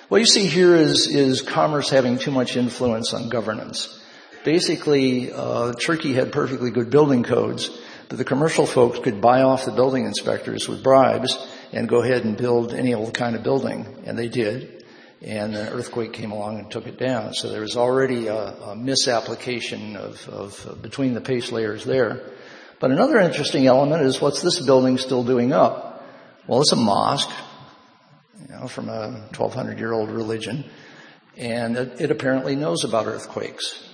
what 0.08 0.20
you 0.20 0.26
see 0.26 0.46
here 0.46 0.76
is, 0.76 1.08
is 1.08 1.42
commerce 1.42 1.90
having 1.90 2.18
too 2.18 2.32
much 2.32 2.56
influence 2.56 3.14
on 3.14 3.30
governance. 3.30 4.02
Basically, 4.44 5.32
uh, 5.32 5.74
Turkey 5.74 6.14
had 6.14 6.32
perfectly 6.32 6.72
good 6.72 6.90
building 6.90 7.24
codes, 7.24 7.70
but 8.10 8.18
the 8.18 8.26
commercial 8.26 8.66
folks 8.66 9.00
could 9.00 9.22
buy 9.22 9.42
off 9.42 9.66
the 9.66 9.72
building 9.72 10.06
inspectors 10.06 10.68
with 10.68 10.84
bribes 10.84 11.38
and 11.72 11.88
go 11.88 12.04
ahead 12.04 12.24
and 12.26 12.38
build 12.38 12.74
any 12.74 12.94
old 12.94 13.14
kind 13.14 13.36
of 13.36 13.44
building, 13.44 14.04
and 14.06 14.18
they 14.18 14.28
did. 14.28 14.81
And 15.22 15.56
an 15.56 15.68
earthquake 15.68 16.14
came 16.14 16.32
along 16.32 16.58
and 16.58 16.72
took 16.72 16.88
it 16.88 16.98
down. 16.98 17.34
So 17.34 17.50
there 17.50 17.62
was 17.62 17.78
already 17.78 18.28
a, 18.28 18.36
a 18.36 18.76
misapplication 18.76 19.96
of, 19.96 20.28
of 20.28 20.82
between 20.82 21.14
the 21.14 21.22
pace 21.22 21.52
layers 21.52 21.86
there. 21.86 22.22
But 22.80 22.90
another 22.90 23.20
interesting 23.20 23.68
element 23.68 24.02
is 24.02 24.20
what's 24.20 24.42
this 24.42 24.60
building 24.66 24.98
still 24.98 25.24
doing 25.24 25.54
up? 25.54 26.04
Well, 26.48 26.62
it's 26.62 26.72
a 26.72 26.76
mosque, 26.76 27.30
you 28.42 28.56
know, 28.56 28.68
from 28.68 28.90
a 28.90 29.12
1200 29.38 29.78
year 29.78 29.94
old 29.94 30.10
religion, 30.10 30.66
and 31.38 31.78
it, 31.78 32.02
it 32.02 32.12
apparently 32.12 32.56
knows 32.56 32.84
about 32.84 33.06
earthquakes. 33.06 33.88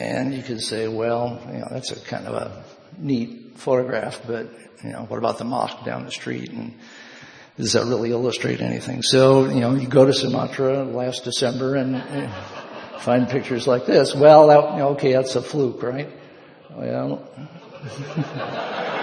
And 0.00 0.34
you 0.34 0.42
could 0.42 0.60
say, 0.60 0.88
well, 0.88 1.40
you 1.46 1.58
know, 1.58 1.68
that's 1.70 1.92
a 1.92 2.00
kind 2.00 2.26
of 2.26 2.34
a 2.34 2.64
neat 2.98 3.58
photograph, 3.58 4.20
but, 4.26 4.48
you 4.82 4.90
know, 4.90 5.04
what 5.04 5.18
about 5.18 5.38
the 5.38 5.44
mosque 5.44 5.84
down 5.84 6.04
the 6.04 6.10
street? 6.10 6.50
And 6.50 6.74
does 7.56 7.72
that 7.74 7.84
really 7.86 8.10
illustrate 8.10 8.60
anything? 8.60 9.02
So, 9.02 9.46
you 9.46 9.60
know, 9.60 9.74
you 9.74 9.86
go 9.86 10.04
to 10.04 10.12
Sumatra 10.12 10.84
last 10.84 11.24
December 11.24 11.76
and, 11.76 12.30
find 12.98 13.28
pictures 13.28 13.66
like 13.66 13.84
this. 13.84 14.14
Well, 14.14 14.46
that, 14.46 14.82
okay, 14.92 15.12
that's 15.12 15.36
a 15.36 15.42
fluke, 15.42 15.82
right? 15.82 16.08
Well, 16.70 17.28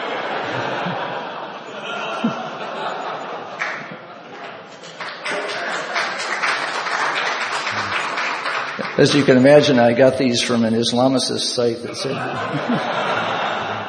As 8.98 9.16
you 9.16 9.24
can 9.24 9.38
imagine, 9.38 9.80
I 9.80 9.94
got 9.94 10.18
these 10.18 10.44
from 10.44 10.66
an 10.66 10.74
Islamicist 10.74 11.54
site 11.54 11.82
that 11.84 11.96
said, 11.96 12.16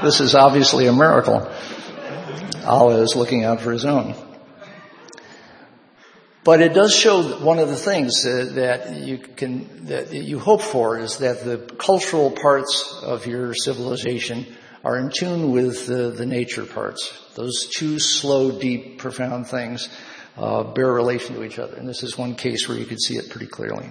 this 0.04 0.20
is 0.20 0.34
obviously 0.34 0.86
a 0.86 0.92
miracle. 0.92 1.50
Allah 2.64 3.00
is 3.00 3.16
looking 3.16 3.44
out 3.44 3.60
for 3.60 3.72
his 3.72 3.84
own. 3.84 4.14
But 6.44 6.60
it 6.60 6.74
does 6.74 6.94
show 6.94 7.38
one 7.38 7.60
of 7.60 7.68
the 7.68 7.76
things 7.76 8.24
that, 8.24 8.96
you 8.96 9.18
can, 9.18 9.86
that 9.86 10.12
you 10.12 10.40
hope 10.40 10.60
for 10.60 10.98
is 10.98 11.18
that 11.18 11.44
the 11.44 11.58
cultural 11.78 12.32
parts 12.32 13.00
of 13.02 13.26
your 13.26 13.54
civilization 13.54 14.46
are 14.84 14.98
in 14.98 15.10
tune 15.10 15.52
with 15.52 15.86
the, 15.86 16.10
the 16.10 16.26
nature 16.26 16.64
parts. 16.64 17.16
Those 17.36 17.68
two 17.68 18.00
slow, 18.00 18.58
deep, 18.58 18.98
profound 18.98 19.46
things 19.46 19.88
uh, 20.36 20.64
bear 20.64 20.92
relation 20.92 21.36
to 21.36 21.44
each 21.44 21.60
other. 21.60 21.76
And 21.76 21.88
this 21.88 22.02
is 22.02 22.18
one 22.18 22.34
case 22.34 22.68
where 22.68 22.76
you 22.76 22.86
can 22.86 22.98
see 22.98 23.14
it 23.14 23.30
pretty 23.30 23.46
clearly. 23.46 23.88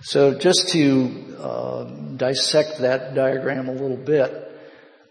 So 0.00 0.38
just 0.38 0.70
to 0.70 1.36
uh, 1.38 1.84
dissect 2.16 2.78
that 2.78 3.14
diagram 3.14 3.68
a 3.68 3.72
little 3.72 3.98
bit, 3.98 4.32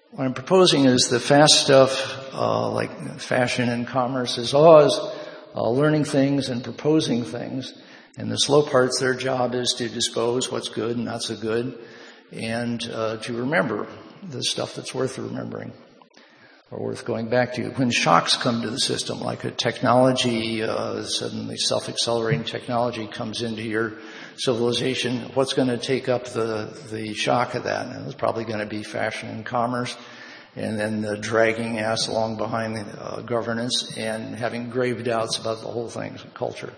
what 0.09 0.25
I'm 0.25 0.33
proposing 0.33 0.85
is 0.85 1.09
the 1.09 1.19
fast 1.19 1.53
stuff, 1.63 2.33
uh, 2.33 2.69
like 2.71 3.19
fashion 3.19 3.69
and 3.69 3.87
commerce, 3.87 4.39
is 4.39 4.55
always 4.55 4.97
uh, 5.55 5.69
learning 5.69 6.05
things 6.05 6.49
and 6.49 6.63
proposing 6.63 7.23
things. 7.23 7.73
And 8.17 8.31
the 8.31 8.37
slow 8.37 8.61
parts, 8.61 8.99
their 8.99 9.15
job 9.15 9.55
is 9.55 9.73
to 9.77 9.89
dispose 9.89 10.51
what's 10.51 10.69
good 10.69 10.97
and 10.97 11.05
not 11.05 11.23
so 11.23 11.35
good, 11.35 11.79
and 12.31 12.83
uh, 12.91 13.17
to 13.17 13.37
remember 13.37 13.87
the 14.29 14.43
stuff 14.43 14.75
that's 14.75 14.93
worth 14.93 15.17
remembering 15.17 15.73
or 16.69 16.85
worth 16.85 17.05
going 17.05 17.29
back 17.29 17.53
to. 17.53 17.69
When 17.71 17.91
shocks 17.91 18.35
come 18.35 18.61
to 18.61 18.69
the 18.69 18.79
system, 18.79 19.19
like 19.19 19.43
a 19.43 19.51
technology, 19.51 20.63
uh, 20.63 21.03
suddenly 21.03 21.57
self-accelerating 21.57 22.45
technology 22.45 23.07
comes 23.07 23.41
into 23.41 23.63
your 23.63 23.93
civilization, 24.37 25.31
what's 25.33 25.53
going 25.53 25.67
to 25.67 25.77
take 25.77 26.09
up 26.09 26.25
the, 26.25 26.75
the 26.91 27.13
shock 27.13 27.55
of 27.55 27.63
that? 27.63 27.87
And 27.87 28.05
it's 28.05 28.15
probably 28.15 28.45
going 28.45 28.59
to 28.59 28.65
be 28.65 28.83
fashion 28.83 29.29
and 29.29 29.45
commerce 29.45 29.95
and 30.55 30.79
then 30.79 31.01
the 31.01 31.17
dragging 31.17 31.79
ass 31.79 32.07
along 32.07 32.37
behind 32.37 32.75
the 32.75 33.03
uh, 33.03 33.21
governance 33.21 33.97
and 33.97 34.35
having 34.35 34.69
grave 34.69 35.03
doubts 35.03 35.37
about 35.37 35.61
the 35.61 35.67
whole 35.67 35.89
thing, 35.89 36.17
culture. 36.33 36.73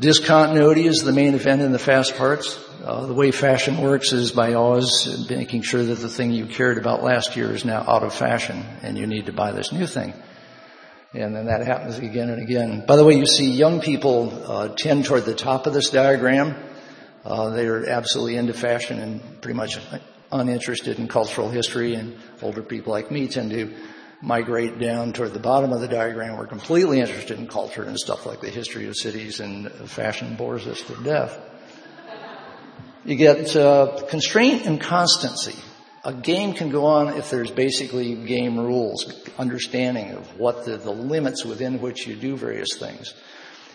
Discontinuity 0.00 0.86
is 0.86 0.98
the 0.98 1.12
main 1.12 1.34
event 1.34 1.60
in 1.60 1.72
the 1.72 1.78
fast 1.78 2.14
parts. 2.16 2.64
Uh, 2.84 3.06
the 3.06 3.14
way 3.14 3.32
fashion 3.32 3.78
works 3.78 4.12
is 4.12 4.30
by 4.30 4.54
always 4.54 5.28
making 5.28 5.62
sure 5.62 5.82
that 5.82 5.96
the 5.96 6.08
thing 6.08 6.30
you 6.30 6.46
cared 6.46 6.78
about 6.78 7.02
last 7.02 7.34
year 7.34 7.50
is 7.52 7.64
now 7.64 7.80
out 7.80 8.04
of 8.04 8.14
fashion 8.14 8.64
and 8.82 8.96
you 8.96 9.08
need 9.08 9.26
to 9.26 9.32
buy 9.32 9.50
this 9.50 9.72
new 9.72 9.86
thing. 9.86 10.14
And 11.14 11.34
then 11.34 11.46
that 11.46 11.66
happens 11.66 11.98
again 11.98 12.28
and 12.28 12.40
again. 12.40 12.84
By 12.86 12.94
the 12.94 13.04
way, 13.04 13.14
you 13.14 13.26
see 13.26 13.50
young 13.50 13.80
people 13.80 14.30
uh, 14.46 14.68
tend 14.68 15.06
toward 15.06 15.24
the 15.24 15.34
top 15.34 15.66
of 15.66 15.72
this 15.72 15.90
diagram. 15.90 16.54
Uh, 17.24 17.50
they're 17.50 17.88
absolutely 17.88 18.36
into 18.36 18.52
fashion 18.52 18.98
and 18.98 19.40
pretty 19.40 19.56
much 19.56 19.78
uninterested 20.30 20.98
in 20.98 21.08
cultural 21.08 21.50
history. 21.50 21.94
And 21.94 22.16
older 22.42 22.62
people 22.62 22.92
like 22.92 23.10
me 23.10 23.28
tend 23.28 23.50
to 23.50 23.74
migrate 24.20 24.78
down 24.78 25.12
toward 25.12 25.32
the 25.32 25.40
bottom 25.40 25.72
of 25.72 25.80
the 25.80 25.88
diagram. 25.88 26.36
We're 26.36 26.46
completely 26.46 27.00
interested 27.00 27.38
in 27.38 27.46
culture 27.46 27.82
and 27.82 27.98
stuff 27.98 28.26
like 28.26 28.40
the 28.40 28.50
history 28.50 28.86
of 28.88 28.96
cities 28.96 29.40
and 29.40 29.70
fashion 29.70 30.36
bores 30.36 30.66
us 30.66 30.82
to 30.82 31.02
death. 31.02 31.38
You 33.04 33.16
get 33.16 33.56
uh, 33.56 34.04
constraint 34.08 34.66
and 34.66 34.80
constancy 34.80 35.56
a 36.04 36.12
game 36.14 36.54
can 36.54 36.70
go 36.70 36.86
on 36.86 37.08
if 37.18 37.30
there's 37.30 37.50
basically 37.50 38.14
game 38.14 38.58
rules, 38.58 39.04
understanding 39.38 40.12
of 40.12 40.38
what 40.38 40.64
the, 40.64 40.78
the 40.78 40.90
limits 40.90 41.44
within 41.44 41.80
which 41.80 42.06
you 42.06 42.16
do 42.16 42.36
various 42.36 42.78
things. 42.78 43.14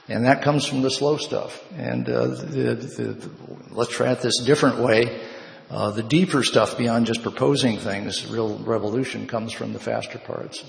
And 0.08 0.26
that 0.26 0.42
comes 0.42 0.66
from 0.66 0.82
the 0.82 0.92
slow 0.92 1.18
stuff. 1.18 1.64
And 1.78 2.10
uh, 2.10 2.28
the, 2.28 2.76
the, 2.76 3.30
let's 3.72 3.92
try 3.92 4.12
it 4.12 4.22
this 4.22 4.42
different 4.44 4.80
way. 4.80 5.22
Uh, 5.70 5.92
the 5.92 6.04
deeper 6.04 6.44
stuff 6.44 6.78
beyond 6.78 7.06
just 7.06 7.24
proposing 7.24 7.78
things, 7.78 8.28
real 8.28 8.58
revolution, 8.60 9.28
comes 9.28 9.54
from 9.54 9.74
the 9.74 9.80
faster 9.80 10.20
parts. 10.20 10.64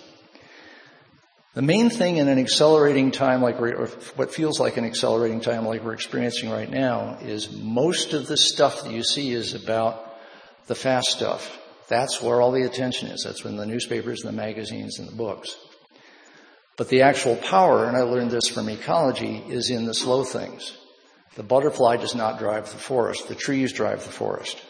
The 1.55 1.63
main 1.63 1.89
thing 1.91 2.17
in 2.17 2.29
an 2.29 2.39
accelerating 2.39 3.13
time 3.13 3.41
like 3.41 3.61
or 3.61 3.87
what 4.17 4.35
feels 4.35 4.59
like 4.59 4.77
an 4.77 4.85
accelerating 4.85 5.41
time 5.41 5.65
like 5.67 5.85
we're 5.85 5.95
experiencing 5.95 6.51
right 6.51 6.71
now 6.71 7.19
is 7.23 7.53
most 7.53 8.13
of 8.13 8.27
the 8.27 8.37
stuff 8.37 8.83
that 8.83 8.93
you 8.93 9.05
see 9.05 9.31
is 9.31 9.55
about 9.55 10.17
the 10.67 10.75
fast 10.75 11.09
stuff. 11.09 11.61
That's 11.89 12.21
where 12.21 12.41
all 12.41 12.51
the 12.51 12.63
attention 12.63 13.09
is. 13.09 13.23
That's 13.25 13.45
when 13.45 13.57
the 13.57 13.67
newspapers 13.67 14.25
and 14.25 14.33
the 14.33 14.37
magazines 14.37 14.99
and 14.99 15.07
the 15.07 15.15
books. 15.15 15.55
But 16.77 16.89
the 16.89 17.03
actual 17.03 17.37
power, 17.37 17.85
and 17.85 17.97
I 17.97 18.03
learned 18.03 18.31
this 18.31 18.49
from 18.49 18.69
ecology, 18.69 19.43
is 19.49 19.71
in 19.71 19.87
the 19.87 19.95
slow 19.95 20.25
things. 20.25 20.77
The 21.37 21.43
butterfly 21.43 21.97
does 21.99 22.15
not 22.15 22.39
drive 22.39 22.71
the 22.71 22.79
forest. 22.79 23.29
The 23.29 23.35
trees 23.35 23.73
drive 23.73 24.05
the 24.05 24.11
forest. 24.11 24.61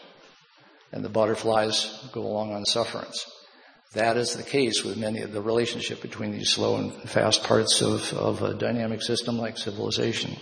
And 0.91 1.03
the 1.03 1.09
butterflies 1.09 2.07
go 2.11 2.21
along 2.21 2.53
on 2.53 2.65
sufferance. 2.65 3.29
That 3.93 4.17
is 4.17 4.35
the 4.35 4.43
case 4.43 4.83
with 4.83 4.97
many 4.97 5.21
of 5.21 5.31
the 5.31 5.41
relationship 5.41 6.01
between 6.01 6.31
these 6.31 6.49
slow 6.49 6.77
and 6.77 6.93
fast 7.09 7.43
parts 7.43 7.81
of, 7.81 8.13
of 8.13 8.41
a 8.43 8.53
dynamic 8.53 9.01
system 9.01 9.37
like 9.37 9.57
civilization. 9.57 10.35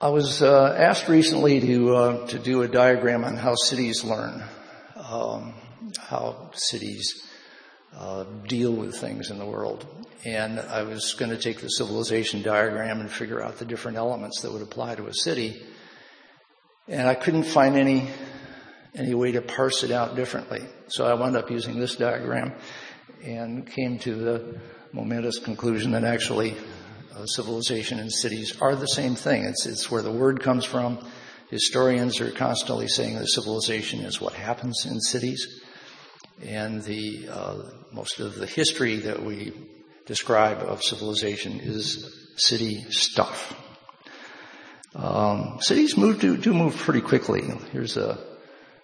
I 0.00 0.10
was 0.10 0.42
uh, 0.42 0.76
asked 0.78 1.08
recently 1.08 1.60
to 1.60 1.96
uh, 1.96 2.26
to 2.28 2.38
do 2.38 2.62
a 2.62 2.68
diagram 2.68 3.24
on 3.24 3.36
how 3.36 3.56
cities 3.56 4.04
learn, 4.04 4.44
um, 4.94 5.54
how 5.98 6.50
cities 6.54 7.28
uh, 7.96 8.24
deal 8.46 8.72
with 8.72 8.96
things 8.96 9.30
in 9.30 9.38
the 9.38 9.46
world, 9.46 9.86
and 10.24 10.60
I 10.60 10.82
was 10.82 11.14
going 11.14 11.30
to 11.30 11.38
take 11.38 11.60
the 11.60 11.68
civilization 11.68 12.42
diagram 12.42 13.00
and 13.00 13.10
figure 13.10 13.42
out 13.42 13.58
the 13.58 13.64
different 13.64 13.96
elements 13.96 14.42
that 14.42 14.52
would 14.52 14.62
apply 14.62 14.94
to 14.96 15.06
a 15.06 15.14
city, 15.14 15.62
and 16.86 17.08
I 17.08 17.14
couldn't 17.14 17.44
find 17.44 17.76
any 17.76 18.08
any 18.94 19.14
way 19.14 19.32
to 19.32 19.42
parse 19.42 19.84
it 19.84 19.90
out 19.90 20.16
differently. 20.16 20.60
So 20.88 21.06
I 21.06 21.14
wound 21.14 21.36
up 21.36 21.50
using 21.50 21.78
this 21.78 21.96
diagram, 21.96 22.52
and 23.24 23.66
came 23.66 23.98
to 24.00 24.14
the 24.14 24.60
momentous 24.92 25.38
conclusion 25.38 25.92
that 25.92 26.04
actually 26.04 26.56
uh, 27.14 27.26
civilization 27.26 27.98
and 27.98 28.12
cities 28.12 28.56
are 28.60 28.74
the 28.74 28.86
same 28.86 29.14
thing. 29.14 29.44
It's, 29.44 29.66
it's 29.66 29.90
where 29.90 30.02
the 30.02 30.12
word 30.12 30.40
comes 30.40 30.64
from. 30.64 30.98
Historians 31.50 32.20
are 32.20 32.30
constantly 32.30 32.88
saying 32.88 33.18
that 33.18 33.28
civilization 33.28 34.00
is 34.00 34.20
what 34.20 34.34
happens 34.34 34.86
in 34.86 35.00
cities. 35.00 35.62
And 36.44 36.82
the, 36.82 37.28
uh, 37.28 37.62
most 37.92 38.20
of 38.20 38.34
the 38.36 38.46
history 38.46 38.96
that 38.96 39.22
we 39.22 39.52
describe 40.06 40.58
of 40.58 40.82
civilization 40.82 41.60
is 41.60 42.32
city 42.36 42.84
stuff. 42.90 43.54
Um, 44.94 45.58
cities 45.60 45.96
move 45.96 46.20
do, 46.20 46.36
do 46.36 46.54
move 46.54 46.76
pretty 46.76 47.00
quickly. 47.00 47.42
Here's 47.72 47.96
a 47.96 48.18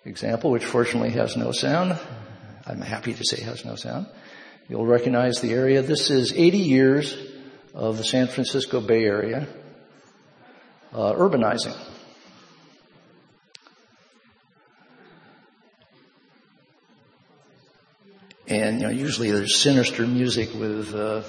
example 0.04 0.50
which 0.50 0.64
fortunately 0.64 1.10
has 1.10 1.36
no 1.36 1.52
sound. 1.52 1.98
I'm 2.66 2.80
happy 2.80 3.14
to 3.14 3.24
say 3.24 3.42
has 3.42 3.64
no 3.64 3.74
sound. 3.74 4.06
You'll 4.68 4.86
recognize 4.86 5.40
the 5.40 5.52
area. 5.52 5.82
This 5.82 6.10
is 6.10 6.32
80 6.32 6.58
years 6.58 7.16
of 7.74 7.98
the 7.98 8.04
San 8.04 8.28
Francisco 8.28 8.80
Bay 8.80 9.04
Area 9.04 9.46
uh, 10.92 11.12
urbanizing. 11.14 11.76
And 18.46 18.80
you 18.80 18.87
know, 18.87 18.92
usually 18.92 19.30
there's 19.30 19.57
sinister 19.57 20.07
music 20.07 20.52
with 20.54 20.94
uh, 20.94 21.22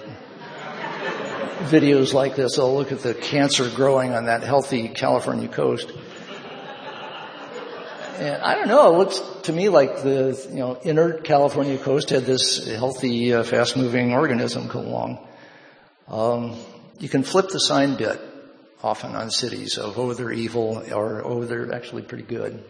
videos 1.70 2.14
like 2.14 2.36
this. 2.36 2.58
Oh, 2.60 2.76
look 2.76 2.92
at 2.92 3.00
the 3.00 3.14
cancer 3.14 3.70
growing 3.74 4.14
on 4.14 4.26
that 4.26 4.44
healthy 4.44 4.90
California 4.90 5.48
coast. 5.48 5.92
And 8.18 8.42
I 8.42 8.56
don't 8.56 8.68
know. 8.68 8.94
It 8.94 8.98
looks 8.98 9.22
to 9.44 9.54
me 9.54 9.70
like 9.70 10.04
the 10.04 10.46
you 10.50 10.60
know 10.60 10.76
inert 10.76 11.24
California 11.24 11.78
coast 11.78 12.10
had 12.10 12.26
this 12.26 12.66
healthy, 12.66 13.34
uh, 13.34 13.44
fast-moving 13.44 14.14
organism 14.14 14.68
come 14.68 14.86
along. 14.86 15.28
Um, 16.08 16.58
you 17.00 17.10
can 17.10 17.24
flip 17.24 17.50
the 17.50 17.60
sign 17.60 17.96
bit 17.96 18.20
often 18.84 19.16
on 19.16 19.32
cities 19.32 19.78
of 19.78 19.98
oh 19.98 20.14
they're 20.14 20.32
evil 20.32 20.84
or 20.94 21.26
oh 21.26 21.46
they're 21.46 21.74
actually 21.74 22.04
pretty 22.04 22.24
good. 22.24 22.64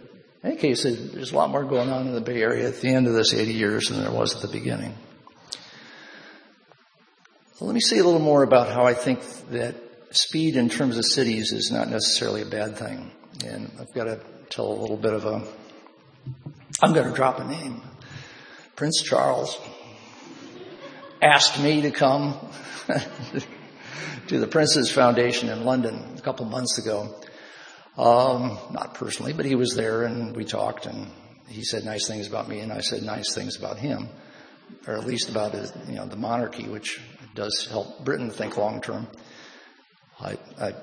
In 0.45 0.51
any 0.51 0.59
case, 0.59 0.83
there's 0.83 1.31
a 1.31 1.35
lot 1.35 1.49
more 1.49 1.63
going 1.63 1.89
on 1.89 2.05
in 2.05 2.13
the 2.13 2.21
Bay 2.21 2.39
Area 2.39 2.67
at 2.67 2.79
the 2.79 2.89
end 2.89 3.07
of 3.07 3.13
this 3.13 3.33
80 3.33 3.53
years 3.53 3.89
than 3.89 4.03
there 4.03 4.11
was 4.11 4.35
at 4.35 4.43
the 4.43 4.47
beginning. 4.47 4.93
Let 7.59 7.73
me 7.73 7.81
say 7.81 7.97
a 7.97 8.03
little 8.03 8.19
more 8.19 8.43
about 8.43 8.69
how 8.69 8.85
I 8.85 8.93
think 8.93 9.21
that 9.49 9.73
speed 10.11 10.55
in 10.55 10.69
terms 10.69 10.99
of 10.99 11.05
cities 11.05 11.51
is 11.51 11.71
not 11.71 11.89
necessarily 11.89 12.43
a 12.43 12.45
bad 12.45 12.77
thing. 12.77 13.11
And 13.43 13.71
I've 13.79 13.91
got 13.91 14.03
to 14.03 14.19
tell 14.51 14.71
a 14.71 14.77
little 14.79 14.97
bit 14.97 15.13
of 15.13 15.25
a, 15.25 15.41
I'm 16.83 16.93
going 16.93 17.09
to 17.09 17.15
drop 17.15 17.39
a 17.39 17.43
name. 17.43 17.81
Prince 18.75 19.01
Charles 19.01 19.59
asked 21.23 21.59
me 21.59 21.81
to 21.81 21.89
come 21.89 22.37
to 24.27 24.39
the 24.39 24.45
Prince's 24.45 24.91
Foundation 24.91 25.49
in 25.49 25.65
London 25.65 26.17
a 26.19 26.21
couple 26.21 26.45
months 26.45 26.77
ago. 26.77 27.15
Um, 27.97 28.57
not 28.71 28.93
personally, 28.95 29.33
but 29.33 29.45
he 29.45 29.55
was 29.55 29.75
there 29.75 30.03
and 30.03 30.35
we 30.35 30.43
talked 30.43 30.85
and 30.85 31.07
he 31.47 31.63
said 31.63 31.85
nice 31.85 32.07
things 32.07 32.27
about 32.27 32.49
me 32.49 32.59
and 32.59 32.71
I 32.71 32.81
said 32.81 33.03
nice 33.03 33.33
things 33.33 33.57
about 33.57 33.77
him, 33.77 34.09
or 34.87 34.95
at 34.95 35.05
least 35.05 35.29
about 35.29 35.53
his, 35.53 35.71
you 35.87 35.95
know, 35.95 36.05
the 36.05 36.17
monarchy, 36.17 36.67
which 36.67 36.99
does 37.35 37.67
help 37.69 38.03
Britain 38.03 38.29
think 38.29 38.57
long 38.57 38.81
term. 38.81 39.07
I, 40.19 40.37
I 40.59 40.73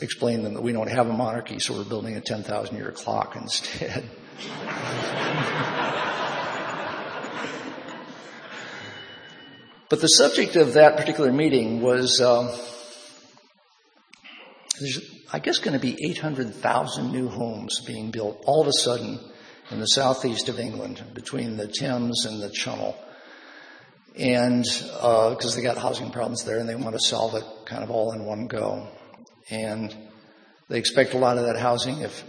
explained 0.00 0.40
to 0.40 0.44
them 0.44 0.54
that 0.54 0.62
we 0.62 0.72
don't 0.72 0.90
have 0.90 1.08
a 1.08 1.12
monarchy, 1.12 1.58
so 1.58 1.74
we're 1.74 1.84
building 1.84 2.16
a 2.16 2.20
10,000 2.20 2.76
year 2.76 2.92
clock 2.92 3.36
instead. 3.36 4.08
But 9.92 10.00
the 10.00 10.06
subject 10.06 10.56
of 10.56 10.72
that 10.72 10.96
particular 10.96 11.30
meeting 11.30 11.82
was, 11.82 12.16
there's, 14.80 15.21
I 15.34 15.38
guess, 15.38 15.58
going 15.58 15.72
to 15.72 15.80
be 15.80 15.96
800,000 16.10 17.10
new 17.10 17.28
homes 17.28 17.80
being 17.86 18.10
built 18.10 18.42
all 18.44 18.60
of 18.60 18.68
a 18.68 18.72
sudden 18.72 19.18
in 19.70 19.80
the 19.80 19.86
southeast 19.86 20.50
of 20.50 20.60
England 20.60 21.02
between 21.14 21.56
the 21.56 21.66
Thames 21.66 22.26
and 22.26 22.42
the 22.42 22.50
Channel. 22.50 22.94
And 24.18 24.62
because 24.62 25.52
uh, 25.52 25.56
they 25.56 25.62
got 25.62 25.78
housing 25.78 26.10
problems 26.10 26.44
there 26.44 26.58
and 26.58 26.68
they 26.68 26.74
want 26.74 26.94
to 26.96 27.00
solve 27.00 27.34
it 27.34 27.44
kind 27.64 27.82
of 27.82 27.90
all 27.90 28.12
in 28.12 28.26
one 28.26 28.46
go. 28.46 28.86
And 29.48 29.96
they 30.68 30.78
expect 30.78 31.14
a 31.14 31.18
lot 31.18 31.38
of 31.38 31.46
that 31.46 31.56
housing, 31.56 32.02
if 32.02 32.22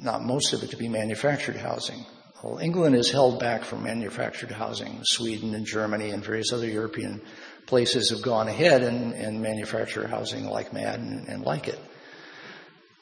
not 0.00 0.22
most 0.22 0.52
of 0.52 0.62
it, 0.62 0.70
to 0.70 0.76
be 0.76 0.88
manufactured 0.88 1.56
housing. 1.56 2.06
Well, 2.44 2.58
England 2.58 2.94
is 2.94 3.10
held 3.10 3.40
back 3.40 3.64
from 3.64 3.82
manufactured 3.82 4.52
housing. 4.52 5.00
Sweden 5.02 5.52
and 5.56 5.66
Germany 5.66 6.10
and 6.10 6.24
various 6.24 6.52
other 6.52 6.68
European 6.68 7.22
places 7.66 8.10
have 8.10 8.22
gone 8.22 8.46
ahead 8.46 8.84
and, 8.84 9.14
and 9.14 9.42
manufacture 9.42 10.06
housing 10.06 10.44
like 10.46 10.72
mad 10.72 11.00
and, 11.00 11.26
and 11.26 11.42
like 11.42 11.66
it. 11.66 11.80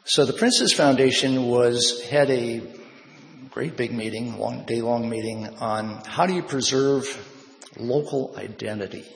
So 0.07 0.27
the 0.27 0.35
Prince's 0.35 0.75
Foundation 0.75 1.47
was 1.47 2.03
had 2.11 2.29
a 2.29 2.61
great 3.49 3.75
big 3.75 3.91
meeting, 3.91 4.39
long 4.39 4.67
day 4.67 4.83
long 4.83 5.09
meeting 5.09 5.49
on 5.61 6.03
how 6.05 6.27
do 6.27 6.35
you 6.35 6.43
preserve 6.43 7.07
local 7.79 8.35
identity 8.37 9.07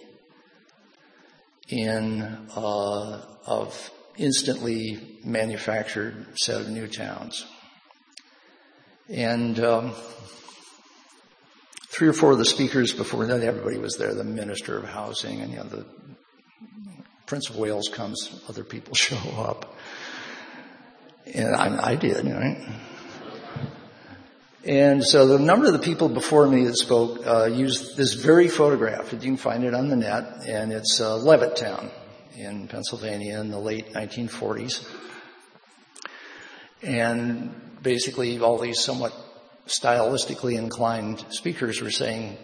in 1.69 2.23
uh, 2.57 3.23
of 3.45 3.91
instantly 4.17 5.19
manufactured 5.25 6.27
set 6.39 6.63
of 6.63 6.71
new 6.71 6.87
towns. 6.87 7.45
And 9.11 9.61
um, 9.61 9.93
three 11.91 12.09
or 12.09 12.15
four 12.15 12.33
of 12.33 12.39
the 12.39 12.47
speakers 12.47 12.95
before 12.95 13.31
everybody 13.31 13.77
was 13.77 13.97
there. 13.99 14.15
The 14.15 14.25
Minister 14.25 14.79
of 14.79 14.89
Housing 14.89 15.43
and 15.43 15.51
you 15.51 15.59
know, 15.59 15.65
the 15.65 15.87
Prince 17.27 17.51
of 17.51 17.57
Wales 17.57 17.91
comes, 17.93 18.43
other 18.49 18.65
people 18.65 18.95
show 18.95 19.19
up. 19.37 19.75
And 21.35 21.55
I, 21.55 21.91
I 21.91 21.95
did, 21.97 22.25
right? 22.25 22.69
And 24.65 25.03
so 25.03 25.27
the 25.27 25.39
number 25.39 25.67
of 25.67 25.73
the 25.73 25.79
people 25.79 26.09
before 26.09 26.47
me 26.47 26.65
that 26.65 26.77
spoke 26.77 27.27
uh, 27.27 27.47
used 27.47 27.97
this 27.97 28.15
very 28.15 28.49
photograph. 28.49 29.13
You 29.13 29.19
can 29.19 29.37
find 29.37 29.65
it 29.65 29.73
on 29.73 29.89
the 29.89 29.97
net, 29.97 30.47
and 30.47 30.73
it's 30.73 31.01
uh, 31.01 31.19
Levittown 31.19 31.91
in 32.37 32.69
Pennsylvania 32.69 33.41
in 33.41 33.51
the 33.51 33.59
late 33.59 33.93
1940s. 33.95 34.87
And 36.83 37.83
basically 37.83 38.39
all 38.41 38.59
these 38.59 38.81
somewhat 38.81 39.15
stylistically 39.67 40.57
inclined 40.57 41.25
speakers 41.31 41.81
were 41.81 41.91
saying, 41.91 42.37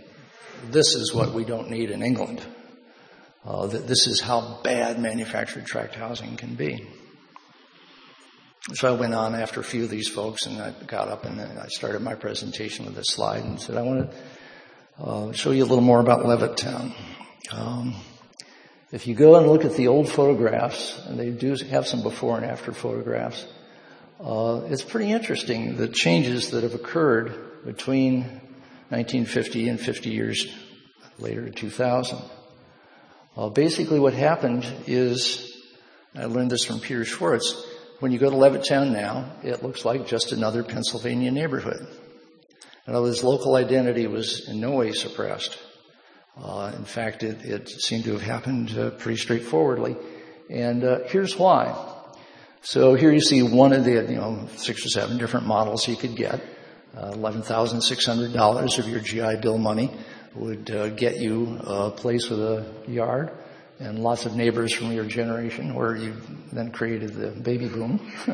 this 0.70 0.94
is 0.94 1.12
what 1.14 1.32
we 1.32 1.44
don't 1.44 1.70
need 1.70 1.90
in 1.90 2.02
England. 2.02 2.40
Uh, 3.44 3.66
that 3.66 3.86
this 3.86 4.06
is 4.06 4.20
how 4.20 4.60
bad 4.64 4.98
manufactured 4.98 5.66
tract 5.66 5.94
housing 5.94 6.36
can 6.36 6.54
be. 6.54 6.86
So 8.72 8.88
I 8.88 8.98
went 8.98 9.12
on 9.12 9.34
after 9.34 9.60
a 9.60 9.64
few 9.64 9.84
of 9.84 9.90
these 9.90 10.08
folks 10.08 10.46
and 10.46 10.58
I 10.58 10.70
got 10.86 11.08
up 11.08 11.26
and 11.26 11.38
I 11.38 11.66
started 11.66 12.00
my 12.00 12.14
presentation 12.14 12.86
with 12.86 12.94
this 12.94 13.08
slide 13.08 13.44
and 13.44 13.60
said, 13.60 13.76
I 13.76 13.82
want 13.82 14.10
to 14.10 15.02
uh, 15.04 15.32
show 15.32 15.50
you 15.50 15.64
a 15.64 15.66
little 15.66 15.84
more 15.84 16.00
about 16.00 16.20
Levittown. 16.20 16.94
Um, 17.52 17.94
if 18.90 19.06
you 19.06 19.14
go 19.14 19.36
and 19.36 19.46
look 19.48 19.66
at 19.66 19.74
the 19.74 19.88
old 19.88 20.08
photographs, 20.08 20.98
and 21.04 21.20
they 21.20 21.28
do 21.28 21.54
have 21.68 21.86
some 21.86 22.02
before 22.02 22.38
and 22.38 22.46
after 22.46 22.72
photographs, 22.72 23.46
uh, 24.18 24.62
it's 24.70 24.82
pretty 24.82 25.12
interesting 25.12 25.76
the 25.76 25.88
changes 25.88 26.52
that 26.52 26.62
have 26.62 26.74
occurred 26.74 27.66
between 27.66 28.22
1950 28.88 29.68
and 29.68 29.78
50 29.78 30.08
years 30.08 30.46
later, 31.18 31.50
2000. 31.50 32.18
Uh, 33.36 33.50
basically, 33.50 34.00
what 34.00 34.14
happened 34.14 34.64
is, 34.86 35.54
I 36.16 36.24
learned 36.24 36.50
this 36.50 36.64
from 36.64 36.80
Peter 36.80 37.04
Schwartz. 37.04 37.73
When 38.04 38.12
you 38.12 38.18
go 38.18 38.28
to 38.28 38.36
Levittown 38.36 38.90
now, 38.92 39.32
it 39.42 39.62
looks 39.62 39.86
like 39.86 40.06
just 40.06 40.32
another 40.32 40.62
Pennsylvania 40.62 41.30
neighborhood. 41.30 41.86
In 42.86 42.94
other 42.94 43.14
local 43.22 43.54
identity 43.54 44.06
was 44.06 44.46
in 44.46 44.60
no 44.60 44.72
way 44.72 44.92
suppressed. 44.92 45.56
Uh, 46.36 46.70
in 46.76 46.84
fact, 46.84 47.22
it, 47.22 47.42
it, 47.46 47.70
seemed 47.70 48.04
to 48.04 48.12
have 48.12 48.20
happened 48.20 48.76
uh, 48.76 48.90
pretty 48.90 49.16
straightforwardly. 49.16 49.96
And 50.50 50.84
uh, 50.84 50.98
here's 51.06 51.38
why. 51.38 51.74
So 52.60 52.92
here 52.92 53.10
you 53.10 53.22
see 53.22 53.42
one 53.42 53.72
of 53.72 53.86
the, 53.86 53.92
you 53.92 54.16
know, 54.16 54.48
six 54.54 54.84
or 54.84 54.90
seven 54.90 55.16
different 55.16 55.46
models 55.46 55.88
you 55.88 55.96
could 55.96 56.14
get. 56.14 56.42
Uh, 56.94 57.12
$11,600 57.12 58.78
of 58.78 58.86
your 58.86 59.00
GI 59.00 59.40
Bill 59.40 59.56
money 59.56 59.90
would 60.34 60.70
uh, 60.70 60.90
get 60.90 61.16
you 61.16 61.58
a 61.66 61.90
place 61.90 62.28
with 62.28 62.40
a 62.40 62.70
yard 62.86 63.30
and 63.78 63.98
lots 63.98 64.26
of 64.26 64.34
neighbors 64.34 64.72
from 64.72 64.92
your 64.92 65.04
generation 65.04 65.74
where 65.74 65.96
you 65.96 66.14
then 66.52 66.70
created 66.70 67.14
the 67.14 67.28
baby 67.28 67.68
boom. 67.68 68.00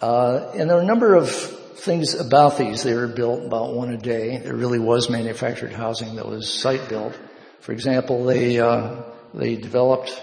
uh, 0.00 0.50
and 0.54 0.68
there 0.68 0.78
are 0.78 0.82
a 0.82 0.86
number 0.86 1.14
of 1.14 1.30
things 1.30 2.14
about 2.14 2.58
these. 2.58 2.82
They 2.82 2.94
were 2.94 3.06
built 3.06 3.44
about 3.44 3.74
one 3.74 3.90
a 3.90 3.96
day. 3.96 4.38
There 4.38 4.54
really 4.54 4.78
was 4.78 5.08
manufactured 5.08 5.72
housing 5.72 6.16
that 6.16 6.26
was 6.26 6.52
site 6.52 6.88
built. 6.88 7.18
For 7.60 7.72
example, 7.72 8.24
they, 8.24 8.58
uh, 8.58 9.02
they 9.34 9.56
developed 9.56 10.20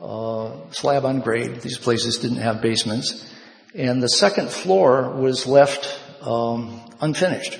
uh, 0.00 0.70
slab 0.70 1.04
on 1.04 1.20
grade. 1.20 1.60
These 1.60 1.78
places 1.78 2.18
didn't 2.18 2.38
have 2.38 2.60
basements. 2.60 3.30
And 3.74 4.02
the 4.02 4.08
second 4.08 4.50
floor 4.50 5.10
was 5.10 5.46
left 5.46 5.98
um, 6.22 6.80
unfinished. 7.00 7.58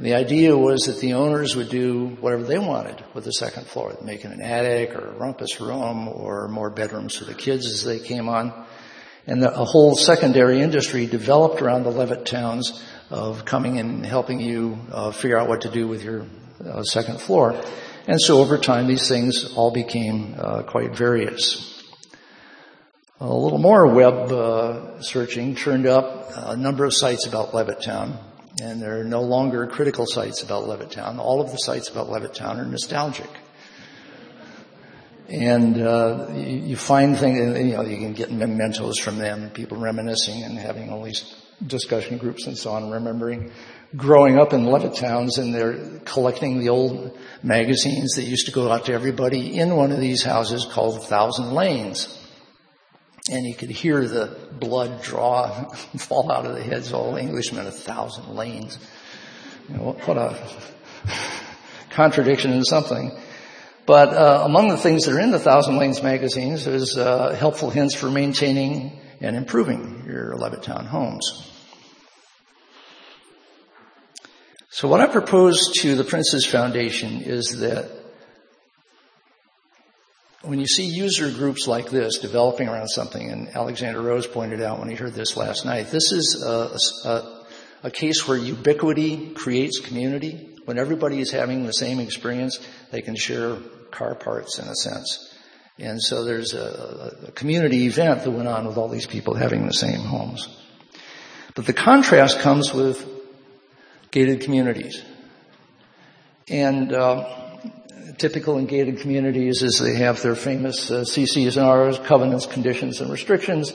The 0.00 0.14
idea 0.14 0.56
was 0.56 0.82
that 0.82 1.00
the 1.00 1.14
owners 1.14 1.56
would 1.56 1.70
do 1.70 2.16
whatever 2.20 2.44
they 2.44 2.58
wanted 2.58 3.02
with 3.14 3.24
the 3.24 3.32
second 3.32 3.66
floor, 3.66 3.96
making 4.00 4.30
an 4.30 4.40
attic 4.40 4.94
or 4.94 5.08
a 5.08 5.12
rumpus 5.18 5.60
room 5.60 6.06
or 6.06 6.46
more 6.46 6.70
bedrooms 6.70 7.16
for 7.16 7.24
the 7.24 7.34
kids 7.34 7.66
as 7.66 7.82
they 7.82 7.98
came 7.98 8.28
on. 8.28 8.66
And 9.26 9.42
the, 9.42 9.52
a 9.52 9.64
whole 9.64 9.96
secondary 9.96 10.60
industry 10.60 11.06
developed 11.06 11.60
around 11.60 11.82
the 11.82 11.90
Levittowns 11.90 12.80
of 13.10 13.44
coming 13.44 13.80
and 13.80 14.06
helping 14.06 14.38
you 14.38 14.78
uh, 14.92 15.10
figure 15.10 15.36
out 15.36 15.48
what 15.48 15.62
to 15.62 15.68
do 15.68 15.88
with 15.88 16.04
your 16.04 16.26
uh, 16.64 16.84
second 16.84 17.20
floor. 17.20 17.60
And 18.06 18.20
so 18.20 18.38
over 18.38 18.56
time, 18.56 18.86
these 18.86 19.08
things 19.08 19.52
all 19.56 19.72
became 19.72 20.36
uh, 20.38 20.62
quite 20.62 20.96
various. 20.96 21.82
A 23.18 23.26
little 23.26 23.58
more 23.58 23.84
web 23.88 24.30
uh, 24.30 25.02
searching 25.02 25.56
turned 25.56 25.86
up 25.86 26.30
a 26.36 26.56
number 26.56 26.84
of 26.84 26.94
sites 26.94 27.26
about 27.26 27.50
Levittown 27.50 28.16
and 28.60 28.80
there 28.80 29.00
are 29.00 29.04
no 29.04 29.22
longer 29.22 29.66
critical 29.66 30.06
sites 30.06 30.42
about 30.42 30.64
Levittown. 30.64 31.18
All 31.18 31.40
of 31.40 31.50
the 31.50 31.58
sites 31.58 31.88
about 31.88 32.08
Levittown 32.08 32.58
are 32.58 32.64
nostalgic. 32.64 33.30
And 35.28 35.80
uh, 35.80 36.28
you, 36.32 36.58
you, 36.58 36.76
find 36.76 37.16
things, 37.16 37.38
you 37.38 37.76
know, 37.76 37.82
you 37.82 37.98
can 37.98 38.14
get 38.14 38.32
mementos 38.32 38.98
from 38.98 39.18
them, 39.18 39.50
people 39.50 39.76
reminiscing 39.76 40.42
and 40.42 40.58
having 40.58 40.90
all 40.90 41.02
these 41.02 41.34
discussion 41.64 42.16
groups 42.16 42.46
and 42.46 42.56
so 42.56 42.70
on, 42.70 42.90
remembering 42.90 43.52
growing 43.96 44.38
up 44.38 44.52
in 44.52 44.66
Levittowns 44.66 45.38
and 45.38 45.54
they're 45.54 46.00
collecting 46.04 46.60
the 46.60 46.68
old 46.68 47.16
magazines 47.42 48.12
that 48.12 48.22
used 48.22 48.46
to 48.46 48.52
go 48.52 48.70
out 48.70 48.86
to 48.86 48.92
everybody 48.92 49.58
in 49.58 49.76
one 49.76 49.92
of 49.92 50.00
these 50.00 50.22
houses 50.22 50.66
called 50.66 51.06
Thousand 51.06 51.52
Lanes 51.52 52.17
and 53.28 53.46
you 53.46 53.54
could 53.54 53.70
hear 53.70 54.06
the 54.06 54.36
blood 54.52 55.02
draw 55.02 55.64
fall 55.98 56.30
out 56.32 56.46
of 56.46 56.54
the 56.54 56.62
heads 56.62 56.88
of 56.88 56.94
all 56.94 57.16
Englishmen 57.16 57.66
a 57.66 57.70
thousand 57.70 58.34
lanes. 58.34 58.78
You 59.68 59.76
know, 59.76 59.92
what 60.04 60.16
a 60.16 60.36
contradiction 61.90 62.52
in 62.52 62.64
something. 62.64 63.18
But 63.88 64.10
uh, 64.10 64.42
among 64.44 64.68
the 64.68 64.76
things 64.76 65.06
that 65.06 65.14
are 65.14 65.20
in 65.20 65.30
the 65.30 65.38
Thousand 65.38 65.78
Lanes 65.78 66.02
magazines 66.02 66.66
is 66.66 66.98
uh, 66.98 67.34
helpful 67.34 67.70
hints 67.70 67.94
for 67.94 68.10
maintaining 68.10 69.00
and 69.22 69.34
improving 69.34 70.04
your 70.06 70.34
Levittown 70.34 70.86
homes. 70.86 71.50
So 74.68 74.88
what 74.88 75.00
I 75.00 75.06
propose 75.06 75.72
to 75.80 75.94
the 75.94 76.04
Prince's 76.04 76.44
Foundation 76.44 77.22
is 77.22 77.60
that 77.60 77.90
when 80.42 80.60
you 80.60 80.66
see 80.66 80.84
user 80.84 81.30
groups 81.30 81.66
like 81.66 81.90
this 81.90 82.18
developing 82.18 82.68
around 82.68 82.88
something, 82.88 83.30
and 83.30 83.48
Alexander 83.48 84.00
Rose 84.00 84.26
pointed 84.26 84.62
out 84.62 84.78
when 84.78 84.88
he 84.88 84.94
heard 84.94 85.14
this 85.14 85.36
last 85.36 85.64
night, 85.64 85.88
this 85.88 86.12
is 86.12 86.42
a, 86.46 87.08
a, 87.08 87.44
a 87.84 87.90
case 87.90 88.26
where 88.28 88.38
ubiquity 88.38 89.30
creates 89.30 89.80
community. 89.80 90.56
When 90.64 90.78
everybody 90.78 91.20
is 91.20 91.30
having 91.30 91.64
the 91.64 91.72
same 91.72 91.98
experience, 91.98 92.60
they 92.92 93.02
can 93.02 93.16
share 93.16 93.56
car 93.90 94.14
parts 94.14 94.58
in 94.58 94.68
a 94.68 94.74
sense. 94.74 95.34
And 95.78 96.02
so 96.02 96.24
there's 96.24 96.54
a, 96.54 97.16
a 97.28 97.32
community 97.32 97.86
event 97.86 98.24
that 98.24 98.30
went 98.30 98.48
on 98.48 98.66
with 98.66 98.76
all 98.76 98.88
these 98.88 99.06
people 99.06 99.34
having 99.34 99.66
the 99.66 99.72
same 99.72 100.00
homes. 100.00 100.48
But 101.54 101.66
the 101.66 101.72
contrast 101.72 102.40
comes 102.40 102.72
with 102.72 103.08
gated 104.10 104.40
communities. 104.42 105.02
And 106.48 106.92
uh, 106.92 107.47
typical 108.18 108.58
in 108.58 108.66
gated 108.66 108.98
communities 109.00 109.62
is 109.62 109.78
they 109.78 109.94
have 109.94 110.20
their 110.22 110.34
famous 110.34 110.90
uh, 110.90 111.00
CCs 111.00 111.56
and 111.56 111.88
Rs, 111.88 111.98
covenants, 112.06 112.46
conditions, 112.46 113.00
and 113.00 113.10
restrictions 113.10 113.72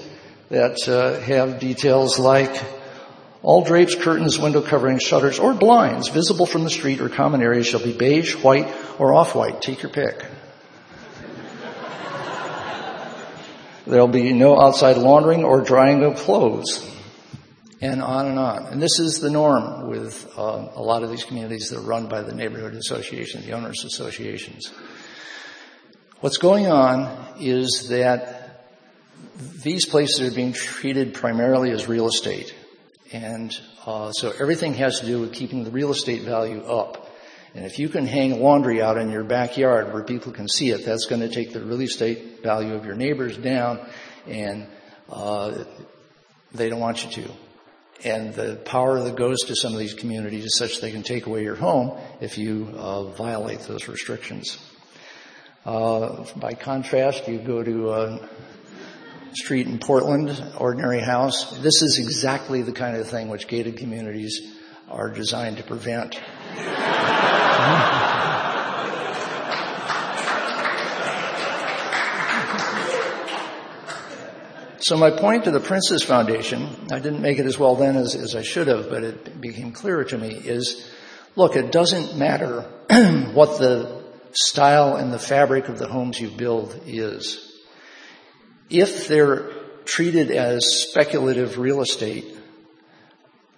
that 0.49 0.87
uh, 0.87 1.19
have 1.21 1.59
details 1.59 2.19
like 2.19 2.63
all 3.41 3.63
drapes, 3.63 3.95
curtains, 3.95 4.37
window 4.37 4.61
coverings, 4.61 5.01
shutters, 5.01 5.39
or 5.39 5.53
blinds 5.53 6.09
visible 6.09 6.45
from 6.45 6.63
the 6.63 6.69
street 6.69 7.01
or 7.01 7.09
common 7.09 7.41
areas 7.41 7.67
shall 7.67 7.83
be 7.83 7.93
beige, 7.93 8.35
white, 8.35 8.73
or 8.99 9.13
off-white. 9.13 9.61
Take 9.61 9.81
your 9.81 9.91
pick. 9.91 10.25
There'll 13.85 14.07
be 14.07 14.31
no 14.31 14.61
outside 14.61 14.97
laundering 14.97 15.43
or 15.43 15.61
drying 15.61 16.03
of 16.03 16.15
clothes 16.15 16.92
and 17.83 18.01
on 18.01 18.27
and 18.27 18.39
on. 18.39 18.65
And 18.67 18.81
this 18.81 18.97
is 18.97 19.19
the 19.19 19.29
norm 19.29 19.89
with 19.89 20.31
uh, 20.37 20.69
a 20.73 20.81
lot 20.81 21.03
of 21.03 21.09
these 21.09 21.25
communities 21.25 21.69
that 21.69 21.79
are 21.79 21.81
run 21.81 22.07
by 22.07 22.21
the 22.21 22.33
neighborhood 22.33 22.75
associations, 22.75 23.45
the 23.45 23.51
owners 23.51 23.83
associations. 23.83 24.71
What's 26.21 26.37
going 26.37 26.67
on 26.67 27.41
is 27.41 27.89
that 27.89 28.63
these 29.61 29.85
places 29.85 30.31
are 30.31 30.33
being 30.33 30.53
treated 30.53 31.13
primarily 31.13 31.71
as 31.71 31.89
real 31.89 32.07
estate. 32.07 32.55
And 33.11 33.53
uh, 33.85 34.13
so 34.13 34.31
everything 34.39 34.75
has 34.75 35.01
to 35.01 35.05
do 35.05 35.19
with 35.19 35.33
keeping 35.33 35.65
the 35.65 35.71
real 35.71 35.91
estate 35.91 36.21
value 36.21 36.63
up. 36.63 37.09
And 37.53 37.65
if 37.65 37.79
you 37.79 37.89
can 37.89 38.07
hang 38.07 38.41
laundry 38.41 38.81
out 38.81 38.97
in 38.97 39.11
your 39.11 39.25
backyard 39.25 39.93
where 39.93 40.03
people 40.03 40.31
can 40.31 40.47
see 40.47 40.69
it, 40.69 40.85
that's 40.85 41.05
going 41.05 41.21
to 41.21 41.29
take 41.29 41.51
the 41.51 41.59
real 41.59 41.81
estate 41.81 42.41
value 42.41 42.75
of 42.75 42.85
your 42.85 42.95
neighbors 42.95 43.37
down, 43.37 43.85
and 44.25 44.67
uh, 45.09 45.65
they 46.53 46.69
don't 46.69 46.79
want 46.79 47.03
you 47.03 47.23
to 47.23 47.31
and 48.03 48.33
the 48.33 48.55
power 48.65 49.01
that 49.01 49.15
goes 49.15 49.39
to 49.41 49.55
some 49.55 49.73
of 49.73 49.79
these 49.79 49.93
communities 49.93 50.45
is 50.45 50.57
such 50.57 50.81
they 50.81 50.91
can 50.91 51.03
take 51.03 51.25
away 51.25 51.43
your 51.43 51.55
home 51.55 51.97
if 52.19 52.37
you 52.37 52.69
uh, 52.75 53.03
violate 53.05 53.61
those 53.61 53.87
restrictions. 53.87 54.57
Uh, 55.65 56.25
by 56.35 56.53
contrast, 56.53 57.27
you 57.27 57.39
go 57.39 57.63
to 57.63 57.91
a 57.91 58.29
street 59.33 59.67
in 59.67 59.79
Portland, 59.79 60.43
ordinary 60.57 60.99
house. 60.99 61.57
This 61.59 61.81
is 61.81 61.99
exactly 61.99 62.61
the 62.61 62.73
kind 62.73 62.97
of 62.97 63.07
thing 63.07 63.29
which 63.29 63.47
gated 63.47 63.77
communities 63.77 64.57
are 64.89 65.09
designed 65.09 65.57
to 65.57 65.63
prevent. 65.63 66.19
So 74.83 74.97
my 74.97 75.11
point 75.11 75.45
to 75.45 75.51
the 75.51 75.61
Prince's 75.61 76.03
Foundation, 76.03 76.67
I 76.91 76.99
didn't 76.99 77.21
make 77.21 77.39
it 77.39 77.45
as 77.45 77.57
well 77.57 77.75
then 77.75 77.95
as, 77.95 78.15
as 78.15 78.35
I 78.35 78.41
should 78.41 78.67
have, 78.67 78.89
but 78.89 79.01
it 79.01 79.39
became 79.39 79.71
clearer 79.71 80.03
to 80.03 80.17
me, 80.17 80.33
is 80.33 80.91
look, 81.37 81.55
it 81.55 81.71
doesn't 81.71 82.17
matter 82.17 82.63
what 83.33 83.59
the 83.59 84.03
style 84.33 84.97
and 84.97 85.13
the 85.13 85.19
fabric 85.19 85.69
of 85.69 85.79
the 85.79 85.87
homes 85.87 86.19
you 86.19 86.29
build 86.29 86.81
is. 86.85 87.61
If 88.69 89.07
they're 89.07 89.51
treated 89.85 90.31
as 90.31 90.65
speculative 90.89 91.57
real 91.57 91.79
estate, 91.79 92.37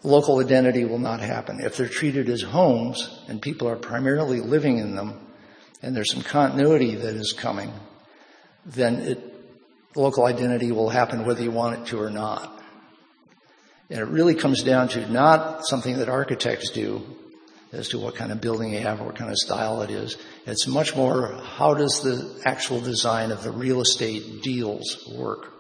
local 0.04 0.40
identity 0.40 0.86
will 0.86 1.00
not 1.00 1.22
happen. 1.22 1.60
If 1.60 1.76
they're 1.76 1.90
treated 1.90 2.30
as 2.30 2.44
homes 2.44 3.10
and 3.28 3.42
people 3.42 3.68
are 3.68 3.78
primarily 3.78 4.42
living 4.42 4.78
in 4.78 4.96
them 4.96 5.20
and 5.82 5.96
there's 5.96 6.14
some 6.14 6.22
continuity 6.22 6.94
that 6.94 7.16
is 7.16 7.34
coming, 7.34 7.74
then 8.64 9.00
it 9.00 9.35
local 9.96 10.26
identity 10.26 10.72
will 10.72 10.90
happen 10.90 11.26
whether 11.26 11.42
you 11.42 11.52
want 11.52 11.80
it 11.80 11.88
to 11.88 12.02
or 12.02 12.10
not. 12.10 12.52
And 13.90 14.00
it 14.00 14.08
really 14.08 14.36
comes 14.36 14.64
down 14.64 14.90
to 14.90 15.12
not 15.12 15.66
something 15.66 15.98
that 15.98 16.10
architects 16.10 16.72
do 16.72 17.04
as 17.72 17.90
to 17.90 18.00
what 18.00 18.16
kind 18.16 18.32
of 18.32 18.42
building 18.42 18.74
you 18.74 18.80
have 18.80 19.02
or 19.02 19.06
what 19.06 19.16
kind 19.16 19.30
of 19.30 19.38
style 19.38 19.82
it 19.82 19.90
is. 19.90 20.18
It's 20.46 20.68
much 20.68 20.96
more 20.96 21.34
how 21.44 21.74
does 21.74 22.02
the 22.02 22.42
actual 22.46 22.80
design 22.82 23.32
of 23.32 23.44
the 23.44 23.52
real 23.52 23.82
estate 23.82 24.42
deals 24.42 25.08
work. 25.16 25.52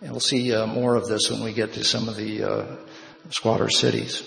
And 0.00 0.10
we'll 0.10 0.20
see 0.20 0.52
uh, 0.54 0.66
more 0.66 0.96
of 0.96 1.06
this 1.06 1.30
when 1.30 1.42
we 1.42 1.52
get 1.52 1.74
to 1.74 1.84
some 1.84 2.08
of 2.08 2.16
the 2.16 2.42
uh, 2.42 2.76
squatter 3.30 3.68
cities. 3.68 4.22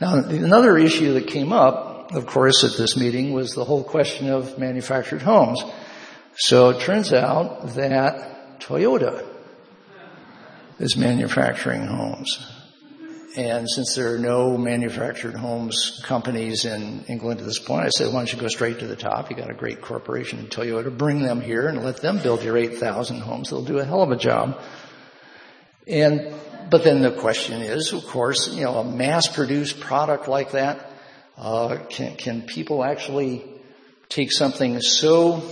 Now, 0.00 0.16
another 0.16 0.76
issue 0.76 1.14
that 1.14 1.28
came 1.28 1.52
up, 1.52 2.12
of 2.12 2.26
course, 2.26 2.64
at 2.64 2.76
this 2.76 2.96
meeting 2.96 3.32
was 3.32 3.54
the 3.54 3.64
whole 3.64 3.84
question 3.84 4.28
of 4.28 4.58
manufactured 4.58 5.22
homes. 5.22 5.62
So 6.34 6.70
it 6.70 6.80
turns 6.80 7.12
out 7.12 7.74
that 7.74 8.60
Toyota 8.60 9.26
is 10.78 10.96
manufacturing 10.96 11.86
homes. 11.86 12.48
And 13.36 13.68
since 13.68 13.94
there 13.94 14.14
are 14.14 14.18
no 14.18 14.58
manufactured 14.58 15.34
homes 15.34 16.02
companies 16.04 16.64
in 16.64 17.04
England 17.08 17.40
at 17.40 17.46
this 17.46 17.58
point, 17.58 17.86
I 17.86 17.88
said, 17.88 18.08
why 18.08 18.20
don't 18.20 18.32
you 18.32 18.38
go 18.38 18.48
straight 18.48 18.80
to 18.80 18.86
the 18.86 18.96
top? 18.96 19.30
You 19.30 19.36
got 19.36 19.50
a 19.50 19.54
great 19.54 19.80
corporation 19.80 20.38
in 20.38 20.46
Toyota. 20.46 20.96
Bring 20.96 21.22
them 21.22 21.40
here 21.40 21.66
and 21.68 21.82
let 21.82 21.98
them 22.02 22.18
build 22.18 22.42
your 22.42 22.56
8,000 22.56 23.20
homes. 23.20 23.50
They'll 23.50 23.64
do 23.64 23.78
a 23.78 23.84
hell 23.84 24.02
of 24.02 24.10
a 24.10 24.16
job. 24.16 24.60
And, 25.86 26.34
but 26.70 26.84
then 26.84 27.00
the 27.00 27.12
question 27.12 27.62
is, 27.62 27.92
of 27.92 28.06
course, 28.06 28.54
you 28.54 28.64
know, 28.64 28.76
a 28.76 28.84
mass 28.84 29.28
produced 29.28 29.80
product 29.80 30.28
like 30.28 30.52
that, 30.52 30.90
uh, 31.38 31.78
can, 31.88 32.16
can 32.16 32.42
people 32.42 32.84
actually 32.84 33.44
take 34.08 34.30
something 34.30 34.80
so 34.80 35.42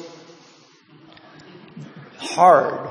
hard 2.21 2.91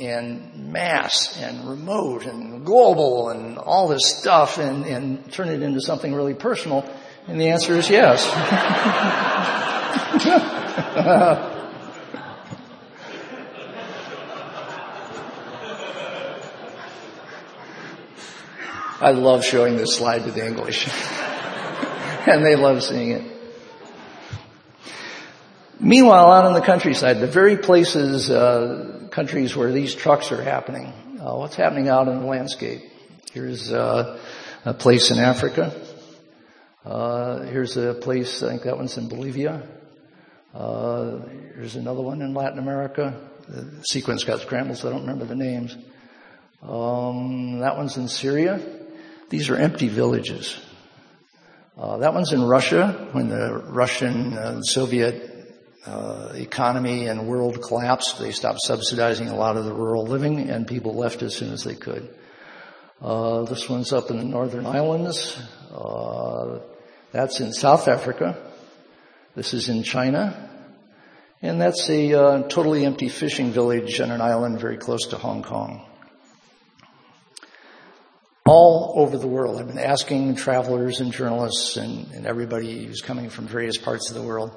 and 0.00 0.72
mass 0.72 1.38
and 1.38 1.68
remote 1.68 2.26
and 2.26 2.64
global 2.64 3.28
and 3.28 3.58
all 3.58 3.88
this 3.88 4.06
stuff 4.06 4.58
and, 4.58 4.86
and 4.86 5.32
turn 5.32 5.48
it 5.48 5.62
into 5.62 5.80
something 5.80 6.14
really 6.14 6.34
personal? 6.34 6.88
And 7.26 7.40
the 7.40 7.48
answer 7.48 7.74
is 7.74 7.88
yes. 7.88 8.26
I 19.02 19.10
love 19.10 19.44
showing 19.44 19.76
this 19.76 19.96
slide 19.96 20.24
to 20.24 20.30
the 20.30 20.46
English. 20.46 20.88
and 22.26 22.44
they 22.44 22.54
love 22.54 22.84
seeing 22.84 23.10
it. 23.10 23.41
Meanwhile, 25.84 26.30
out 26.30 26.46
in 26.46 26.52
the 26.52 26.60
countryside, 26.60 27.18
the 27.18 27.26
very 27.26 27.56
places, 27.56 28.30
uh, 28.30 29.08
countries 29.10 29.56
where 29.56 29.72
these 29.72 29.96
trucks 29.96 30.30
are 30.30 30.40
happening, 30.40 30.92
uh, 31.20 31.34
what's 31.34 31.56
happening 31.56 31.88
out 31.88 32.06
in 32.06 32.20
the 32.20 32.24
landscape? 32.24 32.82
Here's 33.32 33.72
uh, 33.72 34.20
a 34.64 34.74
place 34.74 35.10
in 35.10 35.18
Africa. 35.18 35.74
Uh, 36.84 37.40
here's 37.40 37.76
a 37.76 37.94
place, 37.94 38.44
I 38.44 38.50
think 38.50 38.62
that 38.62 38.76
one's 38.76 38.96
in 38.96 39.08
Bolivia. 39.08 39.66
Uh, 40.54 41.18
here's 41.56 41.74
another 41.74 42.00
one 42.00 42.22
in 42.22 42.32
Latin 42.32 42.60
America. 42.60 43.20
The 43.48 43.82
sequence 43.82 44.22
got 44.22 44.38
scrambled, 44.38 44.78
so 44.78 44.88
I 44.88 44.92
don't 44.92 45.00
remember 45.00 45.24
the 45.24 45.34
names. 45.34 45.76
Um, 46.62 47.58
that 47.58 47.76
one's 47.76 47.96
in 47.96 48.06
Syria. 48.06 48.60
These 49.30 49.50
are 49.50 49.56
empty 49.56 49.88
villages. 49.88 50.60
Uh, 51.76 51.96
that 51.96 52.14
one's 52.14 52.32
in 52.32 52.44
Russia 52.44 53.08
when 53.10 53.26
the 53.26 53.64
Russian 53.66 54.62
Soviet 54.62 55.31
uh, 55.86 56.32
economy 56.34 57.06
and 57.06 57.26
world 57.26 57.62
collapsed. 57.62 58.18
They 58.18 58.32
stopped 58.32 58.60
subsidizing 58.60 59.28
a 59.28 59.36
lot 59.36 59.56
of 59.56 59.64
the 59.64 59.72
rural 59.72 60.04
living, 60.04 60.50
and 60.50 60.66
people 60.66 60.94
left 60.94 61.22
as 61.22 61.34
soon 61.34 61.52
as 61.52 61.64
they 61.64 61.74
could. 61.74 62.14
Uh, 63.00 63.42
this 63.42 63.68
one's 63.68 63.92
up 63.92 64.10
in 64.10 64.18
the 64.18 64.24
Northern 64.24 64.64
Islands. 64.64 65.36
Uh, 65.74 66.60
that's 67.10 67.40
in 67.40 67.52
South 67.52 67.88
Africa. 67.88 68.36
This 69.34 69.54
is 69.54 69.68
in 69.68 69.82
China. 69.82 70.50
And 71.42 71.60
that's 71.60 71.90
a 71.90 72.14
uh, 72.14 72.42
totally 72.48 72.84
empty 72.84 73.08
fishing 73.08 73.50
village 73.50 74.00
on 74.00 74.12
an 74.12 74.20
island 74.20 74.60
very 74.60 74.76
close 74.76 75.08
to 75.08 75.16
Hong 75.16 75.42
Kong. 75.42 75.84
All 78.46 78.94
over 78.96 79.18
the 79.18 79.26
world. 79.26 79.58
I've 79.58 79.66
been 79.66 79.78
asking 79.78 80.36
travelers 80.36 81.00
and 81.00 81.12
journalists 81.12 81.76
and, 81.76 82.12
and 82.12 82.26
everybody 82.26 82.84
who's 82.84 83.00
coming 83.00 83.28
from 83.28 83.48
various 83.48 83.76
parts 83.76 84.10
of 84.10 84.14
the 84.14 84.22
world, 84.22 84.52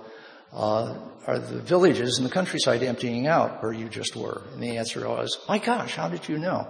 uh, 0.56 0.98
are 1.28 1.40
the 1.40 1.60
villages 1.60 2.18
in 2.18 2.24
the 2.24 2.30
countryside 2.30 2.82
emptying 2.82 3.28
out 3.28 3.62
where 3.62 3.74
you 3.74 3.90
just 3.90 4.16
were? 4.16 4.44
And 4.54 4.64
the 4.64 4.78
answer 4.78 5.08
was, 5.08 5.38
my 5.50 5.60
gosh, 5.60 5.96
how 5.96 6.08
did 6.08 6.30
you 6.30 6.38
know? 6.38 6.68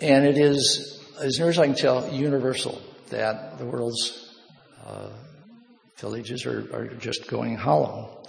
And 0.00 0.24
it 0.24 0.38
is, 0.38 1.04
as 1.20 1.38
near 1.38 1.50
as 1.50 1.58
I 1.58 1.66
can 1.66 1.74
tell, 1.74 2.12
universal 2.12 2.80
that 3.10 3.58
the 3.58 3.66
world's 3.66 4.34
uh, 4.84 5.10
villages 5.98 6.46
are, 6.46 6.60
are 6.74 6.86
just 6.94 7.28
going 7.28 7.56
hollow. 7.56 8.22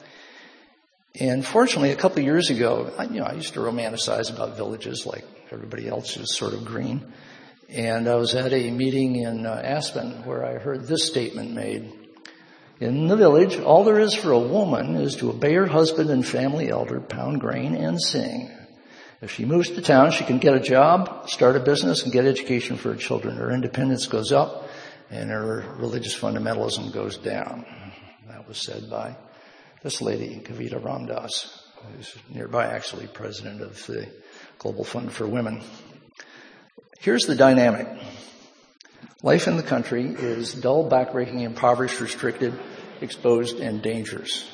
And 1.20 1.46
fortunately, 1.46 1.92
a 1.92 1.96
couple 1.96 2.20
of 2.20 2.26
years 2.26 2.50
ago, 2.50 2.94
I, 2.98 3.06
you 3.06 3.22
know, 3.22 3.26
I 3.26 3.34
used 3.34 3.54
to 3.54 3.62
romanticize 3.62 4.34
about 4.34 4.58
villages 4.58 5.06
like 5.06 5.24
everybody 5.52 5.88
else 5.88 6.18
is 6.18 6.36
sort 6.36 6.54
of 6.54 6.66
green. 6.66 7.14
And 7.70 8.08
I 8.08 8.16
was 8.16 8.36
at 8.36 8.52
a 8.52 8.70
meeting 8.70 9.16
in 9.16 9.46
uh, 9.46 9.62
Aspen 9.64 10.26
where 10.26 10.46
I 10.46 10.60
heard 10.60 10.88
this 10.88 11.08
statement 11.08 11.54
made. 11.54 12.05
In 12.80 13.08
the 13.08 13.16
village, 13.16 13.58
all 13.58 13.86
there 13.86 14.00
is 14.00 14.14
for 14.14 14.32
a 14.32 14.40
woman 14.40 14.96
is 14.96 15.16
to 15.18 15.30
obey 15.30 15.54
her 15.54 15.66
husband 15.66 16.10
and 16.10 16.28
family 16.28 16.70
elder, 16.70 17.00
pound 17.00 17.40
grain, 17.40 17.74
and 17.74 18.02
sing. 18.02 18.52
If 19.22 19.32
she 19.32 19.46
moves 19.46 19.70
to 19.72 19.82
town, 19.82 20.12
she 20.12 20.26
can 20.26 20.40
get 20.40 20.56
a 20.56 20.60
job, 20.60 21.30
start 21.30 21.56
a 21.56 21.62
business, 21.62 22.04
and 22.04 22.12
get 22.12 22.26
education 22.26 22.76
for 22.76 22.92
her 22.92 23.00
children. 23.00 23.38
Her 23.38 23.52
independence 23.52 24.08
goes 24.08 24.34
up, 24.34 24.68
and 25.10 25.30
her 25.30 25.64
religious 25.78 26.20
fundamentalism 26.20 26.92
goes 26.92 27.18
down. 27.18 27.66
That 28.28 28.46
was 28.46 28.58
said 28.58 28.90
by 28.90 29.16
this 29.82 30.02
lady, 30.02 30.42
Kavita 30.44 30.82
Ramdas, 30.82 31.58
who's 31.96 32.14
nearby 32.30 32.66
actually 32.66 33.08
president 33.08 33.62
of 33.62 33.86
the 33.86 34.06
Global 34.60 34.84
Fund 34.84 35.14
for 35.14 35.26
Women. 35.26 35.62
Here's 37.00 37.24
the 37.24 37.36
dynamic. 37.36 37.88
Life 39.24 39.48
in 39.48 39.58
the 39.58 39.64
country 39.64 40.08
is 40.08 40.54
dull, 40.54 40.90
backbreaking, 40.90 41.42
impoverished, 41.42 42.00
restricted, 42.02 42.54
exposed, 43.02 43.60
and 43.60 43.82
dangerous. 43.82 44.50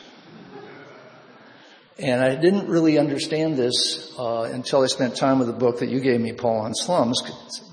And 1.99 2.23
I 2.23 2.35
didn't 2.35 2.67
really 2.67 2.97
understand 2.97 3.57
this 3.57 4.13
uh, 4.17 4.43
until 4.43 4.81
I 4.81 4.87
spent 4.87 5.15
time 5.15 5.39
with 5.39 5.47
the 5.47 5.53
book 5.53 5.79
that 5.79 5.89
you 5.89 5.99
gave 5.99 6.19
me, 6.19 6.33
Paul, 6.33 6.61
on 6.61 6.73
slums. 6.73 7.21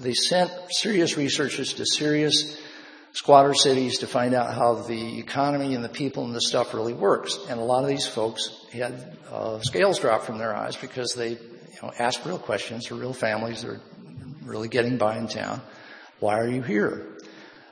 They 0.01 0.13
sent 0.13 0.51
serious 0.71 1.17
researchers 1.17 1.75
to 1.75 1.87
serious 1.87 2.61
squatter 3.13 3.55
cities 3.55 3.99
to 3.99 4.07
find 4.07 4.35
out 4.35 4.55
how 4.55 4.75
the 4.75 5.19
economy 5.19 5.75
and 5.75 5.83
the 5.83 5.89
people 5.89 6.25
and 6.25 6.35
the 6.35 6.41
stuff 6.41 6.75
really 6.75 6.93
works. 6.93 7.39
And 7.49 7.59
a 7.59 7.65
lot 7.65 7.83
of 7.83 7.89
these 7.89 8.07
folks 8.07 8.67
had 8.73 9.17
uh, 9.31 9.61
scales 9.61 9.99
drop 9.99 10.25
from 10.25 10.39
their 10.39 10.55
eyes 10.55 10.77
because 10.77 11.15
they 11.15 11.31
you 11.31 11.39
know, 11.83 11.93
asked 11.99 12.25
real 12.27 12.39
questions. 12.39 12.89
They're 12.89 12.99
real 12.99 13.15
families. 13.15 13.63
that 13.63 13.71
are 13.71 13.81
really 14.45 14.69
getting 14.69 14.99
by 14.99 15.17
in 15.17 15.29
town. 15.29 15.63
Why 16.21 16.41
are 16.41 16.49
you 16.49 16.63
here? 16.63 17.07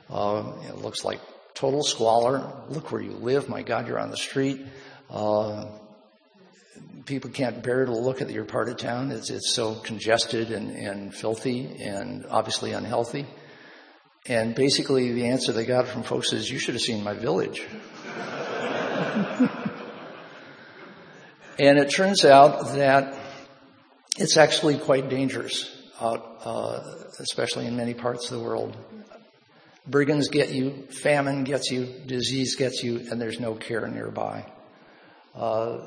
Uh, 0.09 0.53
it 0.69 0.77
looks 0.77 1.03
like 1.03 1.19
total 1.53 1.83
squalor. 1.83 2.49
Look 2.69 2.91
where 2.91 3.01
you 3.01 3.11
live. 3.11 3.49
My 3.49 3.61
God, 3.61 3.87
you're 3.87 3.99
on 3.99 4.09
the 4.09 4.17
street. 4.17 4.65
Uh, 5.09 5.65
people 7.05 7.29
can't 7.29 7.61
bear 7.61 7.83
to 7.85 7.91
look 7.91 8.21
at 8.21 8.29
your 8.29 8.45
part 8.45 8.69
of 8.69 8.77
town. 8.77 9.11
It's, 9.11 9.29
it's 9.29 9.53
so 9.53 9.75
congested 9.75 10.51
and, 10.51 10.71
and 10.71 11.13
filthy 11.13 11.83
and 11.83 12.25
obviously 12.29 12.71
unhealthy. 12.71 13.25
And 14.25 14.55
basically 14.55 15.11
the 15.11 15.27
answer 15.27 15.51
they 15.51 15.65
got 15.65 15.87
from 15.87 16.03
folks 16.03 16.31
is, 16.31 16.49
you 16.49 16.59
should 16.59 16.75
have 16.75 16.81
seen 16.81 17.03
my 17.03 17.13
village. 17.13 17.65
and 21.59 21.77
it 21.77 21.89
turns 21.89 22.23
out 22.23 22.75
that 22.75 23.13
it's 24.17 24.37
actually 24.37 24.77
quite 24.77 25.09
dangerous 25.09 25.76
out, 25.99 26.39
uh, 26.43 26.79
especially 27.19 27.65
in 27.65 27.75
many 27.75 27.93
parts 27.93 28.31
of 28.31 28.37
the 28.37 28.43
world. 28.43 28.77
Brigands 29.85 30.27
get 30.27 30.51
you, 30.51 30.87
famine 30.89 31.43
gets 31.43 31.71
you, 31.71 31.85
disease 32.05 32.55
gets 32.55 32.83
you, 32.83 33.07
and 33.09 33.21
there's 33.21 33.39
no 33.39 33.55
care 33.55 33.87
nearby. 33.87 34.45
Uh, 35.33 35.85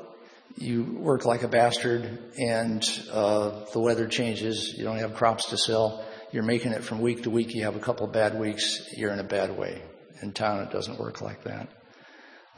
you 0.57 0.83
work 0.83 1.25
like 1.25 1.43
a 1.43 1.47
bastard, 1.47 2.19
and 2.37 2.83
uh, 3.11 3.65
the 3.71 3.79
weather 3.79 4.07
changes. 4.07 4.73
You 4.77 4.83
don't 4.83 4.97
have 4.97 5.13
crops 5.13 5.49
to 5.51 5.57
sell. 5.57 6.03
You're 6.31 6.43
making 6.43 6.71
it 6.71 6.83
from 6.83 6.99
week 6.99 7.23
to 7.23 7.29
week. 7.29 7.53
You 7.53 7.63
have 7.63 7.75
a 7.75 7.79
couple 7.79 8.05
of 8.05 8.11
bad 8.11 8.39
weeks. 8.39 8.87
You're 8.97 9.11
in 9.11 9.19
a 9.19 9.23
bad 9.23 9.57
way. 9.57 9.81
In 10.21 10.33
town, 10.33 10.61
it 10.61 10.71
doesn't 10.71 10.99
work 10.99 11.21
like 11.21 11.43
that. 11.43 11.69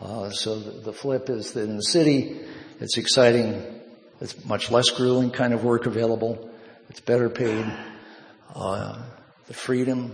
Uh, 0.01 0.29
so 0.31 0.59
the, 0.59 0.81
the 0.81 0.93
flip 0.93 1.29
is 1.29 1.53
that 1.53 1.63
in 1.63 1.75
the 1.75 1.83
city, 1.83 2.39
it's 2.79 2.97
exciting. 2.97 3.81
It's 4.21 4.43
much 4.45 4.71
less 4.71 4.89
grueling 4.89 5.31
kind 5.31 5.53
of 5.53 5.63
work 5.63 5.85
available. 5.85 6.51
It's 6.89 7.01
better 7.01 7.29
paid. 7.29 7.65
Uh, 8.53 9.01
the 9.47 9.53
freedom 9.53 10.11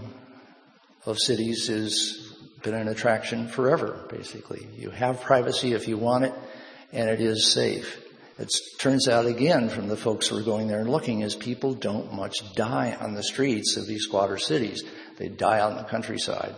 of 1.06 1.18
cities 1.20 1.68
has 1.68 2.36
been 2.64 2.74
an 2.74 2.88
attraction 2.88 3.48
forever, 3.48 4.06
basically. 4.10 4.68
You 4.78 4.90
have 4.92 5.22
privacy 5.22 5.74
if 5.74 5.88
you 5.88 5.98
want 5.98 6.26
it, 6.26 6.34
and 6.92 7.10
it 7.10 7.22
is 7.22 7.52
safe. 7.52 8.06
It 8.38 8.50
turns 8.80 9.10
out 9.10 9.26
again 9.26 9.68
from 9.68 9.90
the 9.90 9.98
folks 9.98 10.28
who 10.28 10.38
are 10.38 10.44
going 10.44 10.68
there 10.68 10.80
and 10.80 10.90
looking 10.90 11.22
is 11.22 11.36
people 11.36 11.74
don't 11.74 12.14
much 12.14 12.56
die 12.56 12.98
on 13.00 13.14
the 13.14 13.24
streets 13.24 13.76
of 13.76 13.86
these 13.86 14.04
squatter 14.04 14.38
cities. 14.38 14.84
They 15.18 15.28
die 15.28 15.60
on 15.60 15.76
the 15.76 15.84
countryside. 15.84 16.56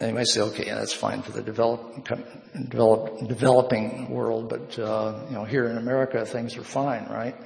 You 0.00 0.12
might 0.12 0.26
say, 0.26 0.40
okay, 0.40 0.64
that's 0.64 0.92
fine 0.92 1.22
for 1.22 1.32
the 1.32 1.40
develop, 1.40 2.06
develop, 2.68 3.26
developing 3.28 4.10
world, 4.10 4.48
but 4.48 4.78
uh, 4.78 5.24
you 5.28 5.34
know, 5.34 5.44
here 5.44 5.66
in 5.66 5.78
America, 5.78 6.26
things 6.26 6.56
are 6.56 6.64
fine, 6.64 7.06
right? 7.06 7.36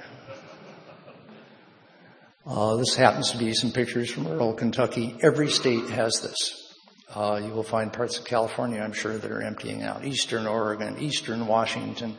Uh, 2.45 2.75
this 2.77 2.95
happens 2.95 3.31
to 3.31 3.37
be 3.37 3.53
some 3.53 3.71
pictures 3.71 4.09
from 4.09 4.27
rural 4.27 4.53
Kentucky. 4.53 5.15
Every 5.21 5.49
state 5.49 5.89
has 5.91 6.19
this. 6.21 6.75
Uh, 7.13 7.39
you 7.43 7.51
will 7.53 7.63
find 7.63 7.93
parts 7.93 8.17
of 8.17 8.25
California, 8.25 8.81
I'm 8.81 8.93
sure, 8.93 9.17
that 9.17 9.31
are 9.31 9.41
emptying 9.41 9.83
out. 9.83 10.03
Eastern 10.03 10.47
Oregon, 10.47 10.97
Eastern 10.99 11.47
Washington, 11.47 12.17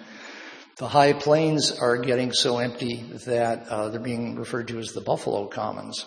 The 0.81 0.89
high 0.89 1.12
plains 1.12 1.72
are 1.72 1.99
getting 1.99 2.33
so 2.33 2.57
empty 2.57 3.05
that 3.26 3.68
uh, 3.68 3.91
they're 3.91 4.01
being 4.01 4.37
referred 4.37 4.68
to 4.68 4.78
as 4.78 4.93
the 4.93 5.03
buffalo 5.03 5.47
commons. 5.47 6.07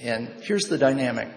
And 0.00 0.28
here's 0.42 0.68
the 0.68 0.78
dynamic. 0.78 1.28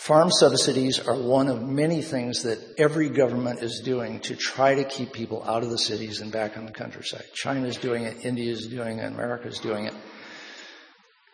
Farm 0.00 0.30
subsidies 0.30 0.98
are 0.98 1.14
one 1.14 1.48
of 1.48 1.62
many 1.62 2.00
things 2.00 2.44
that 2.44 2.58
every 2.78 3.10
government 3.10 3.62
is 3.62 3.82
doing 3.84 4.18
to 4.20 4.34
try 4.34 4.74
to 4.74 4.82
keep 4.82 5.12
people 5.12 5.44
out 5.44 5.62
of 5.62 5.68
the 5.68 5.76
cities 5.76 6.22
and 6.22 6.32
back 6.32 6.56
on 6.56 6.64
the 6.64 6.72
countryside. 6.72 7.26
China 7.34 7.68
is 7.68 7.76
doing 7.76 8.04
it, 8.04 8.24
India 8.24 8.50
is 8.50 8.66
doing 8.66 8.98
it, 8.98 9.04
America 9.04 9.48
is 9.48 9.58
doing 9.58 9.84
it. 9.84 9.92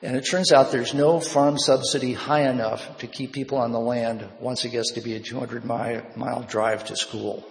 And 0.02 0.16
it 0.16 0.22
turns 0.22 0.50
out 0.50 0.72
there's 0.72 0.94
no 0.94 1.20
farm 1.20 1.58
subsidy 1.58 2.12
high 2.12 2.50
enough 2.50 2.98
to 2.98 3.06
keep 3.06 3.32
people 3.32 3.58
on 3.58 3.70
the 3.70 3.78
land 3.78 4.28
once 4.40 4.64
it 4.64 4.70
gets 4.70 4.94
to 4.94 5.00
be 5.00 5.14
a 5.14 5.20
200 5.20 5.64
mile 5.64 6.42
drive 6.48 6.86
to 6.86 6.96
school. 6.96 7.46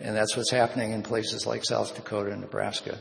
And 0.00 0.16
that's 0.16 0.34
what's 0.38 0.50
happening 0.50 0.92
in 0.92 1.02
places 1.02 1.46
like 1.46 1.66
South 1.66 1.94
Dakota 1.94 2.30
and 2.30 2.40
Nebraska 2.40 2.98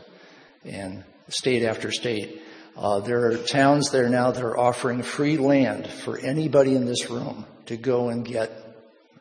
and 0.65 1.05
state 1.29 1.63
after 1.63 1.89
state. 1.89 2.41
Uh, 2.75 2.99
there 3.01 3.25
are 3.27 3.37
towns 3.37 3.91
there 3.91 4.07
now 4.09 4.31
that 4.31 4.43
are 4.43 4.57
offering 4.57 5.03
free 5.03 5.37
land 5.37 5.87
for 5.87 6.17
anybody 6.17 6.75
in 6.75 6.85
this 6.85 7.09
room 7.09 7.45
to 7.65 7.75
go 7.77 8.09
and 8.09 8.25
get 8.25 8.49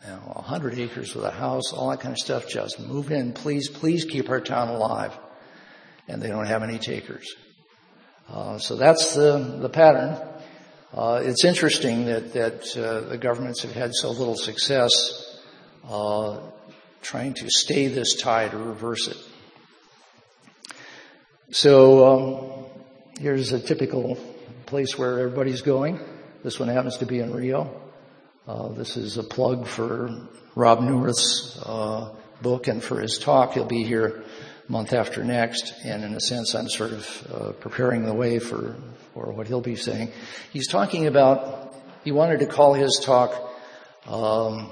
you 0.04 0.10
know, 0.10 0.32
100 0.34 0.78
acres 0.78 1.14
with 1.14 1.24
a 1.24 1.30
house, 1.30 1.72
all 1.72 1.90
that 1.90 2.00
kind 2.00 2.12
of 2.12 2.18
stuff. 2.18 2.48
Just 2.48 2.80
move 2.80 3.10
in, 3.10 3.32
please, 3.32 3.68
please 3.68 4.04
keep 4.04 4.30
our 4.30 4.40
town 4.40 4.68
alive. 4.68 5.16
And 6.08 6.22
they 6.22 6.28
don't 6.28 6.46
have 6.46 6.62
any 6.62 6.78
takers. 6.78 7.34
Uh, 8.28 8.58
so 8.58 8.76
that's 8.76 9.14
the, 9.14 9.58
the 9.60 9.68
pattern. 9.68 10.16
Uh, 10.94 11.20
it's 11.22 11.44
interesting 11.44 12.06
that, 12.06 12.32
that 12.32 12.76
uh, 12.76 13.08
the 13.08 13.18
governments 13.18 13.62
have 13.62 13.72
had 13.72 13.92
so 13.94 14.10
little 14.10 14.36
success 14.36 14.92
uh, 15.88 16.40
trying 17.02 17.34
to 17.34 17.48
stay 17.48 17.88
this 17.88 18.16
tide 18.16 18.54
or 18.54 18.58
reverse 18.58 19.08
it. 19.08 19.16
So, 21.52 22.06
um, 22.06 22.69
Here's 23.20 23.52
a 23.52 23.60
typical 23.60 24.16
place 24.64 24.96
where 24.96 25.18
everybody's 25.18 25.60
going. 25.60 26.00
This 26.42 26.58
one 26.58 26.70
happens 26.70 26.96
to 26.96 27.04
be 27.04 27.18
in 27.18 27.34
Rio. 27.34 27.82
Uh, 28.48 28.68
this 28.68 28.96
is 28.96 29.18
a 29.18 29.22
plug 29.22 29.66
for 29.66 30.26
Rob 30.54 30.78
Neuwirth's 30.78 31.62
uh, 31.62 32.14
book 32.40 32.66
and 32.66 32.82
for 32.82 32.98
his 32.98 33.18
talk. 33.18 33.52
He'll 33.52 33.66
be 33.66 33.84
here 33.84 34.24
month 34.68 34.94
after 34.94 35.22
next, 35.22 35.74
and 35.84 36.02
in 36.02 36.14
a 36.14 36.20
sense, 36.20 36.54
I'm 36.54 36.70
sort 36.70 36.92
of 36.92 37.30
uh, 37.30 37.52
preparing 37.60 38.06
the 38.06 38.14
way 38.14 38.38
for 38.38 38.76
for 39.12 39.30
what 39.32 39.48
he'll 39.48 39.60
be 39.60 39.76
saying. 39.76 40.12
He's 40.50 40.68
talking 40.68 41.06
about. 41.06 41.74
He 42.04 42.12
wanted 42.12 42.38
to 42.38 42.46
call 42.46 42.72
his 42.72 43.02
talk 43.04 43.34
um, 44.06 44.70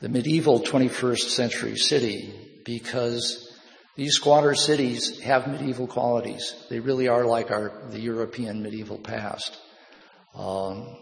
"The 0.00 0.10
Medieval 0.10 0.60
21st 0.60 1.30
Century 1.30 1.78
City" 1.78 2.60
because 2.66 3.47
these 3.98 4.14
squatter 4.14 4.54
cities 4.54 5.18
have 5.22 5.48
medieval 5.48 5.88
qualities. 5.88 6.54
They 6.70 6.78
really 6.78 7.08
are 7.08 7.24
like 7.24 7.50
our 7.50 7.72
the 7.90 7.98
European 7.98 8.62
medieval 8.62 8.96
past. 8.96 9.58
Um, 10.36 10.96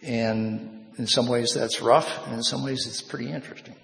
and 0.00 0.86
in 0.96 1.08
some 1.08 1.26
ways 1.26 1.54
that's 1.54 1.82
rough, 1.82 2.24
and 2.26 2.36
in 2.36 2.42
some 2.44 2.64
ways 2.64 2.86
it's 2.86 3.02
pretty 3.02 3.32
interesting. 3.32 3.74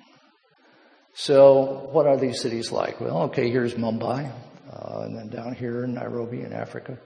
So, 1.14 1.88
what 1.90 2.07
are 2.07 2.16
these 2.16 2.40
cities 2.40 2.70
like? 2.70 3.01
Well, 3.01 3.22
okay, 3.24 3.51
here's 3.51 3.74
Mumbai, 3.74 4.30
uh, 4.72 5.01
and 5.01 5.16
then 5.16 5.28
down 5.28 5.57
here 5.57 5.82
in 5.82 5.94
Nairobi 5.94 6.42
in 6.42 6.53
Africa. 6.53 7.01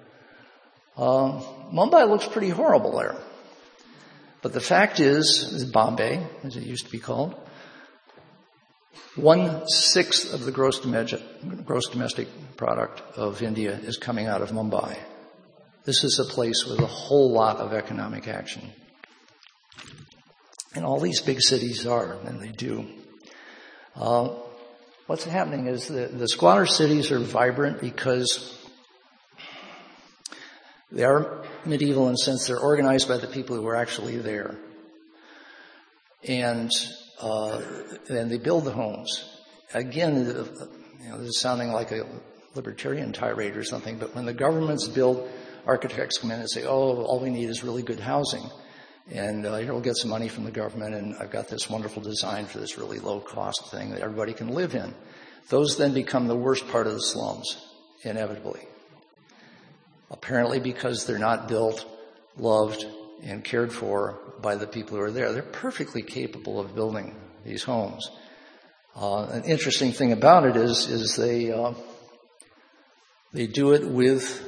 Uh, 0.95 1.41
Mumbai 1.73 2.07
looks 2.07 2.27
pretty 2.27 2.51
horrible 2.51 2.99
there. 2.99 3.17
But 4.43 4.53
the 4.53 4.61
fact 4.61 5.01
is, 5.01 5.51
is, 5.55 5.65
Bombay, 5.65 6.23
as 6.45 6.57
it 6.57 6.65
used 6.65 6.85
to 6.85 6.93
be 6.93 6.99
called, 6.99 7.35
one 9.17 9.67
sixth 9.69 10.33
of 10.33 10.45
the 10.45 10.53
gross 10.53 10.79
domestic, 10.81 12.29
product 12.57 13.01
of 13.17 13.43
India 13.43 13.73
is 13.73 13.97
coming 13.97 14.27
out 14.27 14.43
of 14.43 14.51
Mumbai. 14.51 14.99
This 15.85 16.05
is 16.05 16.19
a 16.19 16.25
place 16.25 16.65
with 16.67 16.79
a 16.81 16.87
whole 16.87 17.33
lot 17.33 17.57
of 17.57 17.73
economic 17.73 18.29
action. 18.29 18.71
And 20.75 20.85
all 20.85 21.01
these 21.01 21.21
big 21.21 21.41
cities 21.41 21.87
are, 21.87 22.19
and 22.25 22.41
they 22.41 22.53
do. 22.53 22.87
Uh, 23.97 24.35
what's 25.07 25.25
happening 25.25 25.67
is 25.67 25.89
the, 25.89 26.07
the 26.07 26.29
squatter 26.29 26.67
cities 26.67 27.11
are 27.11 27.19
vibrant 27.19 27.81
because 27.81 28.57
they 30.93 31.05
are 31.05 31.45
medieval 31.65 32.07
in 32.07 32.13
the 32.13 32.19
sense 32.19 32.47
they're 32.47 32.59
organized 32.59 33.09
by 33.09 33.17
the 33.17 33.27
people 33.27 33.57
who 33.57 33.67
are 33.67 33.77
actually 33.77 34.19
there. 34.19 34.57
And 36.29 36.71
and 37.23 38.31
they 38.31 38.39
build 38.39 38.65
the 38.65 38.73
homes. 38.73 39.25
Again, 39.75 40.27
you 41.03 41.09
know, 41.09 41.19
this 41.19 41.29
is 41.29 41.41
sounding 41.41 41.73
like 41.73 41.93
a 41.93 42.07
libertarian 42.55 43.13
tirade 43.13 43.57
or 43.57 43.65
something, 43.65 43.99
but 43.99 44.15
when 44.15 44.27
the 44.27 44.35
governments 44.35 44.89
build, 44.89 45.29
architects 45.67 46.19
come 46.19 46.31
in 46.31 46.41
and 46.41 46.51
say, 46.51 46.65
oh, 46.65 47.03
all 47.03 47.21
we 47.21 47.31
need 47.31 47.49
is 47.49 47.63
really 47.63 47.83
good 47.83 48.01
housing. 48.01 48.49
And 49.11 49.45
uh, 49.45 49.57
here 49.57 49.73
we'll 49.73 49.83
get 49.83 49.97
some 49.97 50.11
money 50.11 50.29
from 50.29 50.45
the 50.45 50.51
government, 50.51 50.95
and 50.95 51.17
I've 51.17 51.31
got 51.31 51.49
this 51.49 51.69
wonderful 51.69 52.03
design 52.03 52.47
for 52.47 52.59
this 52.59 52.79
really 52.79 52.99
low 52.99 53.21
cost 53.21 53.71
thing 53.71 53.91
that 53.91 54.01
everybody 54.01 54.33
can 54.33 54.49
live 54.49 54.75
in. 54.75 54.95
Those 55.49 55.77
then 55.77 55.93
become 55.93 56.29
the 56.29 56.37
worst 56.37 56.69
part 56.69 56.87
of 56.87 56.93
the 56.93 57.01
slums, 57.01 57.57
inevitably. 58.05 58.61
Apparently, 60.11 60.61
because 60.61 61.07
they're 61.07 61.19
not 61.19 61.49
built, 61.49 61.87
loved, 62.37 62.87
and 63.23 63.45
cared 63.45 63.73
for 63.73 64.19
by 64.43 64.57
the 64.57 64.67
people 64.67 64.97
who 64.97 65.03
are 65.03 65.11
there. 65.11 65.33
They're 65.33 65.43
perfectly 65.43 66.03
capable 66.03 66.61
of 66.61 66.75
building 66.75 67.15
these 67.45 67.63
homes. 67.63 68.11
Uh, 68.97 69.25
an 69.25 69.45
interesting 69.45 69.93
thing 69.93 70.13
about 70.13 70.45
it 70.45 70.57
is, 70.57 70.89
is 70.89 71.17
they 71.17 71.53
uh, 71.53 71.75
they 73.33 73.47
do 73.47 73.73
it 73.73 73.87
with 73.87 74.47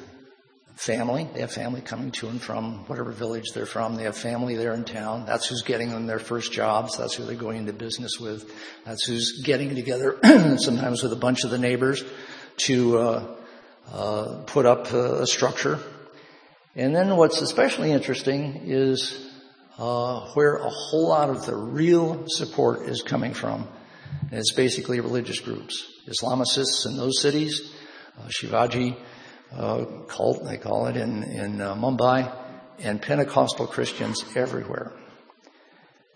family. 0.74 1.28
They 1.32 1.40
have 1.40 1.52
family 1.52 1.80
coming 1.80 2.10
to 2.12 2.28
and 2.28 2.40
from 2.40 2.84
whatever 2.86 3.12
village 3.12 3.52
they're 3.54 3.66
from. 3.66 3.94
They 3.94 4.02
have 4.04 4.16
family 4.16 4.56
there 4.56 4.74
in 4.74 4.84
town. 4.84 5.26
That's 5.26 5.46
who's 5.46 5.62
getting 5.62 5.90
them 5.90 6.06
their 6.06 6.18
first 6.18 6.50
jobs. 6.50 6.98
That's 6.98 7.14
who 7.14 7.24
they're 7.24 7.36
going 7.36 7.58
into 7.58 7.72
business 7.72 8.18
with. 8.18 8.52
That's 8.84 9.04
who's 9.04 9.42
getting 9.44 9.76
together, 9.76 10.18
sometimes 10.58 11.02
with 11.02 11.12
a 11.12 11.16
bunch 11.16 11.44
of 11.44 11.50
the 11.50 11.58
neighbors, 11.58 12.02
to 12.58 12.98
uh, 12.98 13.36
uh 13.92 14.42
put 14.46 14.66
up 14.66 14.92
a 14.92 15.26
structure 15.26 15.78
and 16.74 16.96
then 16.96 17.16
what's 17.16 17.42
especially 17.42 17.92
interesting 17.92 18.62
is 18.64 19.30
uh, 19.78 20.32
where 20.34 20.56
a 20.56 20.68
whole 20.68 21.08
lot 21.08 21.30
of 21.30 21.46
the 21.46 21.56
real 21.56 22.24
support 22.28 22.82
is 22.88 23.02
coming 23.02 23.34
from. 23.34 23.68
And 24.30 24.38
it's 24.38 24.54
basically 24.54 25.00
religious 25.00 25.40
groups. 25.40 25.86
Islamicists 26.06 26.86
in 26.86 26.96
those 26.96 27.20
cities, 27.20 27.72
uh, 28.18 28.28
Shivaji 28.28 28.96
uh, 29.56 29.84
cult, 30.08 30.44
they 30.44 30.56
call 30.56 30.86
it, 30.86 30.96
in, 30.96 31.22
in 31.22 31.60
uh, 31.60 31.74
Mumbai, 31.74 32.34
and 32.78 33.00
Pentecostal 33.00 33.66
Christians 33.66 34.24
everywhere. 34.34 34.92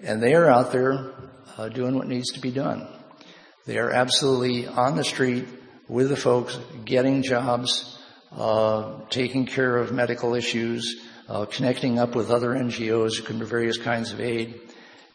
And 0.00 0.22
they 0.22 0.34
are 0.34 0.48
out 0.48 0.72
there 0.72 1.14
uh, 1.57 1.68
doing 1.68 1.94
what 1.96 2.09
needs 2.09 2.32
to 2.32 2.40
be 2.40 2.50
done. 2.50 2.86
They 3.66 3.78
are 3.78 3.90
absolutely 3.90 4.66
on 4.66 4.96
the 4.96 5.04
street 5.04 5.46
with 5.88 6.09
the 6.09 6.16
folks, 6.16 6.59
getting 6.84 7.22
jobs, 7.22 7.98
uh, 8.32 9.00
taking 9.11 9.46
care 9.46 9.76
of 9.76 9.92
medical 9.92 10.34
issues, 10.34 11.00
uh, 11.28 11.44
connecting 11.46 11.98
up 11.98 12.14
with 12.14 12.30
other 12.30 12.50
NGOs 12.50 13.16
who 13.16 13.22
can 13.22 13.38
do 13.38 13.44
various 13.44 13.78
kinds 13.78 14.12
of 14.12 14.20
aid, 14.20 14.60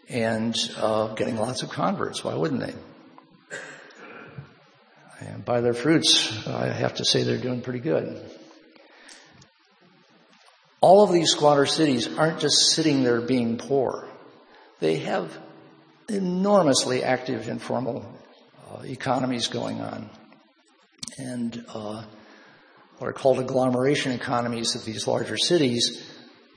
and 0.09 0.55
uh, 0.77 1.13
getting 1.13 1.37
lots 1.37 1.63
of 1.63 1.69
converts. 1.69 2.23
Why 2.23 2.35
wouldn't 2.35 2.61
they? 2.61 2.73
And 5.21 5.45
by 5.45 5.61
their 5.61 5.73
fruits, 5.73 6.47
I 6.47 6.67
have 6.67 6.95
to 6.95 7.05
say 7.05 7.23
they're 7.23 7.37
doing 7.37 7.61
pretty 7.61 7.79
good. 7.79 8.19
All 10.81 11.03
of 11.03 11.11
these 11.11 11.29
squatter 11.29 11.67
cities 11.67 12.17
aren't 12.17 12.39
just 12.39 12.71
sitting 12.71 13.03
there 13.03 13.21
being 13.21 13.57
poor. 13.57 14.07
They 14.79 14.97
have 14.97 15.37
enormously 16.09 17.03
active 17.03 17.47
informal 17.47 18.03
uh, 18.67 18.81
economies 18.81 19.47
going 19.47 19.79
on. 19.79 20.09
And 21.19 21.65
uh, 21.71 22.03
what 23.01 23.09
are 23.09 23.13
called 23.13 23.39
agglomeration 23.39 24.11
economies 24.11 24.75
of 24.75 24.85
these 24.85 25.07
larger 25.07 25.35
cities 25.35 26.07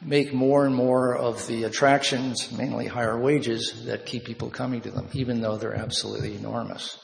make 0.02 0.34
more 0.34 0.66
and 0.66 0.74
more 0.74 1.16
of 1.16 1.46
the 1.46 1.64
attractions, 1.64 2.52
mainly 2.52 2.86
higher 2.86 3.18
wages, 3.18 3.86
that 3.86 4.04
keep 4.04 4.26
people 4.26 4.50
coming 4.50 4.82
to 4.82 4.90
them, 4.90 5.08
even 5.14 5.40
though 5.40 5.56
they're 5.56 5.74
absolutely 5.74 6.36
enormous. 6.36 6.98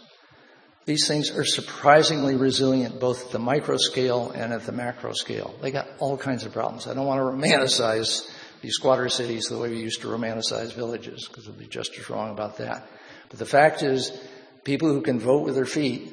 These 0.84 1.08
things 1.08 1.30
are 1.30 1.46
surprisingly 1.46 2.36
resilient 2.36 3.00
both 3.00 3.24
at 3.24 3.32
the 3.32 3.38
micro 3.38 3.78
scale 3.78 4.30
and 4.32 4.52
at 4.52 4.66
the 4.66 4.72
macro 4.72 5.14
scale. 5.14 5.54
They 5.62 5.70
got 5.70 5.88
all 6.00 6.18
kinds 6.18 6.44
of 6.44 6.52
problems. 6.52 6.86
I 6.86 6.92
don't 6.92 7.06
want 7.06 7.20
to 7.20 7.24
romanticize 7.24 8.30
these 8.60 8.74
squatter 8.74 9.08
cities 9.08 9.46
the 9.46 9.56
way 9.56 9.70
we 9.70 9.80
used 9.80 10.02
to 10.02 10.08
romanticize 10.08 10.74
villages, 10.74 11.26
because 11.26 11.48
we'd 11.48 11.58
be 11.58 11.66
just 11.66 11.96
as 11.98 12.10
wrong 12.10 12.30
about 12.30 12.58
that. 12.58 12.86
But 13.30 13.38
the 13.38 13.46
fact 13.46 13.82
is, 13.82 14.20
people 14.64 14.90
who 14.90 15.00
can 15.00 15.18
vote 15.18 15.46
with 15.46 15.54
their 15.54 15.64
feet 15.64 16.12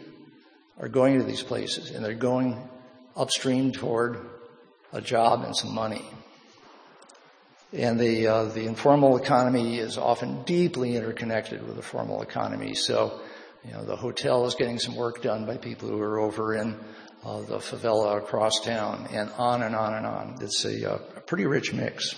are 0.80 0.88
going 0.88 1.18
to 1.18 1.26
these 1.26 1.44
places, 1.44 1.92
and 1.92 2.06
they're 2.06 2.14
going 2.14 2.70
upstream 3.18 3.72
toward 3.72 4.20
a 4.94 5.02
job 5.02 5.44
and 5.44 5.56
some 5.56 5.74
money. 5.74 6.06
And 7.74 8.00
the 8.00 8.28
uh, 8.28 8.44
the 8.46 8.66
informal 8.66 9.18
economy 9.18 9.80
is 9.80 9.98
often 9.98 10.44
deeply 10.44 10.96
interconnected 10.96 11.66
with 11.68 11.76
the 11.76 11.82
formal 11.82 12.22
economy. 12.22 12.76
So 12.76 13.20
You 13.66 13.74
know, 13.74 13.84
the 13.84 13.96
hotel 13.98 14.46
is 14.46 14.56
getting 14.56 14.80
some 14.80 14.96
work 14.96 15.22
done 15.22 15.46
by 15.46 15.58
people 15.58 15.90
who 15.90 16.00
are 16.00 16.20
over 16.20 16.56
in 16.56 16.80
uh, 17.26 17.42
the 17.42 17.58
favela 17.58 18.18
across 18.18 18.62
town, 18.62 19.08
and 19.12 19.30
on 19.38 19.62
and 19.62 19.76
on 19.76 19.94
and 19.94 20.06
on. 20.06 20.38
It's 20.42 20.64
a, 20.64 20.94
uh, 20.94 21.00
a 21.18 21.22
pretty 21.22 21.46
rich 21.46 21.74
mix. 21.74 22.16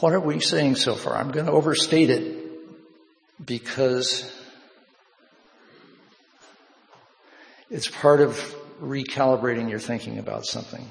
What 0.00 0.12
are 0.12 0.20
we 0.20 0.38
saying 0.40 0.76
so 0.76 0.94
far? 0.94 1.16
I'm 1.16 1.30
going 1.30 1.46
to 1.46 1.52
overstate 1.52 2.10
it 2.10 2.36
because 3.44 4.30
it's 7.72 7.88
part 7.88 8.20
of 8.20 8.36
recalibrating 8.82 9.70
your 9.70 9.78
thinking 9.78 10.18
about 10.18 10.44
something. 10.44 10.90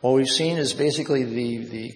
What 0.00 0.14
we've 0.14 0.28
seen 0.28 0.58
is 0.58 0.74
basically 0.74 1.22
the 1.22 1.58
the, 1.64 1.94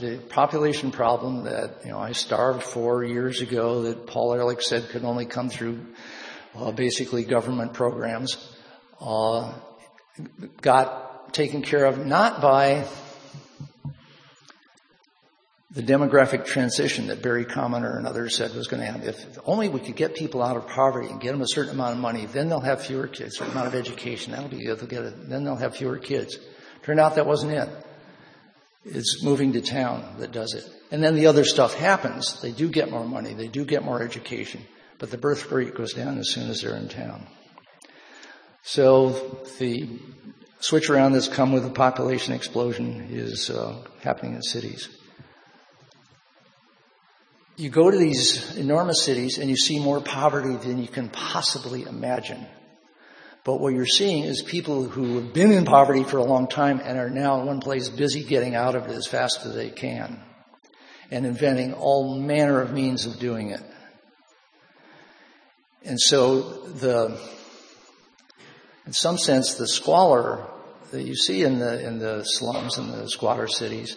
the 0.00 0.18
population 0.28 0.92
problem 0.92 1.44
that 1.44 1.84
you 1.84 1.90
know 1.90 1.98
I 1.98 2.12
starved 2.12 2.62
four 2.62 3.04
years 3.04 3.40
ago 3.40 3.82
that 3.82 4.06
Paul 4.06 4.34
Ehrlich 4.34 4.62
said 4.62 4.88
could 4.90 5.04
only 5.04 5.26
come 5.26 5.50
through 5.50 5.80
uh, 6.54 6.70
basically 6.70 7.24
government 7.24 7.74
programs 7.74 8.56
uh, 9.00 9.52
got 10.60 11.34
taken 11.34 11.62
care 11.62 11.84
of 11.84 12.06
not 12.06 12.40
by 12.40 12.86
the 15.74 15.82
demographic 15.82 16.44
transition 16.44 17.06
that 17.06 17.22
Barry 17.22 17.46
Commoner 17.46 17.96
and 17.96 18.06
others 18.06 18.36
said 18.36 18.54
was 18.54 18.68
going 18.68 18.80
to 18.80 18.86
happen. 18.86 19.08
If 19.08 19.38
only 19.46 19.70
we 19.70 19.80
could 19.80 19.96
get 19.96 20.14
people 20.14 20.42
out 20.42 20.56
of 20.56 20.66
poverty 20.66 21.08
and 21.08 21.18
get 21.18 21.32
them 21.32 21.40
a 21.40 21.48
certain 21.48 21.72
amount 21.72 21.94
of 21.94 21.98
money, 21.98 22.26
then 22.26 22.50
they'll 22.50 22.60
have 22.60 22.82
fewer 22.82 23.06
kids, 23.06 23.38
certain 23.38 23.52
amount 23.52 23.68
of 23.68 23.74
education. 23.74 24.32
That'll 24.32 24.50
be 24.50 24.64
good. 24.64 24.78
They'll 24.78 24.86
get 24.86 25.04
it. 25.04 25.28
Then 25.30 25.44
they'll 25.44 25.56
have 25.56 25.74
fewer 25.74 25.96
kids. 25.96 26.38
Turned 26.82 27.00
out 27.00 27.14
that 27.14 27.26
wasn't 27.26 27.52
it. 27.52 27.70
It's 28.84 29.22
moving 29.22 29.54
to 29.54 29.62
town 29.62 30.16
that 30.18 30.30
does 30.32 30.52
it. 30.52 30.68
And 30.90 31.02
then 31.02 31.14
the 31.14 31.26
other 31.26 31.44
stuff 31.44 31.72
happens. 31.74 32.42
They 32.42 32.52
do 32.52 32.68
get 32.68 32.90
more 32.90 33.06
money. 33.06 33.32
They 33.32 33.48
do 33.48 33.64
get 33.64 33.82
more 33.82 34.02
education. 34.02 34.66
But 34.98 35.10
the 35.10 35.18
birth 35.18 35.50
rate 35.50 35.74
goes 35.74 35.94
down 35.94 36.18
as 36.18 36.30
soon 36.30 36.50
as 36.50 36.60
they're 36.60 36.76
in 36.76 36.88
town. 36.88 37.26
So 38.62 39.40
the 39.58 39.88
switch 40.60 40.90
around 40.90 41.12
that's 41.12 41.28
come 41.28 41.52
with 41.52 41.62
the 41.62 41.70
population 41.70 42.34
explosion 42.34 43.08
is 43.10 43.48
uh, 43.48 43.82
happening 44.02 44.34
in 44.34 44.42
cities. 44.42 44.88
You 47.56 47.68
go 47.68 47.90
to 47.90 47.96
these 47.96 48.56
enormous 48.56 49.04
cities 49.04 49.38
and 49.38 49.50
you 49.50 49.56
see 49.56 49.78
more 49.78 50.00
poverty 50.00 50.56
than 50.56 50.80
you 50.80 50.88
can 50.88 51.10
possibly 51.10 51.82
imagine. 51.82 52.46
But 53.44 53.60
what 53.60 53.74
you're 53.74 53.86
seeing 53.86 54.24
is 54.24 54.42
people 54.42 54.88
who 54.88 55.16
have 55.16 55.34
been 55.34 55.52
in 55.52 55.64
poverty 55.64 56.04
for 56.04 56.18
a 56.18 56.24
long 56.24 56.46
time 56.46 56.80
and 56.82 56.98
are 56.98 57.10
now 57.10 57.40
in 57.40 57.46
one 57.46 57.60
place 57.60 57.88
busy 57.88 58.24
getting 58.24 58.54
out 58.54 58.74
of 58.74 58.86
it 58.86 58.92
as 58.92 59.06
fast 59.06 59.44
as 59.44 59.54
they 59.54 59.70
can 59.70 60.20
and 61.10 61.26
inventing 61.26 61.74
all 61.74 62.18
manner 62.18 62.62
of 62.62 62.72
means 62.72 63.04
of 63.04 63.18
doing 63.18 63.50
it. 63.50 63.62
And 65.84 66.00
so 66.00 66.40
the, 66.40 67.20
in 68.86 68.92
some 68.92 69.18
sense, 69.18 69.54
the 69.54 69.68
squalor 69.68 70.48
that 70.92 71.02
you 71.02 71.16
see 71.16 71.42
in 71.42 71.58
the, 71.58 71.84
in 71.84 71.98
the 71.98 72.22
slums 72.22 72.78
and 72.78 72.94
the 72.94 73.08
squatter 73.08 73.48
cities 73.48 73.96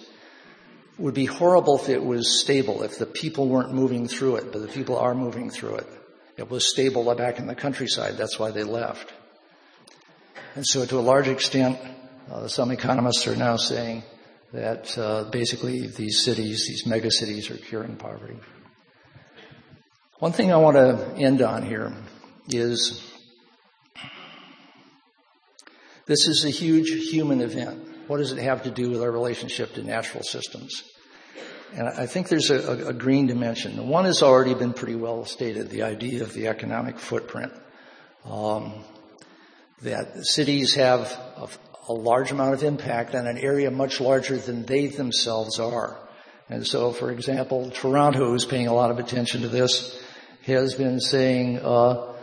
would 0.98 1.14
be 1.14 1.26
horrible 1.26 1.78
if 1.78 1.90
it 1.90 2.04
was 2.04 2.42
stable, 2.42 2.84
if 2.84 2.98
the 2.98 3.06
people 3.06 3.48
weren't 3.50 3.74
moving 3.74 4.08
through 4.08 4.38
it, 4.38 4.52
but 4.52 4.62
the 4.62 4.68
people 4.68 4.98
are 4.98 5.14
moving 5.14 5.50
through 5.50 5.76
it. 5.76 5.88
It 6.38 6.50
was 6.50 6.70
stable 6.70 7.14
back 7.16 7.40
in 7.40 7.48
the 7.48 7.56
countryside. 7.56 8.18
That's 8.18 8.40
why 8.40 8.52
they 8.52 8.64
left. 8.64 9.14
And 10.56 10.66
so 10.66 10.86
to 10.86 11.00
a 11.00 11.02
large 11.02 11.28
extent, 11.28 11.78
uh, 12.32 12.48
some 12.48 12.72
economists 12.72 13.28
are 13.28 13.36
now 13.36 13.58
saying 13.58 14.04
that 14.54 14.98
uh, 14.98 15.26
basically 15.26 15.88
these 15.88 16.24
cities, 16.24 16.66
these 16.68 16.86
mega 16.86 17.12
cities 17.12 17.52
are 17.52 17.58
curing 17.58 17.98
poverty. 17.98 18.38
One 20.20 20.32
thing 20.32 20.52
I 20.52 20.58
want 20.58 20.78
to 20.78 21.14
end 21.18 21.42
on 21.42 21.64
here 21.64 21.94
is 22.48 23.04
this 26.06 26.28
is 26.28 26.46
a 26.46 26.50
huge 26.50 27.10
human 27.10 27.42
event. 27.42 27.85
What 28.08 28.18
does 28.18 28.32
it 28.32 28.40
have 28.40 28.64
to 28.64 28.72
do 28.72 28.90
with 28.92 29.02
our 29.02 29.12
relationship 29.12 29.74
to 29.74 29.84
natural 29.84 30.24
systems? 30.24 30.84
And 31.74 31.88
I 31.88 32.06
think 32.06 32.30
there's 32.30 32.52
a, 32.52 32.88
a 32.88 32.94
green 32.94 33.28
dimension. 33.28 33.88
One 33.88 34.06
has 34.06 34.24
already 34.24 34.54
been 34.54 34.74
pretty 34.74 34.96
well 34.96 35.26
stated, 35.26 35.70
the 35.70 35.84
idea 35.84 36.24
of 36.24 36.34
the 36.34 36.48
economic 36.48 37.00
footprint. 37.00 37.52
Um, 38.24 38.74
that 39.82 40.26
cities 40.26 40.76
have 40.76 41.12
a, 41.38 41.50
a 41.90 41.94
large 41.94 42.32
amount 42.32 42.54
of 42.54 42.64
impact 42.64 43.14
on 43.14 43.28
an 43.28 43.38
area 43.38 43.70
much 43.70 44.00
larger 44.00 44.38
than 44.38 44.66
they 44.66 44.88
themselves 44.88 45.60
are. 45.60 46.00
And 46.50 46.66
so, 46.66 46.92
for 46.92 47.12
example, 47.12 47.72
Toronto, 47.72 48.30
who's 48.30 48.46
paying 48.46 48.68
a 48.68 48.74
lot 48.74 48.92
of 48.92 49.00
attention 49.00 49.42
to 49.42 49.48
this, 49.48 50.02
has 50.44 50.76
been 50.76 51.00
saying, 51.00 51.60
uh, 51.60 52.14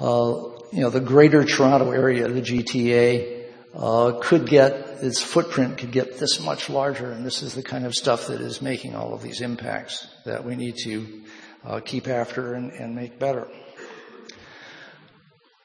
uh, 0.00 0.42
you 0.72 0.80
know, 0.80 0.90
the 0.90 1.00
greater 1.00 1.44
Toronto 1.44 1.90
area, 1.90 2.28
the 2.28 2.40
GTA, 2.40 3.44
uh, 3.74 4.18
could 4.20 4.46
get 4.46 4.91
its 5.02 5.20
footprint 5.20 5.78
could 5.78 5.90
get 5.90 6.18
this 6.18 6.40
much 6.40 6.70
larger, 6.70 7.10
and 7.10 7.26
this 7.26 7.42
is 7.42 7.54
the 7.54 7.62
kind 7.62 7.84
of 7.84 7.94
stuff 7.94 8.28
that 8.28 8.40
is 8.40 8.62
making 8.62 8.94
all 8.94 9.12
of 9.12 9.22
these 9.22 9.40
impacts 9.40 10.06
that 10.24 10.44
we 10.44 10.54
need 10.54 10.76
to 10.84 11.22
uh, 11.64 11.80
keep 11.80 12.06
after 12.06 12.54
and, 12.54 12.70
and 12.72 12.94
make 12.94 13.18
better. 13.18 13.48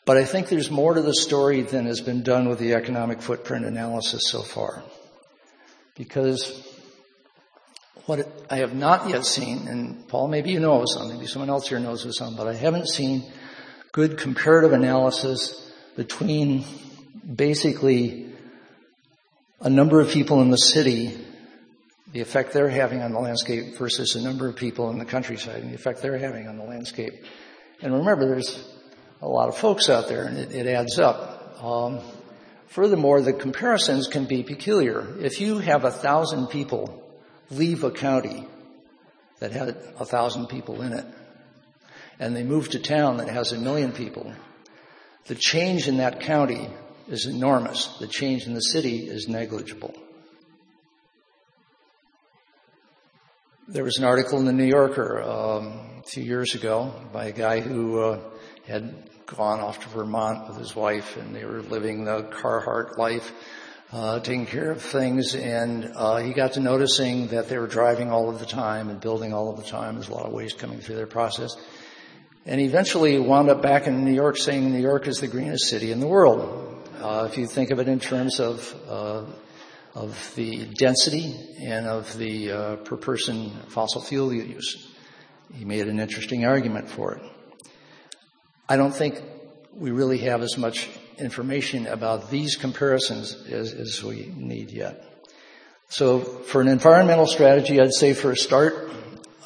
But 0.05 0.17
I 0.17 0.25
think 0.25 0.49
there's 0.49 0.71
more 0.71 0.93
to 0.93 1.01
the 1.01 1.13
story 1.13 1.61
than 1.61 1.85
has 1.85 2.01
been 2.01 2.23
done 2.23 2.49
with 2.49 2.57
the 2.57 2.73
economic 2.73 3.21
footprint 3.21 3.65
analysis 3.65 4.23
so 4.27 4.41
far. 4.41 4.83
Because 5.95 6.65
what 8.05 8.27
I 8.49 8.57
have 8.57 8.73
not 8.73 9.09
yet 9.09 9.25
seen, 9.25 9.67
and 9.67 10.07
Paul, 10.07 10.29
maybe 10.29 10.51
you 10.51 10.59
know 10.59 10.81
of 10.81 10.89
some, 10.89 11.09
maybe 11.09 11.27
someone 11.27 11.49
else 11.49 11.67
here 11.67 11.79
knows 11.79 12.05
of 12.05 12.15
some, 12.15 12.35
but 12.35 12.47
I 12.47 12.53
haven't 12.53 12.87
seen 12.87 13.23
good 13.91 14.17
comparative 14.17 14.71
analysis 14.71 15.71
between 15.95 16.63
basically 17.35 18.26
a 19.59 19.69
number 19.69 19.99
of 19.99 20.09
people 20.09 20.41
in 20.41 20.51
the 20.51 20.57
city, 20.57 21.17
the 22.13 22.21
effect 22.21 22.53
they're 22.53 22.69
having 22.69 23.01
on 23.01 23.11
the 23.11 23.19
landscape 23.19 23.77
versus 23.77 24.15
a 24.15 24.21
number 24.21 24.47
of 24.47 24.55
people 24.55 24.89
in 24.89 24.99
the 24.99 25.05
countryside 25.05 25.61
and 25.61 25.71
the 25.71 25.75
effect 25.75 26.01
they're 26.01 26.17
having 26.17 26.47
on 26.47 26.57
the 26.57 26.63
landscape. 26.63 27.13
And 27.81 27.93
remember, 27.93 28.27
there's 28.27 28.67
a 29.21 29.27
lot 29.27 29.49
of 29.49 29.57
folks 29.57 29.89
out 29.89 30.07
there, 30.07 30.25
and 30.25 30.37
it, 30.37 30.51
it 30.51 30.67
adds 30.67 30.99
up. 30.99 31.63
Um, 31.63 31.99
furthermore, 32.67 33.21
the 33.21 33.33
comparisons 33.33 34.07
can 34.07 34.25
be 34.25 34.43
peculiar. 34.43 35.15
If 35.19 35.41
you 35.41 35.57
have 35.59 35.85
a 35.85 35.91
thousand 35.91 36.47
people 36.47 37.03
leave 37.49 37.83
a 37.83 37.91
county 37.91 38.47
that 39.39 39.51
had 39.51 39.69
a 39.99 40.05
thousand 40.05 40.47
people 40.47 40.81
in 40.81 40.93
it, 40.93 41.05
and 42.19 42.35
they 42.35 42.43
move 42.43 42.69
to 42.69 42.79
town 42.79 43.17
that 43.17 43.29
has 43.29 43.51
a 43.51 43.57
million 43.57 43.91
people, 43.91 44.31
the 45.25 45.35
change 45.35 45.87
in 45.87 45.97
that 45.97 46.21
county 46.21 46.69
is 47.07 47.25
enormous. 47.25 47.97
The 47.99 48.07
change 48.07 48.45
in 48.45 48.53
the 48.53 48.61
city 48.61 49.07
is 49.07 49.27
negligible. 49.27 49.93
There 53.69 53.83
was 53.83 53.97
an 53.97 54.05
article 54.05 54.39
in 54.39 54.45
the 54.45 54.53
New 54.53 54.65
Yorker 54.65 55.21
um, 55.21 55.79
a 55.99 56.03
few 56.03 56.23
years 56.23 56.55
ago 56.55 56.93
by 57.11 57.25
a 57.25 57.31
guy 57.31 57.59
who 57.59 57.99
uh, 57.99 58.19
had 58.65 59.09
gone 59.25 59.59
off 59.59 59.81
to 59.81 59.89
Vermont 59.89 60.47
with 60.47 60.57
his 60.57 60.73
wife, 60.75 61.17
and 61.17 61.35
they 61.35 61.43
were 61.43 61.61
living 61.61 62.05
the 62.05 62.23
Carhartt 62.23 62.97
life, 62.97 63.33
uh, 63.91 64.21
taking 64.21 64.45
care 64.45 64.71
of 64.71 64.81
things. 64.81 65.35
And 65.35 65.91
uh, 65.95 66.17
he 66.17 66.31
got 66.33 66.53
to 66.53 66.61
noticing 66.61 67.27
that 67.27 67.49
they 67.49 67.57
were 67.57 67.67
driving 67.67 68.09
all 68.09 68.29
of 68.29 68.39
the 68.39 68.45
time 68.45 68.89
and 68.89 69.01
building 69.01 69.33
all 69.33 69.49
of 69.49 69.57
the 69.57 69.69
time. 69.69 69.95
There's 69.95 70.07
a 70.07 70.13
lot 70.13 70.25
of 70.25 70.31
waste 70.31 70.59
coming 70.59 70.79
through 70.79 70.95
their 70.95 71.07
process. 71.07 71.57
And 72.45 72.61
eventually 72.61 73.19
wound 73.19 73.49
up 73.49 73.61
back 73.61 73.87
in 73.87 74.05
New 74.05 74.13
York 74.13 74.37
saying 74.37 74.71
New 74.71 74.81
York 74.81 75.09
is 75.09 75.19
the 75.19 75.27
greenest 75.27 75.65
city 75.65 75.91
in 75.91 75.99
the 75.99 76.07
world. 76.07 76.66
Uh, 76.99 77.27
if 77.29 77.37
you 77.37 77.45
think 77.45 77.69
of 77.69 77.79
it 77.79 77.87
in 77.87 77.99
terms 77.99 78.39
of 78.39 78.75
uh, 78.89 79.23
of 79.93 80.33
the 80.35 80.65
density 80.79 81.35
and 81.61 81.85
of 81.85 82.17
the 82.17 82.51
uh, 82.51 82.75
per 82.77 82.97
person 82.97 83.51
fossil 83.67 84.01
fuel 84.01 84.33
use, 84.33 84.91
he 85.53 85.63
made 85.63 85.87
an 85.87 85.99
interesting 85.99 86.43
argument 86.43 86.89
for 86.89 87.13
it. 87.13 87.23
I 88.67 88.77
don't 88.77 88.93
think 88.93 89.21
we 89.73 89.91
really 89.91 90.17
have 90.19 90.41
as 90.41 90.57
much 90.57 90.89
information 91.19 91.85
about 91.85 92.31
these 92.31 92.55
comparisons 92.55 93.45
as, 93.47 93.73
as 93.73 94.03
we 94.03 94.33
need 94.35 94.71
yet. 94.71 95.27
So 95.89 96.19
for 96.19 96.61
an 96.61 96.67
environmental 96.67 97.27
strategy, 97.27 97.79
I'd 97.79 97.93
say 97.93 98.13
for 98.13 98.31
a 98.31 98.35
start, 98.35 98.89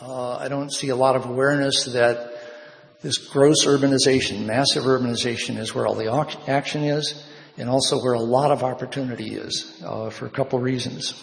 uh, 0.02 0.38
I 0.38 0.47
don't 0.47 0.72
see 0.72 0.88
a 0.88 0.95
lot 0.95 1.18
of 1.18 1.26
awareness 1.26 1.84
that 1.86 2.34
this 3.02 3.18
gross 3.18 3.66
urbanization, 3.66 4.45
massive 4.45 4.84
urbanization 4.84 5.58
is 5.58 5.76
where 5.76 5.86
all 5.86 5.95
the 5.95 6.12
action 6.47 6.84
is 6.84 7.26
and 7.62 7.70
also 7.70 8.01
where 8.01 8.14
a 8.14 8.20
lot 8.20 8.49
of 8.49 8.64
opportunity 8.64 9.36
is 9.36 9.80
uh, 9.86 10.09
for 10.09 10.26
a 10.26 10.32
couple 10.32 10.57
reasons. 10.57 11.14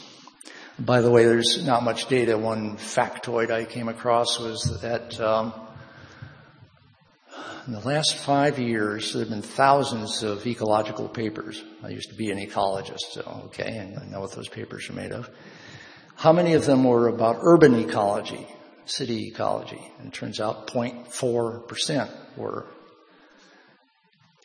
By 0.78 1.00
the 1.00 1.10
way, 1.10 1.24
there's 1.24 1.66
not 1.66 1.82
much 1.82 2.06
data. 2.06 2.38
One 2.38 2.76
factoid 2.76 3.50
I 3.50 3.64
came 3.64 3.88
across 3.88 4.38
was 4.38 4.80
that 4.80 5.20
um, 5.20 5.52
in 7.66 7.72
the 7.72 7.80
last 7.80 8.14
five 8.14 8.60
years, 8.60 9.12
there 9.12 9.22
have 9.22 9.30
been 9.30 9.42
thousands 9.42 10.22
of 10.22 10.46
ecological 10.46 11.08
papers. 11.08 11.64
I 11.82 11.88
used 11.88 12.10
to 12.10 12.14
be 12.14 12.30
an 12.30 12.38
ecologist, 12.38 13.10
so 13.10 13.42
okay, 13.46 13.76
and 13.76 13.98
I 13.98 14.04
know 14.04 14.20
what 14.20 14.30
those 14.30 14.48
papers 14.48 14.88
are 14.90 14.92
made 14.94 15.10
of. 15.10 15.28
How 16.14 16.32
many 16.32 16.54
of 16.54 16.64
them 16.64 16.84
were 16.84 17.08
about 17.08 17.38
urban 17.40 17.74
ecology, 17.74 18.46
city 18.84 19.26
ecology? 19.26 19.90
And 19.98 20.06
it 20.06 20.14
turns 20.14 20.38
out 20.38 20.68
0.4% 20.68 22.36
were. 22.36 22.68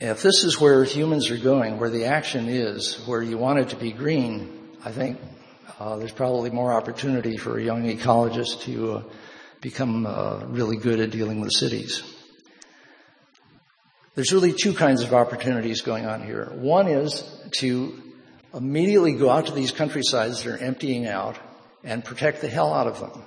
If 0.03 0.21
this 0.21 0.43
is 0.43 0.59
where 0.59 0.83
humans 0.83 1.29
are 1.29 1.37
going, 1.37 1.79
where 1.79 1.89
the 1.89 2.07
action 2.07 2.49
is, 2.49 2.95
where 3.05 3.23
you 3.23 3.37
want 3.37 3.59
it 3.59 3.69
to 3.69 3.77
be 3.77 3.93
green, 3.93 4.75
I 4.83 4.91
think 4.91 5.17
uh, 5.79 5.95
there's 5.95 6.11
probably 6.11 6.49
more 6.49 6.73
opportunity 6.73 7.37
for 7.37 7.57
a 7.57 7.63
young 7.63 7.83
ecologist 7.83 8.63
to 8.63 8.91
uh, 8.91 9.03
become 9.61 10.05
uh, 10.05 10.43
really 10.47 10.75
good 10.75 10.99
at 10.99 11.11
dealing 11.11 11.39
with 11.39 11.53
cities. 11.53 12.03
There's 14.13 14.33
really 14.33 14.51
two 14.51 14.73
kinds 14.73 15.03
of 15.03 15.13
opportunities 15.13 15.79
going 15.79 16.05
on 16.05 16.21
here. 16.21 16.51
One 16.53 16.89
is 16.89 17.23
to 17.59 17.97
immediately 18.53 19.13
go 19.13 19.29
out 19.29 19.45
to 19.45 19.53
these 19.53 19.71
countrysides 19.71 20.43
that 20.43 20.55
are 20.55 20.57
emptying 20.57 21.07
out 21.07 21.39
and 21.81 22.03
protect 22.03 22.41
the 22.41 22.49
hell 22.49 22.73
out 22.73 22.87
of 22.87 22.99
them. 22.99 23.25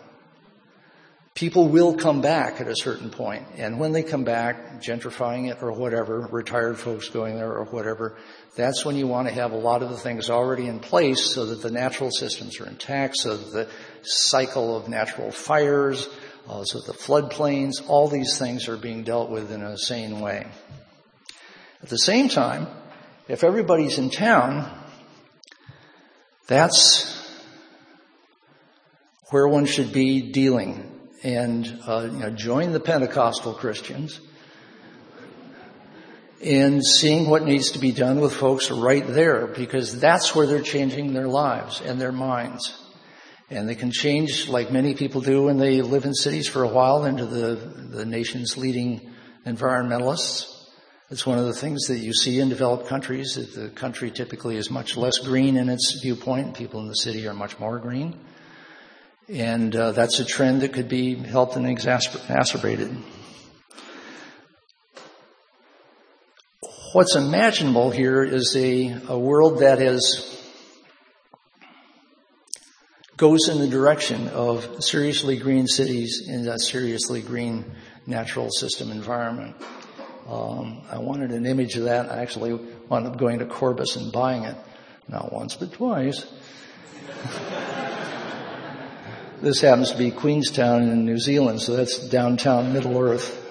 People 1.36 1.68
will 1.68 1.94
come 1.94 2.22
back 2.22 2.62
at 2.62 2.66
a 2.66 2.74
certain 2.74 3.10
point, 3.10 3.46
and 3.58 3.78
when 3.78 3.92
they 3.92 4.02
come 4.02 4.24
back, 4.24 4.80
gentrifying 4.80 5.50
it 5.50 5.62
or 5.62 5.70
whatever, 5.70 6.26
retired 6.32 6.78
folks 6.78 7.10
going 7.10 7.36
there 7.36 7.52
or 7.52 7.66
whatever, 7.66 8.16
that's 8.56 8.86
when 8.86 8.96
you 8.96 9.06
want 9.06 9.28
to 9.28 9.34
have 9.34 9.52
a 9.52 9.56
lot 9.56 9.82
of 9.82 9.90
the 9.90 9.98
things 9.98 10.30
already 10.30 10.66
in 10.66 10.80
place 10.80 11.34
so 11.34 11.44
that 11.44 11.60
the 11.60 11.70
natural 11.70 12.10
systems 12.10 12.58
are 12.58 12.66
intact, 12.66 13.18
so 13.18 13.36
that 13.36 13.52
the 13.52 13.68
cycle 14.02 14.78
of 14.78 14.88
natural 14.88 15.30
fires, 15.30 16.08
uh, 16.48 16.64
so 16.64 16.80
the 16.80 16.96
floodplains, 16.96 17.86
all 17.86 18.08
these 18.08 18.38
things 18.38 18.66
are 18.66 18.78
being 18.78 19.02
dealt 19.02 19.28
with 19.28 19.52
in 19.52 19.60
a 19.60 19.76
sane 19.76 20.20
way. 20.20 20.46
At 21.82 21.90
the 21.90 21.98
same 21.98 22.30
time, 22.30 22.66
if 23.28 23.44
everybody's 23.44 23.98
in 23.98 24.08
town, 24.08 24.70
that's 26.46 27.30
where 29.28 29.46
one 29.46 29.66
should 29.66 29.92
be 29.92 30.32
dealing 30.32 30.95
and 31.22 31.80
uh, 31.86 32.08
you 32.10 32.18
know, 32.18 32.30
join 32.30 32.72
the 32.72 32.80
Pentecostal 32.80 33.54
Christians 33.54 34.20
in 36.40 36.82
seeing 36.82 37.28
what 37.28 37.44
needs 37.44 37.72
to 37.72 37.78
be 37.78 37.92
done 37.92 38.20
with 38.20 38.32
folks 38.32 38.70
right 38.70 39.06
there 39.06 39.46
because 39.46 39.98
that's 39.98 40.34
where 40.34 40.46
they're 40.46 40.62
changing 40.62 41.12
their 41.12 41.28
lives 41.28 41.80
and 41.80 42.00
their 42.00 42.12
minds. 42.12 42.82
And 43.48 43.68
they 43.68 43.74
can 43.74 43.92
change 43.92 44.48
like 44.48 44.72
many 44.72 44.94
people 44.94 45.20
do 45.20 45.44
when 45.44 45.58
they 45.58 45.80
live 45.80 46.04
in 46.04 46.14
cities 46.14 46.48
for 46.48 46.64
a 46.64 46.68
while 46.68 47.04
into 47.04 47.24
the, 47.24 47.54
the 47.90 48.04
nation's 48.04 48.56
leading 48.56 49.12
environmentalists. 49.46 50.52
It's 51.10 51.24
one 51.24 51.38
of 51.38 51.44
the 51.44 51.54
things 51.54 51.86
that 51.86 51.98
you 51.98 52.12
see 52.12 52.40
in 52.40 52.48
developed 52.48 52.88
countries 52.88 53.36
that 53.36 53.54
the 53.54 53.68
country 53.68 54.10
typically 54.10 54.56
is 54.56 54.70
much 54.70 54.96
less 54.96 55.18
green 55.18 55.56
in 55.56 55.68
its 55.68 56.00
viewpoint. 56.02 56.56
People 56.56 56.80
in 56.80 56.88
the 56.88 56.94
city 56.94 57.26
are 57.28 57.34
much 57.34 57.60
more 57.60 57.78
green. 57.78 58.18
And 59.28 59.74
uh, 59.74 59.90
that's 59.92 60.20
a 60.20 60.24
trend 60.24 60.60
that 60.62 60.72
could 60.72 60.88
be 60.88 61.16
helped 61.16 61.56
and 61.56 61.66
exacerbated. 61.66 62.96
What's 66.92 67.16
imaginable 67.16 67.90
here 67.90 68.22
is 68.22 68.54
a, 68.56 68.96
a 69.08 69.18
world 69.18 69.58
that 69.58 69.82
is 69.82 70.32
goes 73.16 73.48
in 73.48 73.58
the 73.58 73.66
direction 73.66 74.28
of 74.28 74.84
seriously 74.84 75.38
green 75.38 75.66
cities 75.66 76.28
in 76.28 76.46
a 76.46 76.58
seriously 76.58 77.22
green 77.22 77.64
natural 78.06 78.50
system 78.50 78.92
environment. 78.92 79.56
Um, 80.28 80.82
I 80.90 80.98
wanted 80.98 81.32
an 81.32 81.46
image 81.46 81.76
of 81.76 81.84
that. 81.84 82.10
I 82.12 82.22
actually 82.22 82.52
wound 82.88 83.06
up 83.06 83.16
going 83.16 83.40
to 83.40 83.46
Corbis 83.46 83.96
and 83.96 84.12
buying 84.12 84.44
it, 84.44 84.56
not 85.08 85.32
once 85.32 85.56
but 85.56 85.72
twice. 85.72 86.26
this 89.46 89.60
happens 89.60 89.92
to 89.92 89.96
be 89.96 90.10
Queenstown 90.10 90.82
in 90.82 91.04
New 91.04 91.18
Zealand, 91.18 91.62
so 91.62 91.76
that's 91.76 92.08
downtown 92.08 92.72
Middle 92.72 92.98
Earth. 92.98 93.44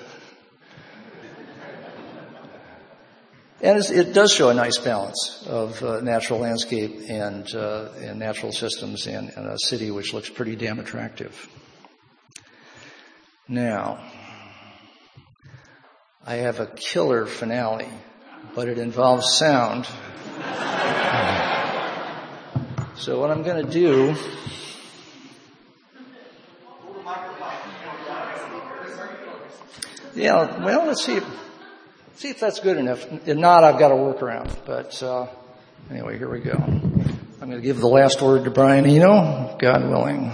And 3.61 3.81
it 3.81 4.13
does 4.13 4.33
show 4.33 4.49
a 4.49 4.53
nice 4.53 4.77
balance 4.77 5.45
of 5.47 5.81
uh, 5.81 6.01
natural 6.01 6.39
landscape 6.39 7.09
and, 7.09 7.47
uh, 7.55 7.91
and 7.97 8.19
natural 8.19 8.51
systems 8.51 9.07
in, 9.07 9.29
in 9.29 9.45
a 9.45 9.57
city 9.57 9.89
which 9.89 10.13
looks 10.13 10.29
pretty 10.29 10.57
damn 10.57 10.79
attractive. 10.79 11.47
Now, 13.47 14.03
I 16.25 16.35
have 16.35 16.59
a 16.59 16.67
killer 16.67 17.25
finale, 17.25 17.87
but 18.53 18.67
it 18.67 18.77
involves 18.79 19.37
sound. 19.37 19.87
So 22.97 23.19
what 23.19 23.29
I'm 23.29 23.43
going 23.43 23.63
to 23.63 23.71
do 23.71 24.15
Yeah, 30.15 30.63
well, 30.63 30.85
let's 30.87 31.03
see. 31.05 31.19
See 32.15 32.29
if 32.29 32.39
that's 32.39 32.61
good 32.61 32.77
enough. 32.77 33.05
If 33.27 33.37
not, 33.37 33.65
I've 33.65 33.77
got 33.77 33.91
a 33.91 33.95
workaround. 33.95 34.55
But 34.65 35.03
uh, 35.03 35.27
anyway, 35.91 36.17
here 36.17 36.29
we 36.29 36.39
go. 36.39 36.53
I'm 36.53 37.49
going 37.49 37.51
to 37.51 37.61
give 37.61 37.79
the 37.79 37.87
last 37.87 38.21
word 38.21 38.45
to 38.45 38.49
Brian 38.49 38.85
Eno, 38.85 39.57
God 39.59 39.83
willing. 39.89 40.31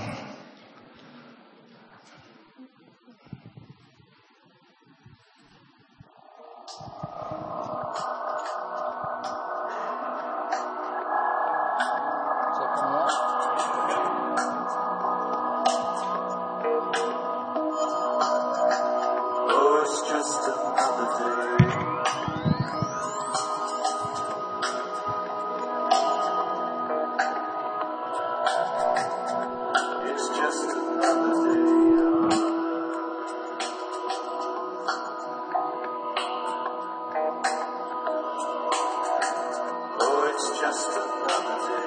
just 40.62 40.88
another 40.89 41.76
day. 41.76 41.80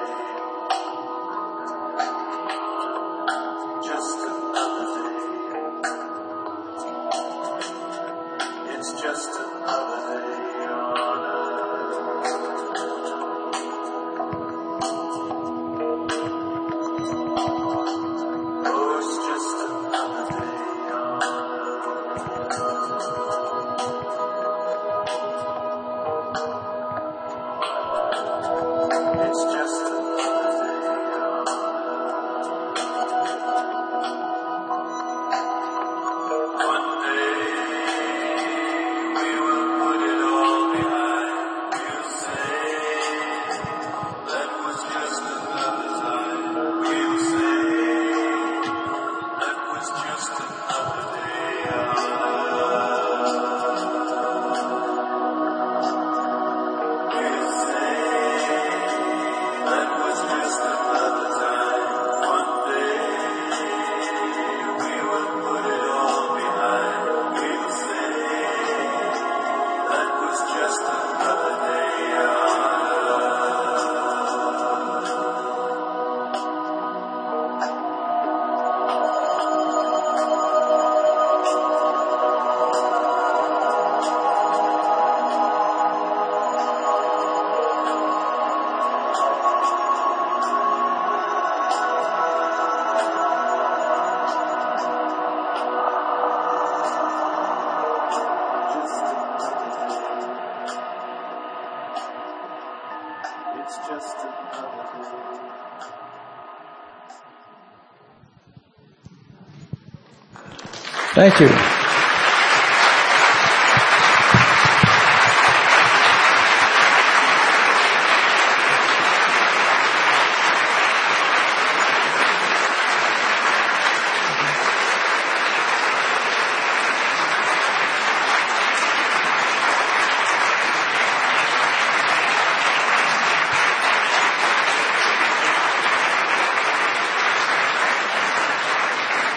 Thank 111.15 111.39
you. 111.39 111.84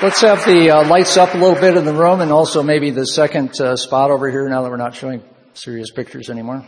Let's 0.08 0.22
have 0.22 0.46
the 0.46 0.70
uh, 0.70 0.88
lights 0.88 1.18
up 1.18 1.34
a 1.34 1.36
little 1.36 1.60
bit 1.60 1.76
in 1.76 1.84
the 1.84 1.92
room 1.92 2.22
and 2.22 2.32
also 2.32 2.62
maybe 2.62 2.90
the 2.90 3.04
second 3.04 3.60
uh, 3.60 3.76
spot 3.76 4.10
over 4.10 4.30
here 4.30 4.48
now 4.48 4.62
that 4.62 4.70
we're 4.70 4.78
not 4.78 4.94
showing 4.94 5.22
serious 5.52 5.90
pictures 5.90 6.30
anymore. 6.30 6.64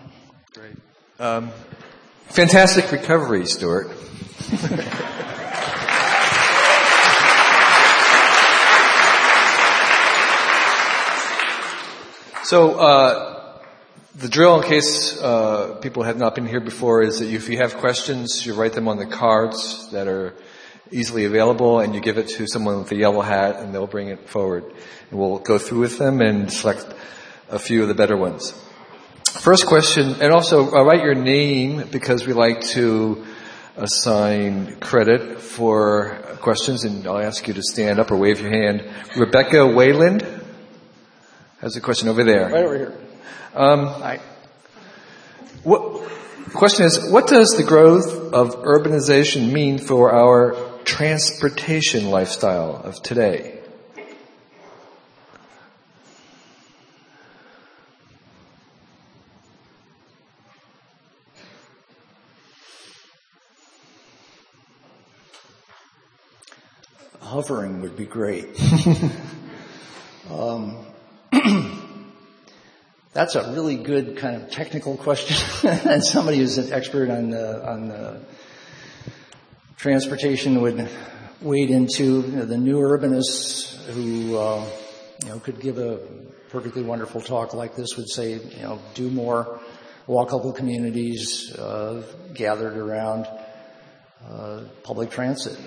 Great. 0.53 0.77
Um, 1.19 1.51
fantastic 2.27 2.93
recovery, 2.93 3.47
Stewart. 3.47 3.87
so, 12.45 12.79
uh, 12.79 13.57
the 14.17 14.29
drill, 14.29 14.61
in 14.61 14.69
case 14.69 15.19
uh, 15.19 15.79
people 15.81 16.03
have 16.03 16.19
not 16.19 16.35
been 16.35 16.47
here 16.47 16.61
before, 16.61 17.01
is 17.01 17.21
that 17.21 17.31
if 17.31 17.49
you 17.49 17.57
have 17.57 17.79
questions, 17.79 18.45
you 18.45 18.53
write 18.53 18.75
them 18.75 18.87
on 18.87 18.99
the 18.99 19.07
cards 19.07 19.91
that 19.93 20.09
are 20.09 20.35
easily 20.91 21.25
available 21.25 21.81
and 21.81 21.95
you 21.95 22.01
give 22.01 22.19
it 22.19 22.29
to 22.29 22.47
someone 22.47 22.79
with 22.79 22.93
a 22.93 22.97
yellow 22.97 23.21
hat 23.21 23.57
and 23.57 23.75
they'll 23.75 23.87
bring 23.87 24.09
it 24.09 24.29
forward. 24.29 24.65
And 25.11 25.19
we'll 25.19 25.39
go 25.39 25.59
through 25.59 25.81
with 25.81 25.99
them 25.99 26.21
and 26.21 26.53
select 26.53 26.87
a 27.49 27.59
few 27.59 27.83
of 27.83 27.89
the 27.89 27.95
better 27.95 28.17
ones. 28.17 28.53
First 29.25 29.67
question, 29.67 30.17
and 30.21 30.33
also 30.33 30.73
uh, 30.73 30.83
write 30.83 31.05
your 31.05 31.15
name 31.15 31.87
because 31.91 32.27
we 32.27 32.33
like 32.33 32.61
to 32.73 33.25
assign 33.77 34.77
credit 34.81 35.41
for 35.41 36.37
questions 36.41 36.85
and 36.85 37.07
I'll 37.07 37.21
ask 37.21 37.47
you 37.47 37.55
to 37.55 37.63
stand 37.63 38.01
up 38.01 38.11
or 38.11 38.17
wave 38.17 38.41
your 38.41 38.51
hand. 38.51 38.89
Rebecca 39.17 39.67
Wayland 39.67 40.27
has 41.61 41.77
a 41.77 41.81
question 41.81 42.09
over 42.09 42.25
there. 42.25 42.49
Right 42.49 42.65
over 42.65 42.77
here. 42.77 42.99
Um, 43.55 43.87
Hi. 43.87 44.21
what, 45.63 46.09
question 46.53 46.87
is, 46.87 47.11
what 47.11 47.29
does 47.29 47.51
the 47.57 47.65
growth 47.65 48.33
of 48.33 48.57
urbanization 48.63 49.53
mean 49.53 49.79
for 49.79 50.13
our 50.13 50.70
transportation 50.91 52.11
lifestyle 52.11 52.75
of 52.75 53.01
today. 53.01 53.61
Hovering 67.21 67.83
would 67.83 67.97
be 67.97 68.05
great. 68.05 68.49
um, 70.29 70.77
that's 73.13 73.37
a 73.37 73.53
really 73.53 73.77
good 73.77 74.17
kind 74.17 74.43
of 74.43 74.51
technical 74.51 74.97
question, 74.97 75.71
and 75.89 76.05
somebody 76.05 76.39
who's 76.39 76.59
an 76.59 76.73
expert 76.73 77.11
on 77.11 77.31
the, 77.31 77.65
on 77.65 77.87
the 77.87 78.21
transportation 79.81 80.61
would 80.61 80.91
wade 81.41 81.71
into 81.71 82.21
you 82.21 82.37
know, 82.37 82.45
the 82.45 82.59
new 82.59 82.79
urbanists 82.81 83.77
who 83.87 84.37
uh, 84.37 84.63
you 85.23 85.31
know 85.31 85.39
could 85.39 85.59
give 85.59 85.79
a 85.79 85.97
perfectly 86.51 86.83
wonderful 86.83 87.19
talk 87.19 87.55
like 87.55 87.75
this 87.77 87.97
would 87.97 88.09
say 88.11 88.33
you 88.33 88.63
know 88.63 88.79
do 88.93 89.09
more 89.09 89.59
walkable 90.07 90.55
communities 90.55 91.57
uh, 91.57 92.03
gathered 92.35 92.77
around 92.77 93.27
uh, 94.29 94.61
public 94.83 95.09
transit. 95.09 95.59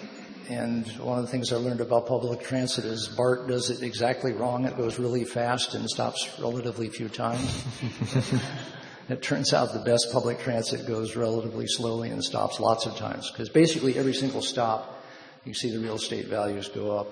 And 0.47 0.85
one 0.99 1.17
of 1.17 1.25
the 1.25 1.31
things 1.31 1.51
I 1.51 1.55
learned 1.55 1.81
about 1.81 2.05
public 2.05 2.41
transit 2.41 2.85
is 2.85 3.07
BART 3.07 3.47
does 3.47 3.71
it 3.71 3.81
exactly 3.81 4.33
wrong. 4.33 4.65
It 4.65 4.77
goes 4.77 4.99
really 4.99 5.23
fast 5.23 5.73
and 5.73 5.89
stops 5.89 6.29
relatively 6.39 6.89
few 6.89 7.09
times. 7.09 7.63
It 9.09 9.21
turns 9.21 9.53
out 9.53 9.73
the 9.73 9.79
best 9.79 10.07
public 10.13 10.39
transit 10.39 10.87
goes 10.87 11.15
relatively 11.15 11.67
slowly 11.67 12.09
and 12.09 12.23
stops 12.23 12.59
lots 12.59 12.85
of 12.85 12.95
times 12.95 13.29
because 13.29 13.49
basically 13.49 13.97
every 13.97 14.13
single 14.13 14.41
stop 14.41 15.03
you 15.45 15.53
see 15.53 15.71
the 15.71 15.79
real 15.79 15.95
estate 15.95 16.27
values 16.27 16.69
go 16.69 16.97
up. 16.97 17.07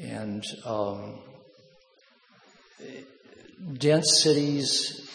And 0.00 0.44
um, 0.64 1.20
dense 3.78 4.20
cities 4.22 5.08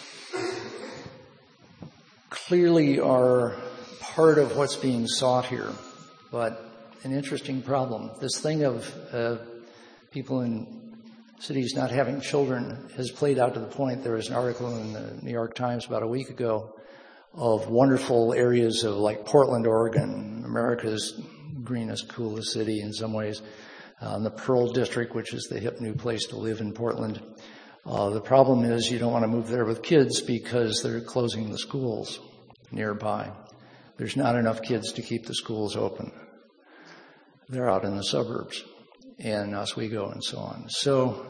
clearly 2.30 3.00
are 3.00 3.56
part 4.00 4.38
of 4.38 4.56
what's 4.56 4.78
being 4.78 5.08
sought 5.08 5.46
here, 5.46 5.70
but 6.32 6.66
an 7.04 7.12
interesting 7.12 7.62
problem. 7.62 8.12
This 8.22 8.39
thing 8.39 8.64
of 8.64 9.14
uh, 9.14 9.38
people 10.12 10.42
in 10.42 10.81
cities 11.42 11.74
not 11.76 11.89
having 11.89 12.22
children 12.22 12.88
has 12.96 13.10
played 13.10 13.39
out 13.39 13.56
to 13.56 13.60
the 13.60 13.66
point 13.66 14.04
there 14.04 14.14
was 14.14 14.30
an 14.30 14.36
article 14.36 14.78
in 14.78 14.94
the 14.94 15.18
New 15.24 15.32
York 15.32 15.56
Times 15.56 15.88
about 15.88 16.04
a 16.04 16.08
week 16.08 16.30
ago 16.30 16.76
of 17.34 17.68
wonderful 17.68 18.32
areas 18.32 18.84
of 18.84 18.98
like 18.98 19.26
Portland, 19.26 19.66
Oregon, 19.66 20.44
America's 20.46 21.20
greenest, 21.64 22.10
coolest 22.10 22.54
city 22.54 22.82
in 22.82 22.94
some 22.94 23.12
ways, 23.12 23.42
uh, 24.02 24.20
the 24.20 24.30
Pearl 24.30 24.72
District, 24.72 25.16
which 25.16 25.34
is 25.34 25.46
the 25.46 25.60
hip 25.60 25.82
new 25.82 25.96
place 25.96 26.28
to 26.28 26.36
live 26.36 26.62
in 26.62 26.74
Portland. 26.74 27.20
Uh, 27.88 28.12
the 28.12 28.22
problem 28.22 28.64
is 28.64 28.92
you 28.92 29.00
don't 29.00 29.14
want 29.14 29.24
to 29.24 29.28
move 29.28 29.48
there 29.48 29.66
with 29.66 29.82
kids 29.82 30.22
because 30.22 30.84
they're 30.84 31.02
closing 31.02 31.50
the 31.50 31.58
schools 31.58 32.20
nearby. 32.72 33.32
There's 33.98 34.16
not 34.16 34.36
enough 34.36 34.62
kids 34.62 34.92
to 34.94 35.02
keep 35.02 35.26
the 35.26 35.34
schools 35.34 35.76
open. 35.76 36.12
They're 37.50 37.70
out 37.70 37.84
in 37.84 37.98
the 37.98 38.04
suburbs 38.04 38.64
and 39.24 39.56
Oswego 39.56 40.10
and 40.10 40.24
so 40.24 40.40
on. 40.40 40.66
So 40.70 41.26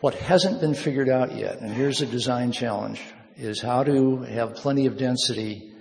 what 0.00 0.14
hasn't 0.14 0.60
been 0.60 0.74
figured 0.74 1.08
out 1.08 1.36
yet, 1.36 1.60
and 1.60 1.72
here's 1.72 2.00
a 2.00 2.06
design 2.06 2.52
challenge, 2.52 3.00
is 3.36 3.60
how 3.60 3.82
to 3.84 4.18
have 4.22 4.54
plenty 4.54 4.86
of 4.86 4.96
density 4.96 5.72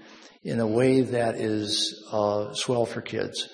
in 0.43 0.59
a 0.59 0.67
way 0.67 1.01
that 1.01 1.35
is 1.35 2.07
uh, 2.11 2.53
swell 2.53 2.85
for 2.85 3.01
kids. 3.01 3.49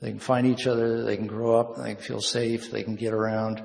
They 0.00 0.10
can 0.10 0.20
find 0.20 0.46
each 0.46 0.66
other, 0.66 1.02
they 1.02 1.16
can 1.16 1.26
grow 1.26 1.58
up, 1.58 1.76
they 1.76 1.94
can 1.94 2.02
feel 2.02 2.20
safe, 2.20 2.70
they 2.70 2.82
can 2.82 2.94
get 2.94 3.12
around. 3.12 3.62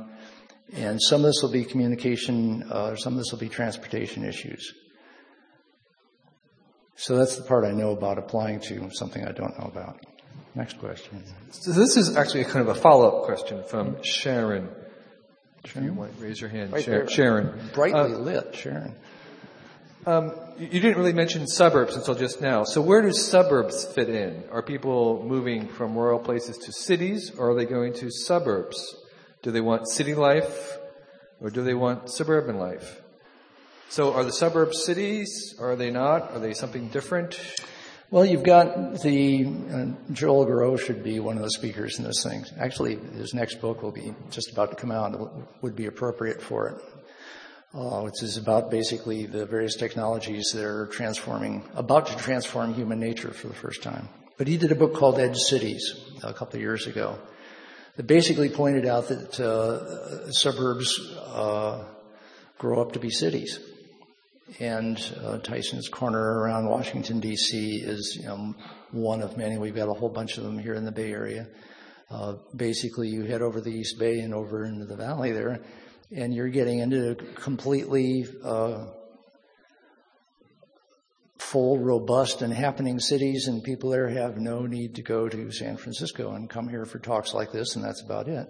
And 0.73 0.99
some 1.01 1.21
of 1.21 1.25
this 1.25 1.41
will 1.43 1.51
be 1.51 1.63
communication, 1.63 2.63
uh, 2.63 2.95
some 2.95 3.13
of 3.13 3.19
this 3.19 3.31
will 3.31 3.39
be 3.39 3.49
transportation 3.49 4.25
issues. 4.25 4.73
So 6.95 7.17
that's 7.17 7.37
the 7.37 7.43
part 7.43 7.65
I 7.65 7.71
know 7.71 7.91
about 7.91 8.17
applying 8.17 8.59
to 8.61 8.89
something 8.91 9.23
I 9.25 9.31
don't 9.31 9.57
know 9.59 9.65
about. 9.65 9.99
Next 10.55 10.79
question. 10.79 11.23
So 11.51 11.71
this 11.71 11.97
is 11.97 12.15
actually 12.15 12.43
kind 12.43 12.67
of 12.67 12.75
a 12.75 12.79
follow-up 12.79 13.23
question 13.23 13.63
from 13.63 14.01
Sharon. 14.03 14.69
Sharon? 15.65 15.87
You 15.87 15.93
might 15.93 16.11
raise 16.19 16.39
your 16.39 16.49
hand. 16.49 16.73
Right 16.73 16.83
Sharon. 16.83 17.07
Sharon. 17.07 17.69
Brightly 17.73 18.13
Uh, 18.13 18.19
lit, 18.19 18.55
Sharon. 18.55 18.95
Um, 20.05 20.33
you 20.59 20.81
didn't 20.81 20.97
really 20.97 21.13
mention 21.13 21.47
suburbs 21.47 21.95
until 21.95 22.13
just 22.13 22.41
now. 22.41 22.65
So 22.65 22.81
where 22.81 23.01
do 23.01 23.13
suburbs 23.13 23.85
fit 23.85 24.09
in? 24.09 24.43
Are 24.51 24.61
people 24.61 25.23
moving 25.25 25.67
from 25.69 25.97
rural 25.97 26.19
places 26.19 26.57
to 26.57 26.73
cities, 26.73 27.31
or 27.37 27.51
are 27.51 27.55
they 27.55 27.65
going 27.65 27.93
to 27.93 28.11
suburbs? 28.11 28.95
Do 29.41 29.51
they 29.51 29.61
want 29.61 29.87
city 29.89 30.13
life, 30.13 30.77
or 31.39 31.49
do 31.49 31.63
they 31.63 31.73
want 31.73 32.11
suburban 32.11 32.59
life? 32.59 33.01
So 33.89 34.13
are 34.13 34.23
the 34.23 34.33
suburbs 34.33 34.83
cities, 34.83 35.55
or 35.57 35.71
are 35.71 35.75
they 35.75 35.89
not? 35.89 36.31
Are 36.31 36.39
they 36.39 36.53
something 36.53 36.89
different? 36.89 37.39
Well, 38.13 38.25
you've 38.25 38.43
got 38.43 39.01
the 39.01 39.43
uh, 39.73 39.85
Joel 40.13 40.45
Garreau 40.45 40.79
should 40.79 41.03
be 41.03 41.19
one 41.19 41.35
of 41.35 41.41
the 41.41 41.49
speakers 41.49 41.97
in 41.97 42.05
this 42.05 42.21
thing. 42.23 42.45
Actually, 42.59 42.97
his 42.97 43.33
next 43.33 43.55
book 43.55 43.81
will 43.81 43.91
be 43.91 44.13
just 44.29 44.51
about 44.51 44.69
to 44.69 44.75
come 44.75 44.91
out. 44.91 45.19
Would 45.63 45.75
be 45.75 45.87
appropriate 45.87 46.39
for 46.39 46.67
it, 46.67 46.75
uh, 47.73 48.01
which 48.01 48.21
is 48.21 48.37
about 48.37 48.69
basically 48.69 49.25
the 49.25 49.47
various 49.47 49.75
technologies 49.77 50.51
that 50.53 50.63
are 50.63 50.85
transforming, 50.91 51.67
about 51.73 52.05
to 52.05 52.15
transform 52.17 52.75
human 52.75 52.99
nature 52.99 53.33
for 53.33 53.47
the 53.47 53.55
first 53.55 53.81
time. 53.81 54.07
But 54.37 54.47
he 54.47 54.57
did 54.57 54.71
a 54.71 54.75
book 54.75 54.93
called 54.93 55.19
Edge 55.19 55.37
Cities 55.37 55.95
a 56.21 56.35
couple 56.35 56.57
of 56.57 56.61
years 56.61 56.85
ago 56.85 57.17
that 57.95 58.05
basically 58.05 58.49
pointed 58.49 58.85
out 58.85 59.07
that 59.07 59.39
uh, 59.39 60.31
suburbs 60.33 60.99
uh, 61.17 61.83
grow 62.59 62.79
up 62.79 62.91
to 62.91 62.99
be 62.99 63.09
cities 63.09 63.59
and 64.59 64.97
uh, 65.23 65.37
Tyson's 65.39 65.87
Corner 65.87 66.39
around 66.39 66.67
Washington 66.67 67.19
D.C. 67.19 67.77
is 67.77 68.17
you 68.19 68.27
know, 68.27 68.55
one 68.91 69.21
of 69.21 69.37
many. 69.37 69.57
We've 69.57 69.75
got 69.75 69.89
a 69.89 69.93
whole 69.93 70.09
bunch 70.09 70.37
of 70.37 70.43
them 70.43 70.59
here 70.59 70.73
in 70.73 70.85
the 70.85 70.91
Bay 70.91 71.11
Area. 71.11 71.47
Uh, 72.09 72.35
basically, 72.55 73.07
you 73.09 73.23
head 73.23 73.41
over 73.41 73.61
the 73.61 73.71
East 73.71 73.97
Bay 73.97 74.19
and 74.19 74.33
over 74.33 74.65
into 74.65 74.85
the 74.85 74.95
valley 74.95 75.31
there, 75.31 75.61
and 76.11 76.33
you're 76.33 76.49
getting 76.49 76.79
into 76.79 77.15
completely 77.35 78.25
uh, 78.43 78.85
full, 81.39 81.79
robust, 81.79 82.41
and 82.41 82.53
happening 82.53 82.99
cities, 82.99 83.47
and 83.47 83.63
people 83.63 83.89
there 83.89 84.09
have 84.09 84.37
no 84.37 84.65
need 84.65 84.95
to 84.95 85.01
go 85.01 85.27
to 85.29 85.51
San 85.51 85.77
Francisco 85.77 86.33
and 86.33 86.49
come 86.49 86.67
here 86.67 86.85
for 86.85 86.99
talks 86.99 87.33
like 87.33 87.51
this, 87.51 87.75
and 87.75 87.83
that's 87.83 88.03
about 88.03 88.27
it. 88.27 88.47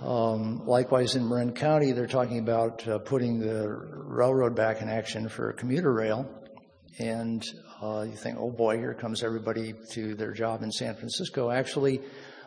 Um, 0.00 0.64
likewise, 0.64 1.16
in 1.16 1.28
Marin 1.28 1.52
County, 1.52 1.90
they're 1.90 2.06
talking 2.06 2.38
about 2.38 2.86
uh, 2.86 2.98
putting 2.98 3.40
the 3.40 3.68
railroad 3.68 4.54
back 4.54 4.80
in 4.80 4.88
action 4.88 5.28
for 5.28 5.52
commuter 5.54 5.92
rail. 5.92 6.28
And 7.00 7.44
uh, 7.82 8.02
you 8.08 8.16
think, 8.16 8.38
oh 8.38 8.50
boy, 8.50 8.76
here 8.76 8.94
comes 8.94 9.24
everybody 9.24 9.74
to 9.92 10.14
their 10.14 10.32
job 10.32 10.62
in 10.62 10.70
San 10.70 10.94
Francisco. 10.94 11.50
Actually, 11.50 12.00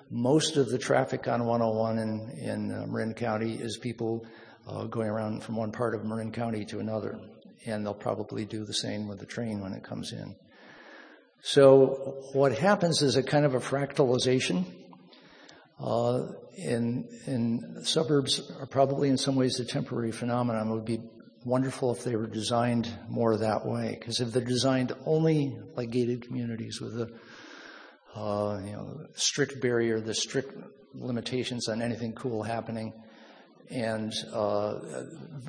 most 0.10 0.56
of 0.56 0.70
the 0.70 0.78
traffic 0.78 1.28
on 1.28 1.46
101 1.46 2.00
in, 2.00 2.32
in 2.40 2.72
uh, 2.72 2.86
Marin 2.88 3.14
County 3.14 3.56
is 3.56 3.78
people 3.78 4.26
uh, 4.68 4.86
going 4.86 5.10
around 5.10 5.44
from 5.44 5.58
one 5.58 5.72
part 5.72 5.94
of 5.94 6.06
Marin 6.06 6.32
County 6.32 6.64
to 6.66 6.80
another. 6.80 7.20
And 7.66 7.86
they'll 7.86 7.94
probably 7.94 8.46
do 8.46 8.64
the 8.64 8.74
same 8.74 9.08
with 9.08 9.20
the 9.20 9.26
train 9.26 9.62
when 9.62 9.74
it 9.74 9.84
comes 9.84 10.14
in. 10.14 10.36
So 11.44 12.18
what 12.34 12.58
happens 12.58 13.02
is 13.02 13.18
a 13.18 13.24
kind 13.24 13.46
of 13.46 13.56
a 13.56 13.60
fractalization 13.60 14.66
uh, 15.82 16.28
in, 16.58 17.08
in 17.26 17.84
suburbs 17.84 18.52
are 18.60 18.68
probably 18.68 19.10
in 19.10 19.18
some 19.18 19.36
ways 19.36 19.60
a 19.60 19.66
temporary 19.66 20.12
phenomenon. 20.12 20.70
It 20.70 20.74
would 20.74 20.86
be 20.86 21.00
wonderful 21.44 21.92
if 21.92 22.04
they 22.04 22.16
were 22.16 22.28
designed 22.28 22.92
more 23.10 23.38
that 23.38 23.66
way. 23.66 23.98
Because 24.00 24.20
if 24.20 24.32
they're 24.32 24.44
designed 24.44 24.94
only 25.06 25.58
like 25.76 25.90
gated 25.90 26.22
communities 26.22 26.80
with 26.80 27.02
a 27.02 27.10
uh, 28.16 28.60
you 28.64 28.72
know, 28.74 29.06
strict 29.16 29.62
barrier, 29.62 30.02
the 30.02 30.14
strict 30.14 30.54
limitations 30.94 31.70
on 31.70 31.82
anything 31.82 32.14
cool 32.14 32.44
happening, 32.44 32.94
and 33.70 34.12
uh, 34.34 34.80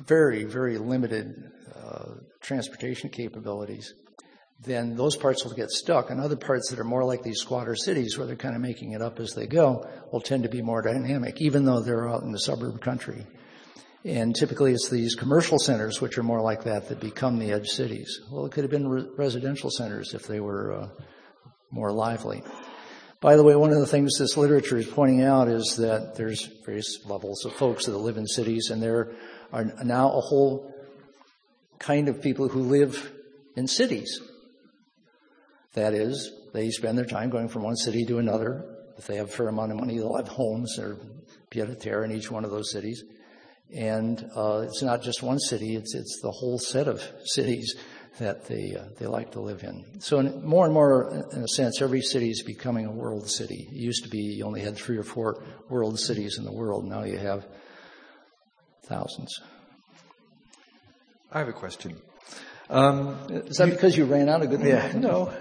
very, 0.05 0.45
very 0.45 0.77
limited 0.77 1.35
uh, 1.75 2.05
transportation 2.39 3.09
capabilities, 3.09 3.93
then 4.59 4.95
those 4.95 5.15
parts 5.15 5.43
will 5.43 5.53
get 5.53 5.69
stuck. 5.69 6.09
And 6.09 6.19
other 6.19 6.35
parts 6.35 6.69
that 6.69 6.79
are 6.79 6.85
more 6.85 7.03
like 7.03 7.21
these 7.23 7.39
squatter 7.39 7.75
cities, 7.75 8.17
where 8.17 8.25
they're 8.27 8.35
kind 8.35 8.55
of 8.55 8.61
making 8.61 8.93
it 8.93 9.01
up 9.01 9.19
as 9.19 9.33
they 9.33 9.47
go, 9.47 9.87
will 10.11 10.21
tend 10.21 10.43
to 10.43 10.49
be 10.49 10.61
more 10.61 10.81
dynamic, 10.81 11.41
even 11.41 11.65
though 11.65 11.81
they're 11.81 12.09
out 12.09 12.23
in 12.23 12.31
the 12.31 12.39
suburb 12.39 12.81
country. 12.81 13.25
And 14.05 14.35
typically 14.35 14.73
it's 14.73 14.89
these 14.89 15.15
commercial 15.15 15.59
centers, 15.59 16.01
which 16.01 16.17
are 16.17 16.23
more 16.23 16.41
like 16.41 16.63
that, 16.63 16.89
that 16.89 16.99
become 16.99 17.39
the 17.39 17.53
edge 17.53 17.69
cities. 17.69 18.21
Well, 18.29 18.45
it 18.45 18.51
could 18.51 18.63
have 18.63 18.71
been 18.71 18.87
re- 18.87 19.07
residential 19.15 19.69
centers 19.69 20.13
if 20.13 20.27
they 20.27 20.39
were 20.39 20.73
uh, 20.73 20.87
more 21.71 21.91
lively. 21.91 22.43
By 23.21 23.37
the 23.37 23.43
way, 23.43 23.55
one 23.55 23.71
of 23.71 23.79
the 23.79 23.87
things 23.87 24.17
this 24.19 24.35
literature 24.35 24.77
is 24.77 24.85
pointing 24.85 25.23
out 25.23 25.47
is 25.47 25.77
that 25.77 26.15
there's 26.15 26.49
various 26.65 27.05
levels 27.05 27.45
of 27.45 27.53
folks 27.53 27.85
that 27.85 27.97
live 27.97 28.17
in 28.17 28.27
cities, 28.27 28.69
and 28.69 28.83
there 28.83 29.13
are 29.53 29.63
now 29.85 30.11
a 30.11 30.19
whole 30.19 30.73
kind 31.79 32.09
of 32.09 32.21
people 32.21 32.49
who 32.49 32.63
live 32.63 33.13
in 33.55 33.67
cities. 33.67 34.19
That 35.73 35.93
is, 35.93 36.31
they 36.53 36.69
spend 36.69 36.97
their 36.97 37.05
time 37.05 37.29
going 37.29 37.49
from 37.49 37.63
one 37.63 37.75
city 37.75 38.05
to 38.05 38.19
another. 38.19 38.65
If 38.97 39.07
they 39.07 39.15
have 39.17 39.29
a 39.29 39.31
fair 39.31 39.47
amount 39.47 39.71
of 39.71 39.77
money, 39.79 39.97
they'll 39.97 40.15
have 40.15 40.27
homes 40.27 40.77
or 40.77 40.97
pied 41.49 41.69
a 41.69 41.75
terre 41.75 42.03
in 42.03 42.11
each 42.11 42.29
one 42.29 42.45
of 42.45 42.51
those 42.51 42.71
cities. 42.71 43.03
And 43.73 44.23
uh, 44.35 44.65
it's 44.67 44.83
not 44.83 45.01
just 45.01 45.23
one 45.23 45.39
city; 45.39 45.75
it's 45.75 45.95
it's 45.95 46.19
the 46.21 46.29
whole 46.29 46.59
set 46.59 46.87
of 46.87 47.01
cities 47.25 47.75
that 48.19 48.45
they 48.45 48.75
uh, 48.75 48.85
they 48.99 49.07
like 49.07 49.31
to 49.31 49.41
live 49.41 49.63
in. 49.63 49.99
So 49.99 50.19
in, 50.19 50.45
more 50.45 50.65
and 50.65 50.73
more, 50.73 51.25
in 51.31 51.41
a 51.41 51.47
sense, 51.47 51.81
every 51.81 52.01
city 52.01 52.29
is 52.29 52.43
becoming 52.43 52.85
a 52.85 52.91
world 52.91 53.27
city. 53.27 53.67
It 53.71 53.75
used 53.75 54.03
to 54.03 54.09
be 54.09 54.19
you 54.19 54.45
only 54.45 54.61
had 54.61 54.75
three 54.75 54.97
or 54.97 55.03
four 55.03 55.43
world 55.69 55.99
cities 55.99 56.37
in 56.37 56.45
the 56.45 56.53
world. 56.53 56.85
Now 56.85 57.03
you 57.03 57.17
have 57.17 57.47
thousands. 58.85 59.33
I 61.31 61.39
have 61.39 61.47
a 61.47 61.53
question. 61.53 61.99
Um, 62.69 63.17
is 63.29 63.57
that 63.57 63.69
because 63.69 63.97
you 63.97 64.05
ran 64.05 64.29
out 64.29 64.43
of 64.43 64.49
good? 64.49 64.61
Yeah, 64.61 64.91
no. 64.95 65.33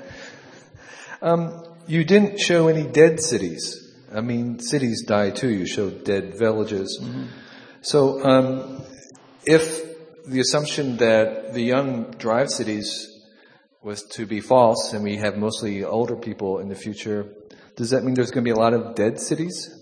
Um, 1.23 1.65
you 1.87 2.05
didn't 2.05 2.41
show 2.41 2.67
any 2.67 2.83
dead 2.83 3.21
cities. 3.21 3.95
I 4.13 4.21
mean, 4.21 4.59
cities 4.59 5.05
die 5.07 5.31
too. 5.31 5.49
You 5.49 5.67
showed 5.67 6.05
dead 6.05 6.37
villages. 6.37 6.99
Mm-hmm. 7.01 7.27
So, 7.81 8.25
um, 8.25 8.83
if 9.47 10.27
the 10.27 10.41
assumption 10.41 10.97
that 10.97 11.55
the 11.55 11.63
young 11.63 12.11
drive 12.11 12.51
cities 12.51 13.09
was 13.83 14.03
to 14.15 14.27
be 14.27 14.41
false, 14.41 14.93
and 14.93 15.05
we 15.05 15.17
have 15.17 15.37
mostly 15.37 15.85
older 15.85 16.17
people 16.17 16.59
in 16.59 16.69
the 16.69 16.75
future, 16.75 17.33
does 17.77 17.91
that 17.91 18.03
mean 18.03 18.15
there's 18.15 18.31
going 18.31 18.45
to 18.45 18.49
be 18.49 18.55
a 18.55 18.61
lot 18.61 18.75
of 18.75 18.95
dead 18.97 19.21
cities? 19.21 19.79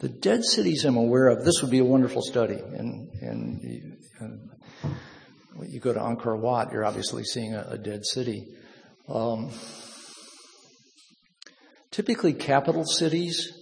The 0.00 0.08
dead 0.08 0.44
cities 0.44 0.84
I'm 0.84 0.96
aware 0.96 1.28
of, 1.28 1.44
this 1.44 1.62
would 1.62 1.70
be 1.70 1.78
a 1.78 1.84
wonderful 1.84 2.22
study, 2.22 2.54
and, 2.54 3.08
and, 3.20 3.96
and 4.20 4.50
you 5.66 5.80
go 5.80 5.92
to 5.92 6.00
Angkor 6.00 6.38
Wat, 6.38 6.72
you're 6.72 6.84
obviously 6.84 7.24
seeing 7.24 7.54
a, 7.54 7.66
a 7.70 7.78
dead 7.78 8.04
city. 8.04 8.46
Um, 9.08 9.50
typically, 11.90 12.34
capital 12.34 12.84
cities, 12.84 13.52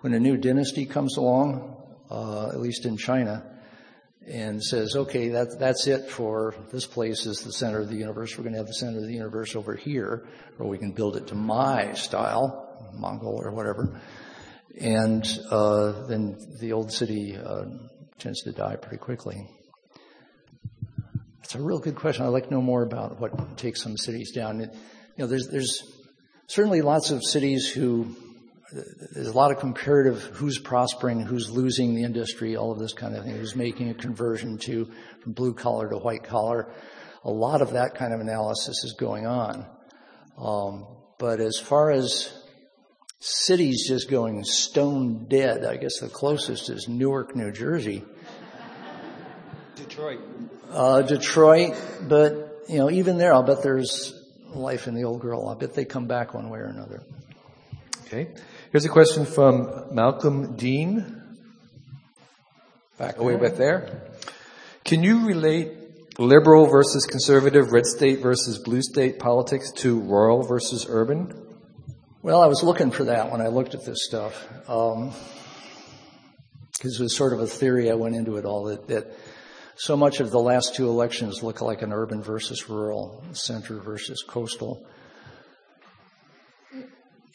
when 0.00 0.12
a 0.14 0.20
new 0.20 0.36
dynasty 0.36 0.86
comes 0.86 1.16
along, 1.16 1.76
uh, 2.10 2.48
at 2.48 2.60
least 2.60 2.84
in 2.86 2.96
China, 2.96 3.44
and 4.26 4.62
says, 4.62 4.94
okay, 4.94 5.28
that, 5.28 5.58
that's 5.58 5.86
it 5.86 6.10
for 6.10 6.54
this 6.70 6.86
place 6.86 7.24
is 7.24 7.40
the 7.40 7.52
center 7.52 7.80
of 7.80 7.88
the 7.88 7.96
universe. 7.96 8.36
We're 8.36 8.44
going 8.44 8.52
to 8.52 8.58
have 8.58 8.66
the 8.66 8.74
center 8.74 8.98
of 8.98 9.04
the 9.04 9.14
universe 9.14 9.56
over 9.56 9.74
here, 9.74 10.28
or 10.58 10.68
we 10.68 10.78
can 10.78 10.92
build 10.92 11.16
it 11.16 11.28
to 11.28 11.34
my 11.34 11.94
style, 11.94 12.92
Mongol 12.94 13.40
or 13.42 13.52
whatever. 13.52 14.00
And 14.78 15.26
uh, 15.50 16.06
then 16.06 16.36
the 16.60 16.72
old 16.72 16.92
city 16.92 17.36
uh, 17.36 17.64
tends 18.18 18.42
to 18.42 18.52
die 18.52 18.76
pretty 18.76 18.98
quickly. 18.98 19.48
It's 21.48 21.54
a 21.54 21.62
real 21.62 21.78
good 21.78 21.96
question. 21.96 22.26
I'd 22.26 22.28
like 22.28 22.48
to 22.48 22.50
know 22.50 22.60
more 22.60 22.82
about 22.82 23.18
what 23.22 23.56
takes 23.56 23.82
some 23.82 23.96
cities 23.96 24.32
down. 24.32 24.60
It, 24.60 24.70
you 25.16 25.24
know, 25.24 25.26
there's 25.26 25.48
there's 25.48 25.82
certainly 26.46 26.82
lots 26.82 27.10
of 27.10 27.24
cities 27.24 27.66
who 27.66 28.14
there's 29.14 29.28
a 29.28 29.32
lot 29.32 29.50
of 29.50 29.58
comparative 29.58 30.24
who's 30.24 30.58
prospering, 30.58 31.22
who's 31.22 31.50
losing 31.50 31.94
the 31.94 32.02
industry, 32.02 32.54
all 32.54 32.70
of 32.70 32.78
this 32.78 32.92
kind 32.92 33.16
of 33.16 33.24
thing, 33.24 33.34
who's 33.34 33.56
making 33.56 33.88
a 33.88 33.94
conversion 33.94 34.58
to 34.58 34.90
from 35.22 35.32
blue 35.32 35.54
collar 35.54 35.88
to 35.88 35.96
white 35.96 36.22
collar. 36.22 36.70
A 37.24 37.30
lot 37.30 37.62
of 37.62 37.72
that 37.72 37.94
kind 37.94 38.12
of 38.12 38.20
analysis 38.20 38.84
is 38.84 38.92
going 38.98 39.26
on. 39.26 39.64
Um, 40.36 40.86
but 41.18 41.40
as 41.40 41.58
far 41.58 41.90
as 41.90 42.30
cities 43.20 43.88
just 43.88 44.10
going 44.10 44.44
stone 44.44 45.28
dead, 45.28 45.64
I 45.64 45.78
guess 45.78 45.98
the 45.98 46.10
closest 46.10 46.68
is 46.68 46.88
Newark, 46.90 47.34
New 47.34 47.52
Jersey. 47.52 48.04
Detroit 49.76 50.20
uh, 50.70 51.02
Detroit, 51.02 51.74
but 52.02 52.64
you 52.68 52.78
know, 52.78 52.90
even 52.90 53.18
there, 53.18 53.32
I'll 53.32 53.42
bet 53.42 53.62
there's 53.62 54.14
life 54.54 54.86
in 54.86 54.94
the 54.94 55.04
old 55.04 55.20
girl. 55.20 55.48
I 55.48 55.54
bet 55.54 55.74
they 55.74 55.84
come 55.84 56.06
back 56.06 56.34
one 56.34 56.50
way 56.50 56.58
or 56.58 56.66
another. 56.66 57.02
Okay. 58.06 58.28
Here's 58.72 58.84
a 58.84 58.90
question 58.90 59.26
from 59.26 59.94
Malcolm 59.94 60.56
Dean. 60.56 61.36
Back 62.98 63.18
away 63.18 63.36
back 63.36 63.54
there. 63.54 64.10
Can 64.84 65.02
you 65.02 65.26
relate 65.26 65.72
liberal 66.18 66.66
versus 66.66 67.06
conservative, 67.06 67.72
red 67.72 67.86
state 67.86 68.20
versus 68.20 68.58
blue 68.58 68.82
state 68.82 69.18
politics 69.18 69.70
to 69.72 70.00
rural 70.00 70.42
versus 70.42 70.86
urban? 70.88 71.32
Well, 72.22 72.42
I 72.42 72.46
was 72.46 72.62
looking 72.62 72.90
for 72.90 73.04
that 73.04 73.30
when 73.30 73.40
I 73.40 73.48
looked 73.48 73.74
at 73.74 73.84
this 73.84 74.04
stuff. 74.04 74.46
Because 74.66 74.96
um, 74.96 75.12
it 76.82 77.00
was 77.00 77.16
sort 77.16 77.32
of 77.32 77.40
a 77.40 77.46
theory 77.46 77.90
I 77.90 77.94
went 77.94 78.16
into 78.16 78.36
it 78.36 78.44
all 78.44 78.64
that, 78.64 78.88
that 78.88 79.12
so 79.78 79.96
much 79.96 80.18
of 80.18 80.32
the 80.32 80.40
last 80.40 80.74
two 80.74 80.88
elections 80.88 81.40
look 81.40 81.62
like 81.62 81.82
an 81.82 81.92
urban 81.92 82.20
versus 82.20 82.68
rural, 82.68 83.22
center 83.30 83.78
versus 83.78 84.24
coastal. 84.26 84.84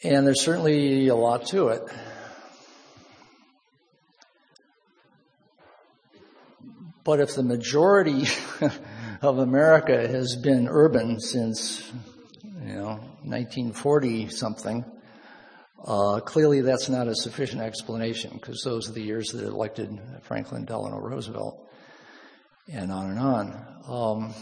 And 0.02 0.26
there's 0.26 0.42
certainly 0.42 1.08
a 1.08 1.16
lot 1.16 1.46
to 1.46 1.68
it. 1.68 1.82
But 7.02 7.20
if 7.20 7.34
the 7.34 7.42
majority 7.42 8.26
of 9.22 9.38
America 9.38 10.06
has 10.06 10.36
been 10.36 10.68
urban 10.68 11.20
since, 11.20 11.90
you 12.42 12.74
know, 12.74 13.00
1940 13.22 14.28
something, 14.28 14.84
uh, 15.82 16.20
clearly 16.20 16.60
that's 16.60 16.90
not 16.90 17.08
a 17.08 17.14
sufficient 17.14 17.62
explanation 17.62 18.32
because 18.34 18.60
those 18.62 18.90
are 18.90 18.92
the 18.92 19.02
years 19.02 19.28
that 19.28 19.44
elected 19.44 19.98
Franklin 20.20 20.66
Delano 20.66 20.98
Roosevelt 20.98 21.63
and 22.72 22.90
on 22.90 23.10
and 23.10 23.18
on. 23.18 23.66
Um, 23.88 24.34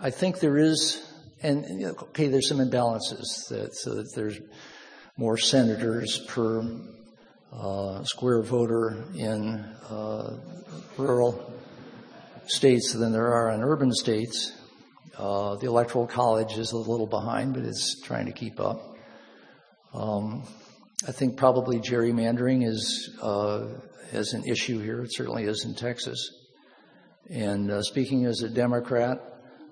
I 0.00 0.10
think 0.10 0.40
there 0.40 0.58
is, 0.58 1.02
and 1.42 1.64
okay, 1.84 2.28
there's 2.28 2.48
some 2.48 2.58
imbalances 2.58 3.48
that, 3.48 3.70
so 3.74 3.94
that 3.94 4.14
there's 4.14 4.40
more 5.16 5.36
senators 5.36 6.18
per 6.28 6.62
uh, 7.52 8.02
square 8.04 8.42
voter 8.42 9.04
in 9.14 9.58
uh, 9.88 10.38
rural 10.96 11.52
states 12.46 12.92
than 12.92 13.12
there 13.12 13.32
are 13.32 13.50
in 13.50 13.62
urban 13.62 13.92
states. 13.92 14.52
Uh, 15.18 15.56
the 15.56 15.66
electoral 15.66 16.06
college 16.06 16.56
is 16.56 16.72
a 16.72 16.76
little 16.76 17.06
behind, 17.06 17.54
but 17.54 17.64
it's 17.64 18.00
trying 18.00 18.26
to 18.26 18.32
keep 18.32 18.58
up. 18.58 18.96
Um, 19.92 20.44
I 21.06 21.12
think 21.12 21.36
probably 21.36 21.78
gerrymandering 21.78 22.66
is 22.66 23.10
uh, 23.20 23.66
is 24.12 24.32
an 24.32 24.44
issue 24.44 24.78
here. 24.78 25.02
It 25.02 25.12
certainly 25.12 25.44
is 25.44 25.64
in 25.64 25.74
Texas. 25.74 26.41
And 27.30 27.70
uh, 27.70 27.82
speaking 27.82 28.26
as 28.26 28.42
a 28.42 28.48
Democrat, 28.48 29.18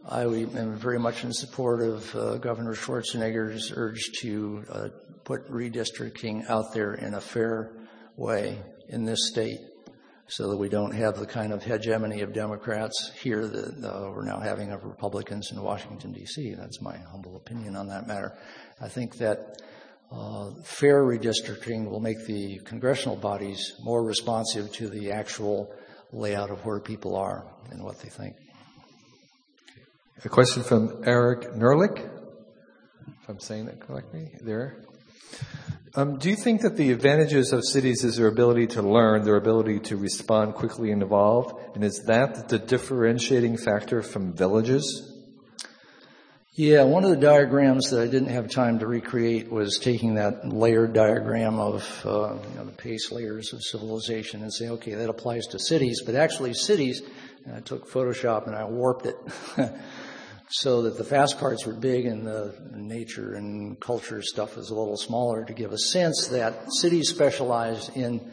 I 0.09 0.23
am 0.23 0.77
very 0.77 0.99
much 0.99 1.25
in 1.25 1.33
support 1.33 1.83
of 1.83 2.15
uh, 2.15 2.37
Governor 2.39 2.75
Schwarzenegger's 2.75 3.73
urge 3.75 4.13
to 4.21 4.65
uh, 4.71 4.89
put 5.25 5.49
redistricting 5.51 6.49
out 6.49 6.73
there 6.73 6.95
in 6.95 7.15
a 7.15 7.21
fair 7.21 7.73
way 8.17 8.59
in 8.89 9.05
this 9.05 9.29
state 9.29 9.61
so 10.27 10.49
that 10.49 10.57
we 10.57 10.69
don't 10.69 10.95
have 10.95 11.19
the 11.19 11.27
kind 11.27 11.53
of 11.53 11.63
hegemony 11.63 12.21
of 12.21 12.33
Democrats 12.33 13.11
here 13.21 13.47
that 13.47 13.85
uh, 13.85 14.11
we're 14.11 14.25
now 14.25 14.39
having 14.39 14.71
of 14.71 14.85
Republicans 14.85 15.51
in 15.51 15.61
Washington, 15.61 16.13
D.C. 16.13 16.55
That's 16.55 16.81
my 16.81 16.97
humble 16.97 17.37
opinion 17.37 17.75
on 17.75 17.89
that 17.89 18.07
matter. 18.07 18.39
I 18.81 18.89
think 18.89 19.17
that 19.19 19.61
uh, 20.13 20.51
fair 20.63 21.03
redistricting 21.05 21.91
will 21.91 22.01
make 22.01 22.27
the 22.27 22.59
congressional 22.65 23.17
bodies 23.17 23.75
more 23.83 24.05
responsive 24.05 24.73
to 24.73 24.89
the 24.89 25.11
actual 25.11 25.75
layout 26.13 26.51
of 26.51 26.65
where 26.65 26.81
people 26.81 27.17
are 27.17 27.47
and 27.71 27.83
what 27.83 28.01
they 28.01 28.09
think. 28.09 28.37
A 30.25 30.29
question 30.29 30.63
from 30.63 31.03
Eric 31.07 31.55
Nerlich, 31.55 31.99
if 31.99 33.29
I'm 33.29 33.41
saying 33.41 33.67
that 33.67 33.81
correctly, 33.81 34.31
there. 34.41 34.85
Um, 35.95 36.19
do 36.19 36.31
you 36.31 36.37
think 36.37 36.61
that 36.61 36.77
the 36.77 36.93
advantages 36.93 37.53
of 37.53 37.65
cities 37.65 38.05
is 38.05 38.17
their 38.17 38.29
ability 38.29 38.69
to 38.69 38.83
learn, 38.83 39.25
their 39.25 39.37
ability 39.37 39.81
to 39.81 39.97
respond 39.97 40.55
quickly 40.55 40.93
and 40.93 41.03
evolve? 41.03 41.53
And 41.75 41.83
is 41.83 42.05
that 42.07 42.49
the 42.49 42.59
differentiating 42.59 43.57
factor 43.57 44.03
from 44.03 44.33
villages? 44.33 45.10
Yeah, 46.61 46.83
one 46.83 47.05
of 47.05 47.11
the 47.11 47.17
diagrams 47.17 47.89
that 47.89 48.03
I 48.03 48.07
didn't 48.07 48.29
have 48.29 48.51
time 48.51 48.81
to 48.81 48.87
recreate 48.87 49.51
was 49.51 49.79
taking 49.79 50.17
that 50.17 50.47
layered 50.47 50.93
diagram 50.93 51.59
of 51.59 52.03
uh, 52.05 52.35
you 52.35 52.55
know, 52.55 52.67
the 52.67 52.73
pace 52.73 53.11
layers 53.11 53.55
of 53.55 53.63
civilization 53.63 54.43
and 54.43 54.53
say, 54.53 54.69
okay, 54.69 54.93
that 54.93 55.09
applies 55.09 55.47
to 55.47 55.59
cities, 55.59 56.03
but 56.05 56.15
actually 56.15 56.53
cities, 56.53 57.01
I 57.51 57.61
took 57.61 57.89
Photoshop 57.91 58.47
and 58.47 58.55
I 58.55 58.65
warped 58.67 59.07
it 59.07 59.17
so 60.51 60.83
that 60.83 60.99
the 60.99 61.03
fast 61.03 61.39
parts 61.39 61.65
were 61.65 61.73
big 61.73 62.05
and 62.05 62.27
the 62.27 62.55
nature 62.75 63.37
and 63.37 63.81
culture 63.81 64.21
stuff 64.21 64.59
was 64.59 64.69
a 64.69 64.75
little 64.75 64.99
smaller 64.99 65.47
to 65.47 65.55
give 65.55 65.73
a 65.73 65.79
sense 65.79 66.27
that 66.27 66.71
cities 66.75 67.09
specialize 67.09 67.89
in 67.89 68.31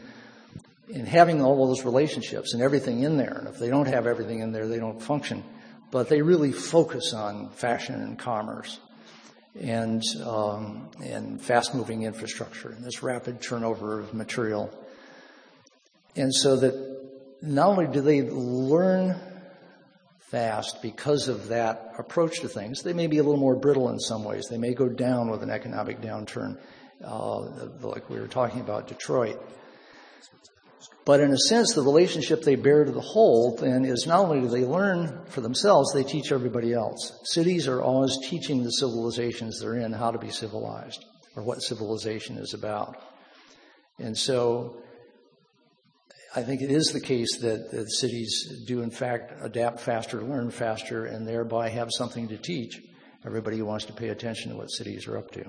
in 0.90 1.06
having 1.06 1.42
all 1.42 1.66
those 1.68 1.86
relationships 1.86 2.54
and 2.54 2.62
everything 2.62 3.04
in 3.04 3.16
there. 3.16 3.38
And 3.40 3.48
if 3.48 3.58
they 3.58 3.70
don't 3.70 3.88
have 3.88 4.06
everything 4.06 4.40
in 4.40 4.52
there, 4.52 4.68
they 4.68 4.80
don't 4.80 5.02
function. 5.02 5.46
But 5.92 6.10
they 6.10 6.22
really 6.22 6.52
focus 6.52 7.14
on 7.14 7.50
fashion 7.50 7.96
and 7.96 8.20
commerce 8.20 8.80
and 9.60 10.04
um, 10.24 10.90
and 11.04 11.42
fast 11.42 11.74
moving 11.74 12.04
infrastructure 12.04 12.70
and 12.70 12.84
this 12.84 13.02
rapid 13.02 13.42
turnover 13.42 14.00
of 14.00 14.14
material. 14.14 14.70
And 16.16 16.34
so 16.34 16.58
that 16.58 16.98
not 17.42 17.68
only 17.70 17.88
do 17.88 18.02
they 18.02 18.22
learn 18.24 19.16
fast 20.30 20.82
because 20.82 21.30
of 21.30 21.48
that 21.48 21.94
approach 21.98 22.42
to 22.42 22.50
things. 22.50 22.82
They 22.84 22.94
may 22.94 23.08
be 23.08 23.20
a 23.20 23.24
little 23.24 23.40
more 23.40 23.56
brittle 23.56 23.90
in 23.90 24.00
some 24.00 24.24
ways. 24.24 24.48
They 24.50 24.58
may 24.58 24.74
go 24.74 24.90
down 24.90 25.30
with 25.30 25.42
an 25.42 25.50
economic 25.50 26.02
downturn, 26.02 26.60
uh, 27.04 27.40
like 27.82 28.10
we 28.10 28.20
were 28.20 28.28
talking 28.28 28.60
about 28.60 28.88
Detroit. 28.88 29.42
But 31.08 31.22
in 31.22 31.32
a 31.32 31.38
sense, 31.38 31.74
the 31.74 31.84
relationship 31.84 32.41
they 32.41 32.55
bear 32.55 32.84
to 32.84 32.91
the 32.91 32.99
whole 32.99 33.55
then 33.55 33.86
is 33.86 34.05
not 34.05 34.20
only 34.20 34.41
do 34.41 34.49
they 34.49 34.66
learn 34.66 35.24
for 35.28 35.39
themselves, 35.39 35.93
they 35.93 36.03
teach 36.03 36.34
everybody 36.34 36.74
else. 36.74 37.18
Cities 37.24 37.66
are 37.70 37.82
always 37.82 38.18
teaching 38.30 38.62
the 38.62 38.72
civilizations 38.72 39.62
they're 39.62 39.78
in 39.78 39.93
how 39.93 40.12
to 40.12 40.20
be 40.20 40.32
civilized 40.32 41.05
or 41.38 41.43
what 41.43 41.62
civilization 41.62 42.38
is 42.38 42.53
about. 42.53 42.97
And 43.99 44.18
so 44.18 44.82
I 46.36 46.43
think 46.43 46.62
it 46.62 46.72
is 46.72 46.88
the 46.88 46.99
case 46.99 47.38
that, 47.38 47.72
that 47.72 47.89
cities 47.89 48.66
do, 48.68 48.82
in 48.82 48.91
fact, 48.91 49.32
adapt 49.41 49.80
faster, 49.80 50.22
learn 50.22 50.51
faster, 50.51 51.05
and 51.05 51.26
thereby 51.26 51.70
have 51.70 51.88
something 51.89 52.28
to 52.28 52.38
teach 52.38 52.82
everybody 53.26 53.60
who 53.60 53.66
wants 53.66 53.86
to 53.86 53.93
pay 53.93 54.10
attention 54.10 54.51
to 54.51 54.58
what 54.58 54.68
cities 54.72 55.08
are 55.08 55.18
up 55.18 55.32
to. 55.32 55.45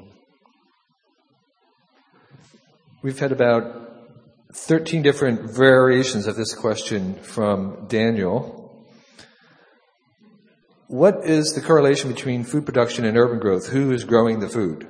We've 3.02 3.18
had 3.18 3.32
about 3.32 3.87
13 4.52 5.02
different 5.02 5.50
variations 5.50 6.26
of 6.26 6.36
this 6.36 6.54
question 6.54 7.14
from 7.16 7.86
Daniel. 7.88 8.86
What 10.86 11.26
is 11.26 11.52
the 11.52 11.60
correlation 11.60 12.10
between 12.10 12.44
food 12.44 12.64
production 12.64 13.04
and 13.04 13.18
urban 13.18 13.40
growth? 13.40 13.68
Who 13.68 13.92
is 13.92 14.04
growing 14.04 14.40
the 14.40 14.48
food? 14.48 14.88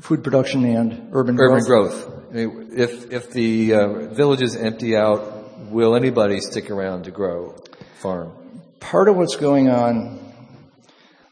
Food 0.00 0.24
production 0.24 0.64
and 0.64 1.10
urban 1.12 1.36
growth. 1.36 1.50
Urban 1.50 1.64
growth. 1.64 2.16
If 2.32 3.12
if 3.12 3.30
the 3.30 3.74
uh, 3.74 3.88
villages 4.14 4.56
empty 4.56 4.96
out, 4.96 5.68
will 5.70 5.94
anybody 5.94 6.40
stick 6.40 6.70
around 6.70 7.04
to 7.04 7.10
grow 7.10 7.56
farm? 7.98 8.32
Part 8.78 9.08
of 9.10 9.16
what's 9.16 9.36
going 9.36 9.68
on. 9.68 10.18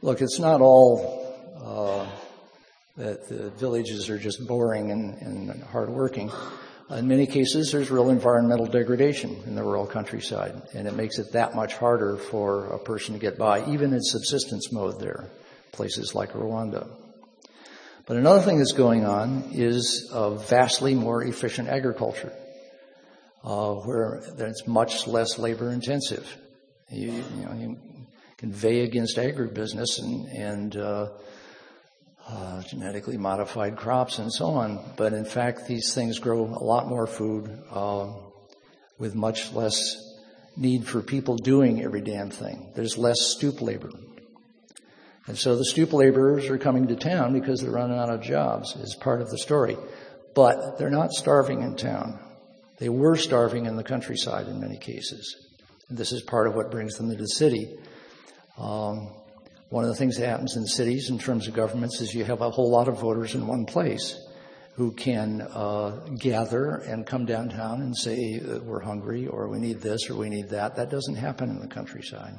Look, 0.02 0.20
it's 0.20 0.38
not 0.38 0.60
all 0.60 1.34
uh, 1.64 2.06
that 2.98 3.28
the 3.28 3.48
villages 3.50 4.10
are 4.10 4.18
just 4.18 4.46
boring 4.46 4.90
and, 4.90 5.14
and 5.22 5.62
hardworking. 5.64 6.30
In 6.90 7.06
many 7.06 7.26
cases, 7.26 7.70
there's 7.70 7.90
real 7.90 8.08
environmental 8.08 8.64
degradation 8.64 9.42
in 9.44 9.54
the 9.54 9.62
rural 9.62 9.86
countryside, 9.86 10.62
and 10.72 10.88
it 10.88 10.94
makes 10.94 11.18
it 11.18 11.32
that 11.32 11.54
much 11.54 11.74
harder 11.74 12.16
for 12.16 12.66
a 12.66 12.78
person 12.78 13.12
to 13.12 13.20
get 13.20 13.36
by, 13.36 13.66
even 13.66 13.92
in 13.92 14.00
subsistence 14.00 14.72
mode 14.72 14.98
there, 14.98 15.28
places 15.72 16.14
like 16.14 16.32
Rwanda. 16.32 16.88
But 18.06 18.16
another 18.16 18.40
thing 18.40 18.56
that's 18.56 18.72
going 18.72 19.04
on 19.04 19.50
is 19.52 20.08
a 20.14 20.30
vastly 20.30 20.94
more 20.94 21.22
efficient 21.22 21.68
agriculture, 21.68 22.32
uh, 23.44 23.74
where 23.74 24.22
it's 24.38 24.66
much 24.66 25.06
less 25.06 25.38
labor 25.38 25.70
intensive. 25.70 26.38
You, 26.90 27.12
you, 27.12 27.44
know, 27.44 27.52
you 27.52 27.76
convey 28.38 28.80
against 28.80 29.18
agribusiness 29.18 29.98
and, 29.98 30.26
and 30.28 30.76
uh, 30.78 31.08
uh, 32.28 32.62
genetically 32.62 33.16
modified 33.16 33.76
crops 33.76 34.18
and 34.18 34.32
so 34.32 34.46
on. 34.46 34.92
But 34.96 35.12
in 35.12 35.24
fact, 35.24 35.66
these 35.66 35.94
things 35.94 36.18
grow 36.18 36.44
a 36.44 36.62
lot 36.62 36.86
more 36.86 37.06
food 37.06 37.62
uh, 37.70 38.12
with 38.98 39.14
much 39.14 39.52
less 39.52 39.96
need 40.56 40.86
for 40.86 41.00
people 41.00 41.36
doing 41.36 41.82
every 41.82 42.02
damn 42.02 42.30
thing. 42.30 42.72
There's 42.74 42.98
less 42.98 43.20
stoop 43.20 43.62
labor. 43.62 43.90
And 45.26 45.38
so 45.38 45.56
the 45.56 45.64
stoop 45.64 45.92
laborers 45.92 46.48
are 46.48 46.58
coming 46.58 46.88
to 46.88 46.96
town 46.96 47.32
because 47.32 47.60
they're 47.60 47.70
running 47.70 47.98
out 47.98 48.10
of 48.10 48.22
jobs 48.22 48.74
is 48.76 48.96
part 49.00 49.20
of 49.20 49.30
the 49.30 49.38
story. 49.38 49.76
But 50.34 50.78
they're 50.78 50.90
not 50.90 51.12
starving 51.12 51.62
in 51.62 51.76
town. 51.76 52.18
They 52.78 52.88
were 52.88 53.16
starving 53.16 53.66
in 53.66 53.76
the 53.76 53.84
countryside 53.84 54.48
in 54.48 54.60
many 54.60 54.78
cases. 54.78 55.36
And 55.88 55.98
this 55.98 56.12
is 56.12 56.22
part 56.22 56.46
of 56.46 56.54
what 56.54 56.70
brings 56.70 56.96
them 56.96 57.10
to 57.10 57.16
the 57.16 57.26
city. 57.26 57.76
Um, 58.56 59.14
one 59.70 59.84
of 59.84 59.90
the 59.90 59.96
things 59.96 60.16
that 60.16 60.26
happens 60.26 60.56
in 60.56 60.66
cities 60.66 61.10
in 61.10 61.18
terms 61.18 61.46
of 61.46 61.54
governments 61.54 62.00
is 62.00 62.14
you 62.14 62.24
have 62.24 62.40
a 62.40 62.50
whole 62.50 62.70
lot 62.70 62.88
of 62.88 63.00
voters 63.00 63.34
in 63.34 63.46
one 63.46 63.66
place 63.66 64.18
who 64.76 64.92
can 64.92 65.42
uh, 65.42 65.90
gather 66.18 66.76
and 66.76 67.04
come 67.04 67.26
downtown 67.26 67.82
and 67.82 67.96
say 67.96 68.40
we're 68.62 68.80
hungry 68.80 69.26
or 69.26 69.48
we 69.48 69.58
need 69.58 69.80
this 69.80 70.08
or 70.08 70.14
we 70.14 70.28
need 70.28 70.48
that. 70.50 70.76
That 70.76 70.88
doesn't 70.88 71.16
happen 71.16 71.50
in 71.50 71.58
the 71.58 71.66
countryside. 71.66 72.34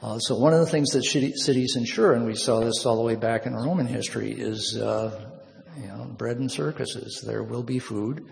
Uh, 0.00 0.18
so 0.18 0.36
one 0.36 0.52
of 0.52 0.60
the 0.60 0.66
things 0.66 0.90
that 0.90 1.02
cities 1.02 1.74
ensure, 1.76 2.12
and 2.12 2.26
we 2.26 2.34
saw 2.34 2.60
this 2.60 2.86
all 2.86 2.96
the 2.96 3.02
way 3.02 3.16
back 3.16 3.44
in 3.46 3.54
Roman 3.54 3.86
history, 3.86 4.30
is 4.30 4.76
uh, 4.76 5.28
you 5.76 5.88
know 5.88 6.04
bread 6.16 6.36
and 6.36 6.52
circuses. 6.52 7.24
There 7.26 7.42
will 7.42 7.62
be 7.62 7.78
food, 7.78 8.26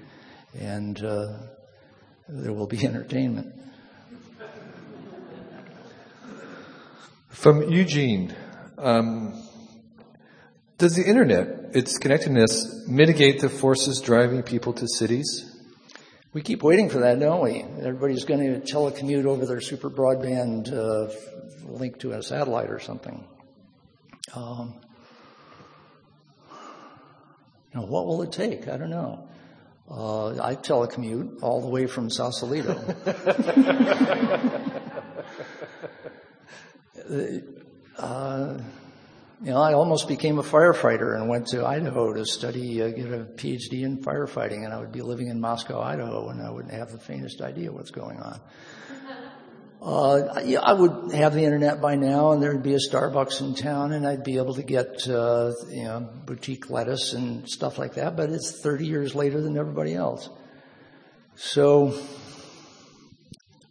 and 0.58 1.02
uh, 1.02 1.38
there 2.28 2.52
will 2.52 2.66
be 2.66 2.86
entertainment. 2.86 3.54
From 7.34 7.68
Eugene, 7.68 8.34
um, 8.78 9.34
does 10.78 10.94
the 10.94 11.02
internet, 11.02 11.74
its 11.74 11.98
connectedness, 11.98 12.86
mitigate 12.86 13.40
the 13.40 13.48
forces 13.48 14.00
driving 14.00 14.44
people 14.44 14.72
to 14.74 14.86
cities? 14.86 15.50
We 16.32 16.42
keep 16.42 16.62
waiting 16.62 16.88
for 16.88 17.00
that, 17.00 17.18
don't 17.18 17.42
we? 17.42 17.62
Everybody's 17.84 18.24
going 18.24 18.40
to 18.40 18.60
telecommute 18.60 19.26
over 19.26 19.46
their 19.46 19.60
super 19.60 19.90
broadband 19.90 20.72
uh, 20.72 21.12
link 21.66 21.98
to 21.98 22.12
a 22.12 22.22
satellite 22.22 22.70
or 22.70 22.78
something. 22.78 23.26
Um, 24.32 24.80
know, 27.74 27.82
what 27.82 28.06
will 28.06 28.22
it 28.22 28.30
take? 28.30 28.68
I 28.68 28.76
don't 28.76 28.90
know. 28.90 29.28
Uh, 29.90 30.40
I 30.40 30.54
telecommute 30.54 31.42
all 31.42 31.60
the 31.60 31.68
way 31.68 31.86
from 31.86 32.10
Sausalito. 32.10 32.74
uh, 37.98 38.58
you 39.44 39.50
know, 39.50 39.60
I 39.60 39.74
almost 39.74 40.08
became 40.08 40.38
a 40.38 40.42
firefighter 40.42 41.16
and 41.16 41.28
went 41.28 41.48
to 41.48 41.66
Idaho 41.66 42.12
to 42.14 42.24
study, 42.24 42.82
uh, 42.82 42.88
get 42.88 43.12
a 43.12 43.24
PhD 43.24 43.82
in 43.82 43.98
firefighting, 43.98 44.64
and 44.64 44.72
I 44.72 44.78
would 44.78 44.92
be 44.92 45.02
living 45.02 45.28
in 45.28 45.40
Moscow, 45.40 45.80
Idaho, 45.80 46.30
and 46.30 46.40
I 46.40 46.50
wouldn't 46.50 46.72
have 46.72 46.92
the 46.92 46.98
faintest 46.98 47.40
idea 47.40 47.70
what's 47.70 47.90
going 47.90 48.18
on. 48.20 48.40
Uh, 49.82 50.40
yeah, 50.46 50.60
I 50.60 50.72
would 50.72 51.12
have 51.12 51.34
the 51.34 51.44
internet 51.44 51.82
by 51.82 51.94
now, 51.94 52.32
and 52.32 52.42
there'd 52.42 52.62
be 52.62 52.72
a 52.72 52.78
Starbucks 52.78 53.42
in 53.42 53.54
town, 53.54 53.92
and 53.92 54.06
I'd 54.06 54.24
be 54.24 54.38
able 54.38 54.54
to 54.54 54.62
get 54.62 55.06
uh, 55.06 55.52
you 55.68 55.84
know 55.84 56.08
boutique 56.24 56.70
lettuce 56.70 57.12
and 57.12 57.46
stuff 57.46 57.76
like 57.76 57.96
that. 57.96 58.16
But 58.16 58.30
it's 58.30 58.62
30 58.62 58.86
years 58.86 59.14
later 59.14 59.42
than 59.42 59.58
everybody 59.58 59.92
else. 59.92 60.30
So 61.36 62.00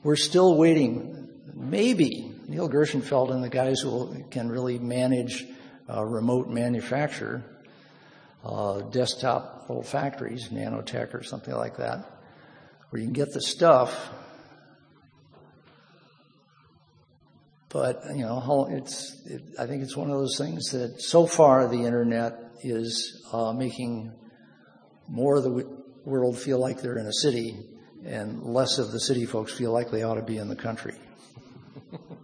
we're 0.03 0.15
still 0.15 0.55
waiting. 0.55 1.30
Maybe 1.51 2.32
Neil 2.47 2.69
Gershenfeld 2.69 3.31
and 3.31 3.43
the 3.43 3.49
guys 3.49 3.79
who 3.79 4.23
can 4.29 4.49
really 4.49 4.79
manage 4.79 5.45
uh, 5.89 6.03
remote 6.03 6.49
manufacture, 6.49 7.43
uh, 8.43 8.81
desktop 8.81 9.65
little 9.69 9.83
factories, 9.83 10.49
nanotech 10.49 11.13
or 11.13 11.23
something 11.23 11.53
like 11.53 11.77
that, 11.77 12.05
where 12.89 12.99
you 12.99 13.05
can 13.05 13.13
get 13.13 13.31
the 13.31 13.41
stuff 13.41 14.11
But 17.73 18.03
you 18.15 18.21
know, 18.21 18.67
it's. 18.69 19.19
It, 19.25 19.41
I 19.57 19.65
think 19.65 19.81
it's 19.81 19.97
one 19.97 20.11
of 20.11 20.19
those 20.19 20.37
things 20.37 20.69
that 20.71 21.01
so 21.01 21.25
far 21.25 21.67
the 21.67 21.83
internet 21.83 22.37
is 22.61 23.25
uh, 23.33 23.51
making 23.51 24.13
more 25.07 25.37
of 25.37 25.43
the 25.43 25.67
world 26.05 26.37
feel 26.37 26.59
like 26.59 26.81
they're 26.81 26.99
in 26.99 27.07
a 27.07 27.13
city, 27.13 27.57
and 28.05 28.43
less 28.43 28.77
of 28.77 28.91
the 28.91 28.99
city 28.99 29.25
folks 29.25 29.51
feel 29.57 29.71
like 29.71 29.89
they 29.89 30.03
ought 30.03 30.15
to 30.15 30.21
be 30.21 30.37
in 30.37 30.49
the 30.49 30.55
country. 30.55 30.93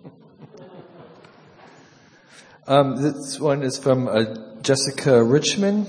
um, 2.70 2.96
this 3.02 3.40
one 3.40 3.64
is 3.64 3.80
from 3.80 4.08
uh, 4.08 4.62
Jessica 4.62 5.24
Richmond. 5.24 5.88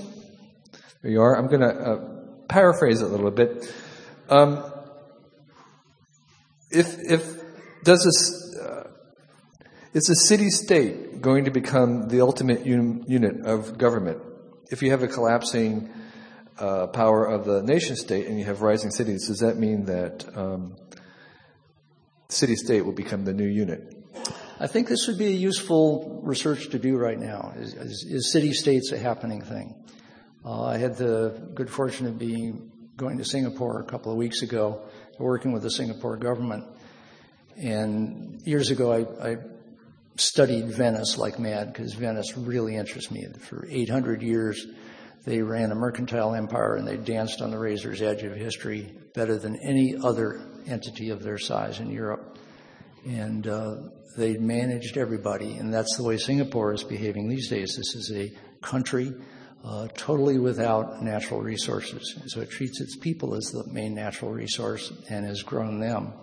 There 1.03 1.11
you 1.11 1.21
are. 1.21 1.37
I'm 1.37 1.47
going 1.47 1.61
to 1.61 1.67
uh, 1.67 2.45
paraphrase 2.47 3.01
it 3.01 3.05
a 3.05 3.07
little 3.07 3.29
bit. 3.29 3.71
Um, 4.29 4.63
if 6.71 6.97
if 6.99 7.23
does 7.83 8.03
this 8.03 8.41
is 9.93 10.09
a 10.09 10.15
city 10.27 10.49
state 10.49 11.21
going 11.21 11.45
to 11.45 11.51
become 11.51 12.07
the 12.07 12.21
ultimate 12.21 12.65
un- 12.65 13.05
unit 13.07 13.45
of 13.45 13.77
government? 13.77 14.19
If 14.71 14.81
you 14.81 14.89
have 14.89 15.03
a 15.03 15.07
collapsing 15.07 15.87
uh, 16.57 16.87
power 16.87 17.25
of 17.25 17.45
the 17.45 17.61
nation 17.61 17.95
state 17.95 18.25
and 18.25 18.39
you 18.39 18.45
have 18.45 18.61
rising 18.61 18.89
cities, 18.89 19.27
does 19.27 19.39
that 19.39 19.57
mean 19.57 19.85
that 19.85 20.25
um, 20.35 20.75
city 22.29 22.55
state 22.55 22.83
will 22.83 22.93
become 22.93 23.23
the 23.25 23.33
new 23.33 23.47
unit? 23.47 23.93
I 24.61 24.67
think 24.67 24.87
this 24.87 25.07
would 25.07 25.17
be 25.17 25.25
a 25.25 25.31
useful 25.31 26.21
research 26.21 26.69
to 26.69 26.77
do 26.77 26.95
right 26.95 27.17
now. 27.17 27.51
Is, 27.57 27.73
is, 27.73 28.05
is 28.07 28.31
city 28.31 28.53
states 28.53 28.91
a 28.91 28.97
happening 28.97 29.41
thing? 29.41 29.73
Uh, 30.45 30.65
I 30.65 30.77
had 30.77 30.97
the 30.97 31.49
good 31.55 31.67
fortune 31.67 32.05
of 32.05 32.19
being 32.19 32.71
going 32.95 33.17
to 33.17 33.25
Singapore 33.25 33.79
a 33.81 33.85
couple 33.85 34.11
of 34.11 34.19
weeks 34.19 34.43
ago, 34.43 34.87
working 35.17 35.51
with 35.51 35.63
the 35.63 35.71
Singapore 35.71 36.15
government. 36.15 36.65
And 37.57 38.39
years 38.45 38.69
ago, 38.69 38.91
I, 38.91 39.31
I 39.31 39.37
studied 40.17 40.67
Venice 40.67 41.17
like 41.17 41.39
mad 41.39 41.73
because 41.73 41.95
Venice 41.95 42.37
really 42.37 42.75
interests 42.75 43.09
me. 43.09 43.25
For 43.39 43.65
800 43.67 44.21
years, 44.21 44.67
they 45.25 45.41
ran 45.41 45.71
a 45.71 45.75
mercantile 45.75 46.35
empire 46.35 46.75
and 46.75 46.87
they 46.87 46.97
danced 46.97 47.41
on 47.41 47.49
the 47.49 47.57
razor's 47.57 48.03
edge 48.03 48.21
of 48.21 48.35
history 48.35 48.93
better 49.15 49.39
than 49.39 49.55
any 49.55 49.95
other 50.03 50.39
entity 50.67 51.09
of 51.09 51.23
their 51.23 51.39
size 51.39 51.79
in 51.79 51.89
Europe. 51.89 52.37
And 53.05 53.47
uh, 53.47 53.75
they 54.17 54.37
managed 54.37 54.97
everybody, 54.97 55.53
and 55.53 55.73
that's 55.73 55.97
the 55.97 56.03
way 56.03 56.17
Singapore 56.17 56.73
is 56.73 56.83
behaving 56.83 57.29
these 57.29 57.49
days. 57.49 57.75
This 57.75 57.95
is 57.95 58.11
a 58.13 58.31
country 58.61 59.13
uh, 59.63 59.87
totally 59.95 60.37
without 60.37 61.01
natural 61.01 61.41
resources. 61.41 62.17
So 62.27 62.41
it 62.41 62.49
treats 62.49 62.81
its 62.81 62.95
people 62.95 63.35
as 63.35 63.45
the 63.45 63.65
main 63.71 63.93
natural 63.93 64.31
resource 64.31 64.91
and 65.09 65.25
has 65.25 65.43
grown 65.43 65.79
them 65.79 66.13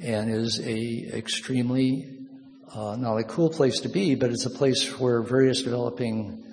and 0.00 0.30
is 0.30 0.60
a 0.60 1.16
extremely 1.16 2.18
uh, 2.74 2.96
not 2.96 3.16
a 3.16 3.24
cool 3.24 3.48
place 3.48 3.80
to 3.80 3.88
be, 3.88 4.14
but 4.14 4.30
it's 4.30 4.44
a 4.44 4.50
place 4.50 4.98
where 4.98 5.22
various 5.22 5.62
developing 5.62 6.44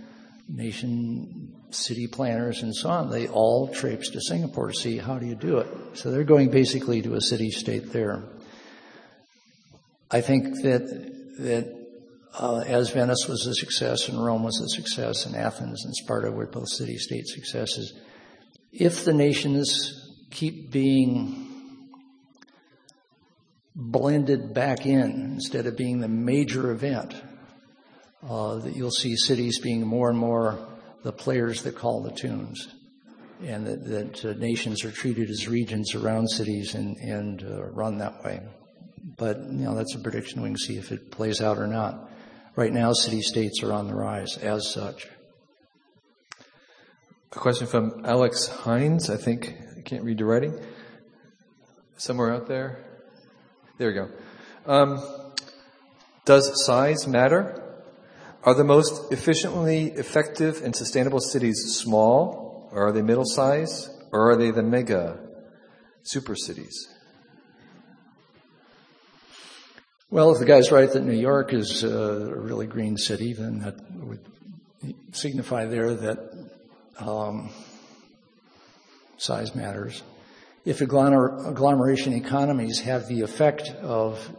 nation, 0.47 1.53
city 1.71 2.07
planners, 2.07 2.61
and 2.61 2.73
so 2.73 2.89
on, 2.89 3.09
they 3.09 3.27
all 3.27 3.67
traipse 3.67 4.09
to 4.11 4.21
Singapore 4.21 4.71
to 4.71 4.73
see 4.73 4.97
how 4.97 5.19
do 5.19 5.25
you 5.25 5.35
do 5.35 5.57
it. 5.57 5.67
So 5.93 6.11
they're 6.11 6.23
going 6.23 6.49
basically 6.49 7.01
to 7.01 7.15
a 7.15 7.21
city 7.21 7.51
state 7.51 7.91
there. 7.91 8.23
I 10.15 10.21
think 10.21 10.61
that 10.61 10.87
that 11.39 11.87
uh, 12.39 12.59
as 12.59 12.89
Venice 12.91 13.27
was 13.27 13.45
a 13.47 13.53
success 13.53 14.07
and 14.07 14.23
Rome 14.23 14.43
was 14.43 14.61
a 14.61 14.69
success 14.69 15.25
and 15.25 15.35
Athens 15.35 15.83
and 15.83 15.93
Sparta 15.93 16.31
were 16.31 16.47
both 16.47 16.69
city 16.69 16.97
state 16.97 17.27
successes, 17.27 17.91
if 18.71 19.03
the 19.03 19.11
nations 19.11 19.91
keep 20.31 20.71
being 20.71 21.89
blended 23.75 24.53
back 24.53 24.85
in 24.85 25.33
instead 25.33 25.65
of 25.65 25.75
being 25.75 25.99
the 25.99 26.07
major 26.07 26.71
event. 26.71 27.13
Uh, 28.25 28.55
that 28.55 28.73
you'll 28.73 28.91
see 28.91 29.17
cities 29.17 29.59
being 29.59 29.85
more 29.85 30.09
and 30.09 30.17
more 30.17 30.57
the 31.03 31.11
players 31.11 31.63
that 31.63 31.75
call 31.75 32.01
the 32.01 32.11
tunes, 32.11 32.73
and 33.43 33.67
that, 33.67 33.83
that 33.83 34.25
uh, 34.25 34.33
nations 34.39 34.85
are 34.85 34.91
treated 34.91 35.29
as 35.29 35.49
regions 35.49 35.93
around 35.93 36.27
cities 36.29 36.73
and, 36.73 36.95
and 36.97 37.43
uh, 37.43 37.65
run 37.65 37.97
that 37.97 38.23
way. 38.23 38.39
But 39.05 39.37
you 39.37 39.65
know 39.65 39.75
that's 39.75 39.93
a 39.93 39.99
prediction. 39.99 40.41
We 40.41 40.49
can 40.49 40.57
see 40.57 40.77
if 40.77 40.91
it 40.91 41.11
plays 41.11 41.39
out 41.39 41.59
or 41.59 41.67
not. 41.67 42.09
Right 42.55 42.73
now, 42.73 42.93
city 42.93 43.21
states 43.21 43.61
are 43.61 43.71
on 43.71 43.87
the 43.87 43.93
rise 43.93 44.37
as 44.37 44.71
such. 44.71 45.07
A 47.33 47.39
question 47.39 47.67
from 47.67 48.03
Alex 48.05 48.47
Hines. 48.47 49.09
I 49.09 49.17
think 49.17 49.53
I 49.77 49.81
can't 49.81 50.03
read 50.03 50.19
your 50.19 50.29
writing. 50.29 50.59
Somewhere 51.97 52.33
out 52.33 52.47
there. 52.47 52.83
There 53.77 53.89
we 53.89 53.93
go. 53.93 54.09
Um, 54.65 55.03
does 56.25 56.65
size 56.65 57.07
matter? 57.07 57.61
Are 58.43 58.55
the 58.55 58.63
most 58.63 59.11
efficiently 59.11 59.87
effective 59.87 60.61
and 60.63 60.75
sustainable 60.75 61.19
cities 61.19 61.77
small, 61.77 62.69
or 62.71 62.87
are 62.87 62.91
they 62.91 63.01
middle 63.01 63.25
size, 63.25 63.89
or 64.11 64.31
are 64.31 64.35
they 64.35 64.51
the 64.51 64.63
mega 64.63 65.19
super 66.03 66.35
cities? 66.35 66.94
Well, 70.15 70.31
if 70.31 70.39
the 70.39 70.45
guy's 70.45 70.71
right 70.71 70.89
that 70.89 71.03
New 71.03 71.11
York 71.11 71.53
is 71.53 71.83
uh, 71.83 71.89
a 72.33 72.39
really 72.39 72.67
green 72.67 72.95
city, 72.95 73.33
then 73.33 73.59
that 73.59 73.75
would 73.95 74.21
signify 75.11 75.65
there 75.65 75.93
that 75.93 76.47
um, 76.97 77.49
size 79.17 79.53
matters 79.53 80.03
if 80.63 80.79
agglomeration 80.79 82.13
economies 82.13 82.79
have 82.79 83.09
the 83.09 83.23
effect 83.23 83.67
of 83.81 84.33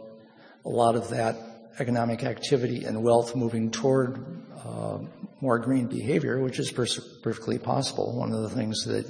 a 0.65 0.69
lot 0.69 0.95
of 0.95 1.09
that 1.09 1.35
economic 1.77 2.23
activity 2.23 2.85
and 2.85 3.03
wealth 3.03 3.35
moving 3.35 3.69
toward 3.69 4.25
uh, 4.65 4.97
more 5.41 5.59
green 5.59 5.85
behavior, 5.85 6.41
which 6.41 6.57
is 6.57 6.71
perfectly 6.71 7.59
possible. 7.59 8.17
One 8.17 8.33
of 8.33 8.41
the 8.41 8.49
things 8.49 8.83
that 8.85 9.05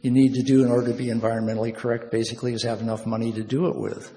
you 0.00 0.10
need 0.10 0.34
to 0.34 0.42
do 0.42 0.64
in 0.64 0.70
order 0.72 0.88
to 0.88 0.98
be 0.98 1.06
environmentally 1.06 1.72
correct 1.72 2.10
basically 2.10 2.54
is 2.54 2.64
have 2.64 2.80
enough 2.80 3.06
money 3.06 3.30
to 3.34 3.44
do 3.44 3.68
it 3.68 3.76
with. 3.76 4.12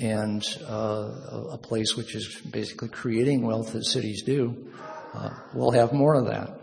And 0.00 0.44
uh, 0.68 1.10
a 1.52 1.58
place 1.58 1.96
which 1.96 2.14
is 2.14 2.40
basically 2.50 2.88
creating 2.88 3.42
wealth 3.46 3.72
that 3.72 3.84
cities 3.84 4.22
do 4.22 4.72
uh, 5.14 5.30
will 5.54 5.70
have 5.70 5.92
more 5.92 6.14
of 6.14 6.26
that. 6.26 6.60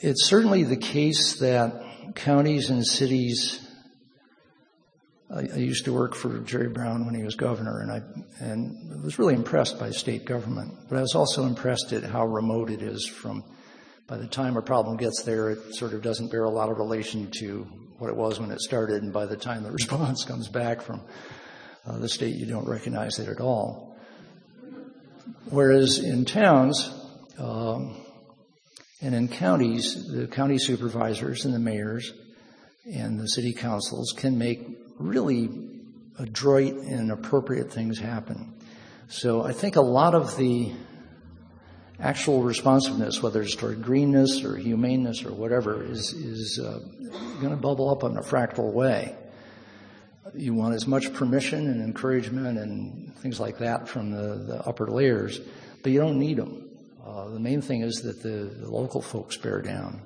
It's 0.00 0.26
certainly 0.26 0.62
the 0.62 0.76
case 0.76 1.38
that 1.38 2.14
counties 2.14 2.70
and 2.70 2.86
cities. 2.86 3.62
I, 5.34 5.40
used 5.56 5.86
to 5.86 5.92
work 5.92 6.14
for 6.14 6.38
Jerry 6.40 6.68
Brown 6.68 7.06
when 7.06 7.14
he 7.14 7.24
was 7.24 7.34
governor, 7.34 7.80
and 7.80 7.90
I 7.90 8.02
and 8.38 9.02
was 9.02 9.18
really 9.18 9.34
impressed 9.34 9.78
by 9.78 9.90
state 9.90 10.24
government. 10.24 10.74
But 10.88 10.98
I 10.98 11.00
was 11.00 11.14
also 11.14 11.44
impressed 11.44 11.92
at 11.92 12.04
how 12.04 12.26
remote 12.26 12.70
it 12.70 12.82
is 12.82 13.06
from. 13.06 13.42
By 14.06 14.18
the 14.18 14.26
time 14.26 14.56
a 14.56 14.62
problem 14.62 14.96
gets 14.96 15.22
there, 15.24 15.50
it 15.50 15.74
sort 15.74 15.92
of 15.92 16.00
doesn't 16.00 16.30
bear 16.30 16.44
a 16.44 16.50
lot 16.50 16.70
of 16.70 16.78
relation 16.78 17.28
to 17.40 17.66
what 17.98 18.08
it 18.08 18.16
was 18.16 18.38
when 18.38 18.52
it 18.52 18.60
started, 18.60 19.02
and 19.02 19.12
by 19.12 19.26
the 19.26 19.36
time 19.36 19.64
the 19.64 19.70
response 19.72 20.24
comes 20.24 20.48
back 20.48 20.80
from 20.80 21.00
uh, 21.84 21.98
the 21.98 22.08
state, 22.08 22.36
you 22.36 22.46
don't 22.46 22.68
recognize 22.68 23.18
it 23.18 23.28
at 23.28 23.40
all. 23.40 23.96
Whereas 25.50 25.98
in 25.98 26.24
towns, 26.24 26.88
um, 27.38 27.96
and 29.02 29.12
in 29.12 29.26
counties, 29.26 30.06
the 30.12 30.28
county 30.28 30.58
supervisors 30.58 31.44
and 31.44 31.52
the 31.52 31.58
mayors 31.58 32.12
and 32.88 33.18
the 33.18 33.26
city 33.26 33.52
councils 33.52 34.14
can 34.16 34.38
make 34.38 34.66
really 34.98 35.48
adroit 36.18 36.74
and 36.74 37.10
appropriate 37.10 37.72
things 37.72 37.98
happen. 37.98 38.54
So 39.08 39.42
I 39.42 39.52
think 39.52 39.74
a 39.74 39.80
lot 39.80 40.14
of 40.14 40.36
the 40.36 40.72
actual 42.00 42.42
responsiveness, 42.42 43.22
whether 43.22 43.42
it's 43.42 43.54
toward 43.54 43.82
greenness 43.82 44.44
or 44.44 44.56
humaneness 44.56 45.24
or 45.24 45.32
whatever, 45.32 45.82
is, 45.84 46.12
is 46.12 46.60
uh, 46.62 46.80
going 47.40 47.50
to 47.50 47.56
bubble 47.56 47.90
up 47.90 48.04
in 48.04 48.16
a 48.16 48.22
fractal 48.22 48.72
way. 48.72 49.14
You 50.34 50.54
want 50.54 50.74
as 50.74 50.86
much 50.86 51.12
permission 51.14 51.68
and 51.68 51.80
encouragement 51.80 52.58
and 52.58 53.14
things 53.16 53.40
like 53.40 53.58
that 53.58 53.88
from 53.88 54.10
the, 54.10 54.36
the 54.36 54.62
upper 54.66 54.88
layers, 54.88 55.40
but 55.82 55.92
you 55.92 56.00
don't 56.00 56.18
need 56.18 56.36
them. 56.36 56.68
Uh, 57.04 57.28
the 57.30 57.40
main 57.40 57.62
thing 57.62 57.82
is 57.82 58.02
that 58.02 58.22
the, 58.22 58.52
the, 58.60 58.68
local 58.68 59.00
folks 59.00 59.36
bear 59.36 59.62
down. 59.62 60.02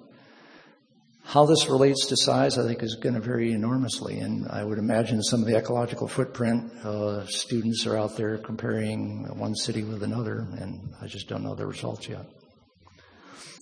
How 1.23 1.47
this 1.47 1.69
relates 1.69 2.07
to 2.07 2.17
size, 2.17 2.59
I 2.59 2.67
think, 2.67 2.83
is 2.83 2.97
going 2.97 3.15
to 3.15 3.21
vary 3.21 3.53
enormously. 3.53 4.19
And 4.19 4.49
I 4.49 4.65
would 4.65 4.79
imagine 4.79 5.23
some 5.23 5.41
of 5.41 5.47
the 5.47 5.57
ecological 5.57 6.09
footprint 6.09 6.73
uh, 6.85 7.25
students 7.27 7.87
are 7.87 7.97
out 7.97 8.17
there 8.17 8.39
comparing 8.39 9.27
one 9.39 9.55
city 9.55 9.85
with 9.85 10.03
another, 10.03 10.49
and 10.59 10.93
I 11.01 11.07
just 11.07 11.29
don't 11.29 11.45
know 11.45 11.55
the 11.55 11.67
results 11.67 12.09
yet. 12.09 12.27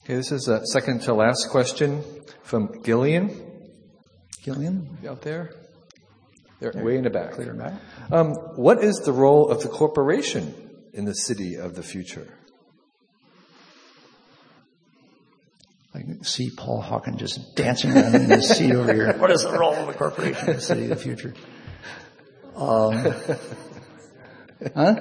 Okay, 0.05 0.15
this 0.15 0.33
is 0.33 0.49
a 0.49 0.65
second 0.69 1.03
to 1.03 1.15
last 1.15 1.49
question 1.51 2.03
from 2.43 2.83
Gillian. 2.83 3.29
Gillian? 4.43 4.97
Out 5.07 5.21
there? 5.21 5.51
They're 6.61 6.73
way 6.83 6.97
in 6.97 7.05
the 7.05 7.11
back. 7.11 7.33
Clear 7.33 7.55
back. 7.55 7.75
Um, 8.11 8.33
what 8.57 8.83
is 8.83 8.97
the 9.05 9.13
role 9.13 9.51
of 9.51 9.63
the 9.63 9.69
corporation 9.69 10.55
in 10.95 11.05
the 11.05 11.13
city 11.13 11.57
of 11.57 11.75
the 11.75 11.83
future? 11.83 12.27
I 15.99 16.03
can 16.03 16.23
see 16.23 16.51
Paul 16.51 16.81
Hawken 16.81 17.17
just 17.17 17.57
dancing 17.57 17.91
around 17.91 18.15
in 18.15 18.31
his 18.31 18.49
seat 18.49 18.73
over 18.73 18.95
here. 18.95 19.13
What 19.19 19.33
is 19.33 19.43
the 19.43 19.51
role 19.51 19.75
of 19.75 19.89
the 19.89 19.95
corporation 19.95 20.49
in 20.49 20.57
the 20.57 20.63
city 20.63 20.85
of 20.85 20.91
the 20.91 20.97
future? 20.97 21.35
Um, 22.55 23.15
huh? 24.77 24.95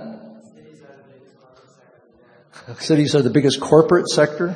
Cities 2.79 3.13
are 3.15 3.21
the 3.21 3.29
biggest 3.29 3.59
corporate 3.59 4.09
sector. 4.09 4.55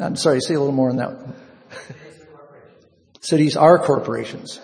I'm 0.00 0.16
sorry, 0.16 0.40
say 0.40 0.54
a 0.54 0.58
little 0.58 0.74
more 0.74 0.88
on 0.88 0.96
that. 0.96 1.34
Cities 3.20 3.56
are 3.56 3.78
corporations. 3.78 4.58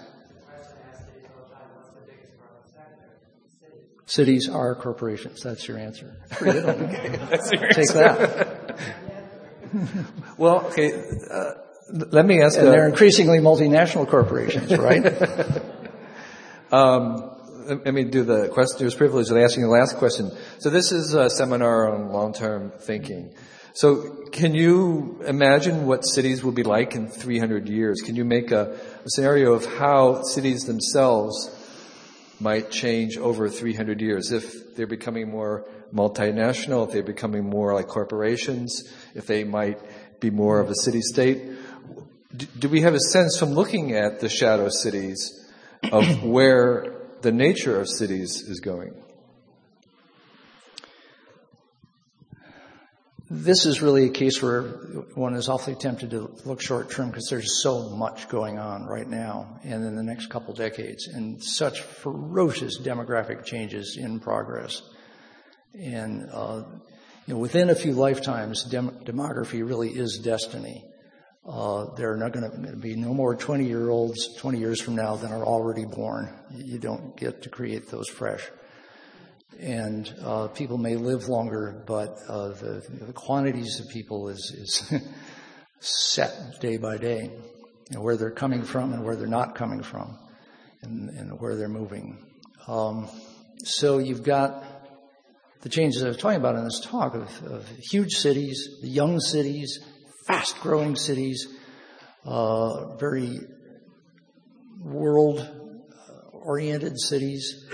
Cities 4.06 4.48
are 4.48 4.74
corporations. 4.74 5.42
That's 5.42 5.68
your 5.68 5.76
answer. 5.78 6.16
That's 6.40 7.52
your 7.52 7.68
Take 7.68 7.92
that. 7.92 9.02
Well, 10.38 10.66
okay, 10.66 10.92
uh, 11.30 11.50
let 12.10 12.26
me 12.26 12.42
ask. 12.42 12.58
And 12.58 12.68
a- 12.68 12.70
they're 12.70 12.88
increasingly 12.88 13.38
multinational 13.38 14.08
corporations, 14.08 14.76
right? 14.76 15.04
Um, 16.70 17.30
let 17.68 17.94
me 17.94 18.04
do 18.04 18.24
the 18.24 18.48
questioner's 18.48 18.94
privilege 18.94 19.30
of 19.30 19.36
asking 19.36 19.62
the 19.62 19.68
last 19.68 19.96
question. 19.96 20.30
So 20.58 20.70
this 20.70 20.90
is 20.92 21.14
a 21.14 21.30
seminar 21.30 21.94
on 21.94 22.12
long-term 22.12 22.72
thinking. 22.80 23.34
So 23.74 24.24
can 24.32 24.54
you 24.54 25.22
imagine 25.26 25.86
what 25.86 26.02
cities 26.02 26.42
will 26.42 26.52
be 26.52 26.62
like 26.62 26.94
in 26.94 27.08
300 27.08 27.68
years? 27.68 28.00
Can 28.04 28.16
you 28.16 28.24
make 28.24 28.50
a, 28.50 28.76
a 29.04 29.10
scenario 29.10 29.52
of 29.52 29.64
how 29.76 30.22
cities 30.22 30.64
themselves 30.64 31.50
might 32.40 32.70
change 32.70 33.16
over 33.16 33.48
300 33.48 34.00
years 34.00 34.32
if 34.32 34.74
they're 34.74 34.86
becoming 34.86 35.30
more 35.30 35.66
multinational, 35.92 36.86
if 36.86 36.92
they're 36.92 37.02
becoming 37.02 37.48
more 37.48 37.74
like 37.74 37.86
corporations, 37.86 38.92
if 39.14 39.26
they 39.26 39.44
might 39.44 39.80
be 40.20 40.30
more 40.30 40.60
of 40.60 40.68
a 40.68 40.74
city-state? 40.74 41.50
Do, 42.36 42.46
do 42.58 42.68
we 42.68 42.82
have 42.82 42.94
a 42.94 43.00
sense 43.00 43.38
from 43.38 43.50
looking 43.50 43.92
at 43.92 44.20
the 44.20 44.28
shadow 44.28 44.68
cities 44.68 45.48
of 45.90 46.22
where 46.24 46.94
the 47.22 47.32
nature 47.32 47.80
of 47.80 47.88
cities 47.88 48.42
is 48.42 48.60
going? 48.60 48.94
This 53.28 53.66
is 53.66 53.82
really 53.82 54.04
a 54.04 54.10
case 54.10 54.40
where 54.40 54.62
one 55.16 55.34
is 55.34 55.48
awfully 55.48 55.74
tempted 55.74 56.10
to 56.10 56.30
look 56.44 56.60
short 56.60 56.92
term 56.92 57.10
because 57.10 57.26
there's 57.28 57.60
so 57.60 57.90
much 57.90 58.28
going 58.28 58.60
on 58.60 58.86
right 58.86 59.08
now 59.08 59.58
and 59.64 59.84
in 59.84 59.96
the 59.96 60.02
next 60.04 60.30
couple 60.30 60.54
decades 60.54 61.08
and 61.08 61.42
such 61.42 61.80
ferocious 61.80 62.78
demographic 62.78 63.44
changes 63.44 63.96
in 64.00 64.20
progress. 64.20 64.80
And, 65.74 66.28
uh, 66.32 66.62
you 67.26 67.34
know, 67.34 67.40
within 67.40 67.68
a 67.70 67.74
few 67.74 67.94
lifetimes, 67.94 68.62
dem- 68.62 69.00
demography 69.04 69.68
really 69.68 69.90
is 69.90 70.18
destiny. 70.18 70.84
Uh, 71.44 71.94
there 71.96 72.12
are 72.12 72.16
not 72.16 72.32
going 72.32 72.48
to 72.48 72.76
be 72.76 72.94
no 72.94 73.12
more 73.12 73.34
20 73.34 73.66
year 73.66 73.90
olds 73.90 74.36
20 74.36 74.60
years 74.60 74.80
from 74.80 74.94
now 74.94 75.16
than 75.16 75.32
are 75.32 75.44
already 75.44 75.84
born. 75.84 76.32
You 76.54 76.78
don't 76.78 77.16
get 77.16 77.42
to 77.42 77.48
create 77.48 77.88
those 77.88 78.08
fresh 78.08 78.48
and 79.58 80.14
uh, 80.22 80.48
people 80.48 80.78
may 80.78 80.96
live 80.96 81.28
longer, 81.28 81.82
but 81.86 82.18
uh, 82.28 82.48
the, 82.48 82.82
the, 83.06 83.12
quantities 83.12 83.80
of 83.80 83.88
people 83.88 84.28
is, 84.28 84.52
is 84.56 84.92
set 85.80 86.60
day 86.60 86.76
by 86.76 86.98
day, 86.98 87.30
know, 87.90 88.02
where 88.02 88.16
they're 88.16 88.30
coming 88.30 88.62
from 88.64 88.92
and 88.92 89.04
where 89.04 89.16
they're 89.16 89.26
not 89.26 89.54
coming 89.54 89.82
from, 89.82 90.18
and, 90.82 91.08
and 91.10 91.40
where 91.40 91.56
they're 91.56 91.68
moving. 91.68 92.18
Um, 92.66 93.08
so 93.64 93.98
you've 93.98 94.22
got 94.22 94.64
the 95.62 95.68
changes 95.68 96.04
I 96.04 96.08
was 96.08 96.16
talking 96.16 96.38
about 96.38 96.56
in 96.56 96.64
this 96.64 96.80
talk 96.80 97.14
of, 97.14 97.42
of 97.44 97.68
huge 97.90 98.12
cities, 98.12 98.68
young 98.82 99.20
cities, 99.20 99.78
fast-growing 100.26 100.96
cities, 100.96 101.46
uh, 102.24 102.96
very 102.96 103.38
world-oriented 104.80 106.98
cities. 107.00 107.66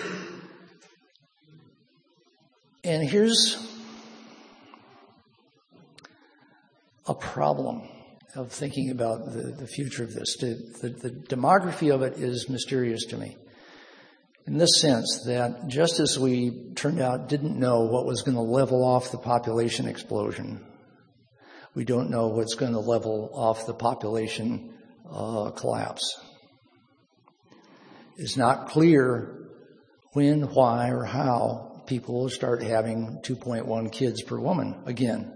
And 2.84 3.08
here's 3.08 3.56
a 7.06 7.14
problem 7.14 7.82
of 8.34 8.50
thinking 8.50 8.90
about 8.90 9.26
the, 9.26 9.52
the 9.52 9.68
future 9.68 10.02
of 10.02 10.12
this. 10.12 10.36
The, 10.38 10.58
the, 10.80 10.88
the, 10.88 11.10
demography 11.10 11.94
of 11.94 12.02
it 12.02 12.14
is 12.14 12.48
mysterious 12.48 13.04
to 13.06 13.18
me. 13.18 13.36
In 14.48 14.58
this 14.58 14.80
sense, 14.80 15.22
that 15.26 15.68
just 15.68 16.00
as 16.00 16.18
we 16.18 16.72
turned 16.74 17.00
out 17.00 17.28
didn't 17.28 17.56
know 17.56 17.82
what 17.82 18.04
was 18.04 18.22
going 18.22 18.34
to 18.34 18.42
level 18.42 18.84
off 18.84 19.12
the 19.12 19.18
population 19.18 19.86
explosion, 19.86 20.66
we 21.76 21.84
don't 21.84 22.10
know 22.10 22.28
what's 22.28 22.54
going 22.54 22.72
to 22.72 22.80
level 22.80 23.30
off 23.32 23.64
the 23.64 23.74
population 23.74 24.74
uh, 25.08 25.50
collapse. 25.50 26.20
It's 28.16 28.36
not 28.36 28.70
clear 28.70 29.50
when, 30.14 30.42
why, 30.42 30.90
or 30.90 31.04
how 31.04 31.71
people 31.92 32.22
will 32.22 32.30
start 32.30 32.62
having 32.62 33.18
2.1 33.20 33.92
kids 33.92 34.22
per 34.22 34.40
woman 34.40 34.82
again. 34.86 35.30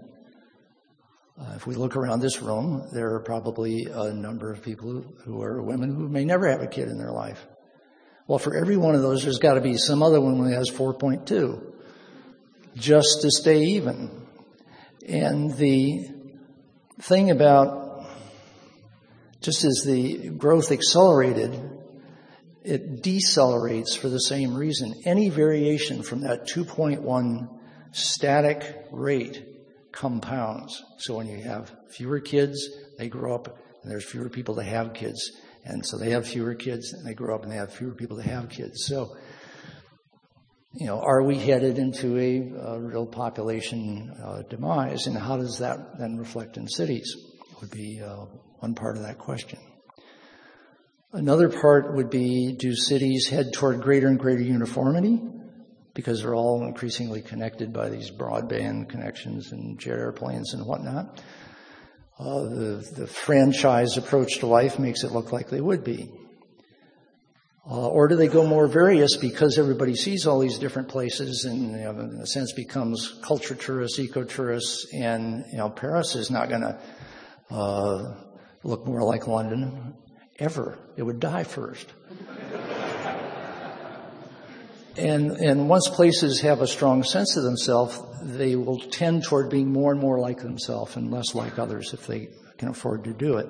Uh, 1.39 1.53
if 1.55 1.67
we 1.67 1.75
look 1.75 1.95
around 1.95 2.19
this 2.19 2.41
room, 2.41 2.89
there 2.91 3.13
are 3.13 3.19
probably 3.19 3.85
a 3.85 4.11
number 4.11 4.51
of 4.51 4.63
people 4.63 5.05
who 5.23 5.39
are 5.43 5.61
women 5.61 5.93
who 5.93 6.09
may 6.09 6.25
never 6.25 6.49
have 6.49 6.63
a 6.63 6.67
kid 6.67 6.87
in 6.87 6.97
their 6.97 7.11
life. 7.11 7.45
Well, 8.25 8.39
for 8.39 8.57
every 8.57 8.75
one 8.75 8.95
of 8.95 9.03
those, 9.03 9.21
there's 9.21 9.37
got 9.37 9.53
to 9.53 9.61
be 9.61 9.77
some 9.77 10.01
other 10.01 10.19
woman 10.19 10.47
who 10.47 10.55
has 10.55 10.71
4.2 10.71 11.75
just 12.75 13.21
to 13.21 13.29
stay 13.29 13.61
even. 13.61 14.25
And 15.07 15.55
the 15.57 16.09
thing 17.01 17.29
about 17.29 18.03
just 19.41 19.63
as 19.63 19.83
the 19.85 20.29
growth 20.29 20.71
accelerated, 20.71 21.76
it 22.67 23.01
decelerates 23.01 23.97
for 23.97 24.09
the 24.09 24.19
same 24.19 24.53
reason. 24.53 24.93
Any 25.05 25.29
variation 25.29 26.03
from 26.03 26.21
that 26.21 26.47
2.1 26.47 27.47
static 27.91 28.85
rate 28.91 29.43
compounds. 29.93 30.83
So 30.99 31.15
when 31.15 31.27
you 31.27 31.41
have 31.43 31.73
fewer 31.89 32.19
kids, 32.19 32.69
they 32.97 33.07
grow 33.07 33.35
up 33.35 33.47
and 33.81 33.91
there's 33.91 34.05
fewer 34.05 34.29
people 34.29 34.55
to 34.55 34.63
have 34.63 34.93
kids. 34.93 35.31
And 35.63 35.85
so 35.85 35.97
they 35.97 36.11
have 36.11 36.27
fewer 36.27 36.55
kids 36.55 36.93
and 36.93 37.05
they 37.05 37.13
grow 37.13 37.35
up 37.35 37.43
and 37.43 37.51
they 37.51 37.55
have 37.55 37.73
fewer 37.73 37.93
people 37.93 38.17
to 38.17 38.23
have 38.23 38.49
kids. 38.49 38.85
So, 38.85 39.15
you 40.73 40.87
know, 40.87 40.99
are 40.99 41.23
we 41.23 41.37
headed 41.37 41.77
into 41.77 42.17
a, 42.17 42.73
a 42.73 42.79
real 42.81 43.05
population 43.05 44.11
uh, 44.23 44.41
demise 44.49 45.07
and 45.07 45.17
how 45.17 45.37
does 45.37 45.59
that 45.59 45.97
then 45.99 46.17
reflect 46.17 46.57
in 46.57 46.67
cities? 46.67 47.15
Would 47.61 47.71
be 47.71 48.01
uh, 48.05 48.25
one 48.59 48.75
part 48.75 48.97
of 48.97 49.03
that 49.03 49.17
question. 49.17 49.57
Another 51.17 51.49
part 51.49 51.95
would 51.95 52.11
be 52.11 52.53
do 52.53 52.75
cities 52.75 53.27
head 53.27 53.51
toward 53.51 53.81
greater 53.81 54.07
and 54.07 54.19
greater 54.19 54.43
uniformity? 54.43 55.19
Because 55.95 56.21
they're 56.21 56.35
all 56.35 56.63
increasingly 56.63 57.23
connected 57.23 57.73
by 57.73 57.89
these 57.89 58.11
broadband 58.11 58.89
connections 58.89 59.51
and 59.51 59.79
jet 59.79 59.97
airplanes 59.97 60.53
and 60.53 60.63
whatnot. 60.63 61.19
Uh, 62.19 62.41
the, 62.41 62.91
the 62.95 63.07
franchise 63.07 63.97
approach 63.97 64.37
to 64.41 64.45
life 64.45 64.77
makes 64.77 65.03
it 65.03 65.11
look 65.11 65.31
like 65.31 65.49
they 65.49 65.59
would 65.59 65.83
be. 65.83 66.11
Uh, 67.67 67.87
or 67.87 68.07
do 68.07 68.15
they 68.15 68.27
go 68.27 68.45
more 68.45 68.67
various 68.67 69.17
because 69.17 69.57
everybody 69.57 69.95
sees 69.95 70.27
all 70.27 70.37
these 70.37 70.59
different 70.59 70.87
places 70.87 71.45
and, 71.45 71.71
you 71.71 71.77
know, 71.77 71.99
in 71.99 72.19
a 72.21 72.27
sense, 72.27 72.53
becomes 72.53 73.19
culture 73.23 73.55
tourists, 73.55 73.97
eco 73.97 74.23
tourists, 74.23 74.85
and 74.93 75.45
you 75.51 75.57
know, 75.57 75.67
Paris 75.67 76.13
is 76.13 76.29
not 76.29 76.47
going 76.47 76.61
to 76.61 76.79
uh, 77.49 78.15
look 78.63 78.85
more 78.85 79.01
like 79.01 79.25
London 79.25 79.95
ever. 80.39 80.77
It 80.95 81.03
would 81.03 81.19
die 81.19 81.43
first. 81.43 81.91
and 84.97 85.31
and 85.31 85.69
once 85.69 85.89
places 85.89 86.41
have 86.41 86.61
a 86.61 86.67
strong 86.67 87.03
sense 87.03 87.37
of 87.37 87.43
themselves, 87.43 87.99
they 88.23 88.55
will 88.55 88.79
tend 88.79 89.23
toward 89.23 89.49
being 89.49 89.71
more 89.71 89.91
and 89.91 90.01
more 90.01 90.19
like 90.19 90.39
themselves 90.39 90.95
and 90.95 91.11
less 91.11 91.35
like 91.35 91.59
others 91.59 91.93
if 91.93 92.07
they 92.07 92.29
can 92.57 92.69
afford 92.69 93.03
to 93.03 93.13
do 93.13 93.37
it. 93.37 93.47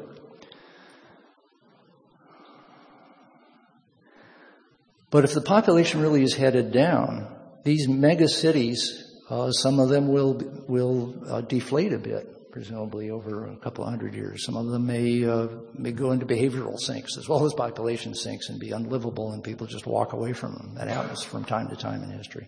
But 5.10 5.24
if 5.24 5.34
the 5.34 5.42
population 5.42 6.02
really 6.02 6.22
is 6.22 6.34
headed 6.34 6.72
down, 6.74 7.34
these 7.64 7.88
mega 7.88 8.28
cities, 8.28 9.04
uh, 9.30 9.52
some 9.52 9.80
of 9.80 9.90
them 9.90 10.10
will 10.10 10.42
will 10.68 11.24
uh, 11.30 11.42
deflate 11.42 11.94
a 11.94 11.98
bit, 11.98 12.37
presumably 12.58 13.12
over 13.12 13.46
a 13.46 13.56
couple 13.58 13.84
of 13.84 13.90
hundred 13.92 14.16
years. 14.16 14.44
Some 14.44 14.58
of 14.58 14.66
them 14.66 14.88
may 14.88 15.24
uh, 15.24 15.48
may 15.76 15.92
go 15.92 16.10
into 16.10 16.26
behavioral 16.26 16.80
sinks 16.80 17.16
as 17.16 17.30
well 17.30 17.46
as 17.46 17.54
population 17.54 18.16
sinks 18.16 18.50
and 18.50 18.60
be 18.60 18.72
unlivable, 18.72 19.32
and 19.32 19.44
people 19.44 19.68
just 19.68 19.86
walk 19.86 20.14
away 20.14 20.34
from 20.34 20.54
them. 20.54 20.74
That 20.74 20.88
happens 20.88 21.22
from 21.22 21.46
time 21.46 21.68
to 21.68 21.76
time 21.76 22.02
in 22.02 22.10
history. 22.10 22.48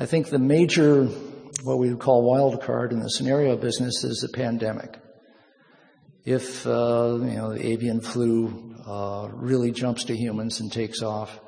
I 0.00 0.06
think 0.06 0.30
the 0.30 0.40
major 0.40 1.04
what 1.62 1.78
we 1.78 1.90
would 1.90 2.00
call 2.00 2.24
wild 2.24 2.60
card 2.60 2.92
in 2.92 2.98
the 2.98 3.08
scenario 3.08 3.56
business 3.56 4.02
is 4.02 4.18
the 4.18 4.36
pandemic. 4.36 4.98
If 6.24 6.66
uh, 6.66 7.18
you 7.20 7.36
know 7.36 7.54
the 7.54 7.64
avian 7.64 8.00
flu 8.00 8.74
uh, 8.84 9.28
really 9.30 9.70
jumps 9.70 10.06
to 10.06 10.16
humans 10.16 10.58
and 10.58 10.72
takes 10.72 11.02
off, 11.02 11.38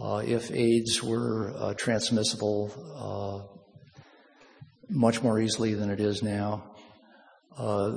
uh, 0.00 0.22
if 0.24 0.52
AIDS 0.52 1.02
were 1.02 1.52
uh, 1.52 1.74
transmissible 1.74 2.70
uh, 2.94 3.59
much 4.90 5.22
more 5.22 5.40
easily 5.40 5.74
than 5.74 5.90
it 5.90 6.00
is 6.00 6.22
now, 6.22 6.64
uh, 7.56 7.96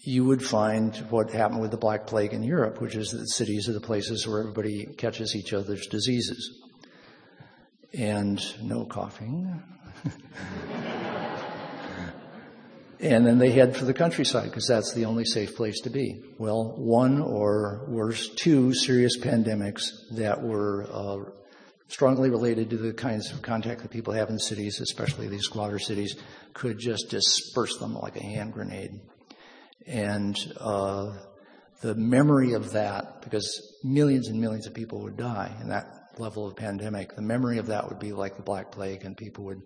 you 0.00 0.24
would 0.24 0.42
find 0.42 0.94
what 1.10 1.30
happened 1.30 1.60
with 1.60 1.70
the 1.70 1.76
Black 1.76 2.06
Plague 2.06 2.32
in 2.32 2.42
Europe, 2.42 2.80
which 2.80 2.94
is 2.94 3.10
that 3.10 3.28
cities 3.28 3.68
are 3.68 3.72
the 3.72 3.80
places 3.80 4.26
where 4.26 4.40
everybody 4.40 4.86
catches 4.96 5.34
each 5.34 5.52
other's 5.52 5.86
diseases. 5.86 6.62
And 7.92 8.40
no 8.62 8.84
coughing. 8.84 9.62
and 13.00 13.26
then 13.26 13.38
they 13.38 13.50
head 13.50 13.76
for 13.76 13.84
the 13.84 13.94
countryside 13.94 14.44
because 14.44 14.66
that's 14.66 14.92
the 14.92 15.06
only 15.06 15.24
safe 15.24 15.56
place 15.56 15.80
to 15.80 15.90
be. 15.90 16.22
Well, 16.38 16.74
one 16.76 17.20
or 17.20 17.86
worse, 17.88 18.28
two 18.28 18.74
serious 18.74 19.18
pandemics 19.18 19.92
that 20.12 20.42
were 20.42 20.86
uh, 20.90 21.30
strongly 21.88 22.30
related 22.30 22.70
to 22.70 22.76
the 22.76 22.92
kinds 22.92 23.32
of 23.32 23.42
contact 23.42 23.82
that 23.82 23.90
people 23.90 24.12
have 24.12 24.28
in 24.28 24.38
cities, 24.38 24.80
especially 24.80 25.28
these 25.28 25.44
squatter 25.44 25.78
cities, 25.78 26.16
could 26.52 26.78
just 26.78 27.10
disperse 27.10 27.78
them 27.78 27.94
like 27.94 28.16
a 28.16 28.22
hand 28.22 28.52
grenade. 28.52 29.00
And 29.86 30.36
uh, 30.58 31.12
the 31.80 31.94
memory 31.94 32.54
of 32.54 32.72
that, 32.72 33.22
because 33.22 33.76
millions 33.84 34.28
and 34.28 34.40
millions 34.40 34.66
of 34.66 34.74
people 34.74 35.00
would 35.02 35.16
die 35.16 35.54
in 35.60 35.68
that 35.68 35.86
level 36.18 36.46
of 36.46 36.56
pandemic, 36.56 37.14
the 37.14 37.22
memory 37.22 37.58
of 37.58 37.66
that 37.66 37.88
would 37.88 38.00
be 38.00 38.12
like 38.12 38.36
the 38.36 38.42
Black 38.42 38.72
Plague, 38.72 39.04
and 39.04 39.16
people 39.16 39.44
would 39.44 39.62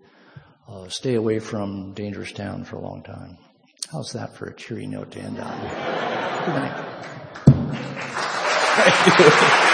uh, 0.67 0.87
stay 0.89 1.15
away 1.15 1.39
from 1.39 1.93
dangerous 1.93 2.31
town 2.31 2.65
for 2.65 2.75
a 2.75 2.81
long 2.81 3.01
time. 3.03 3.37
How's 3.91 4.11
that 4.13 4.35
for 4.35 4.45
a 4.45 4.55
cheery 4.55 4.87
note 4.87 5.11
to 5.11 5.19
end 5.19 5.39
on? 5.39 5.59
Good 6.45 6.55
night. 6.55 6.97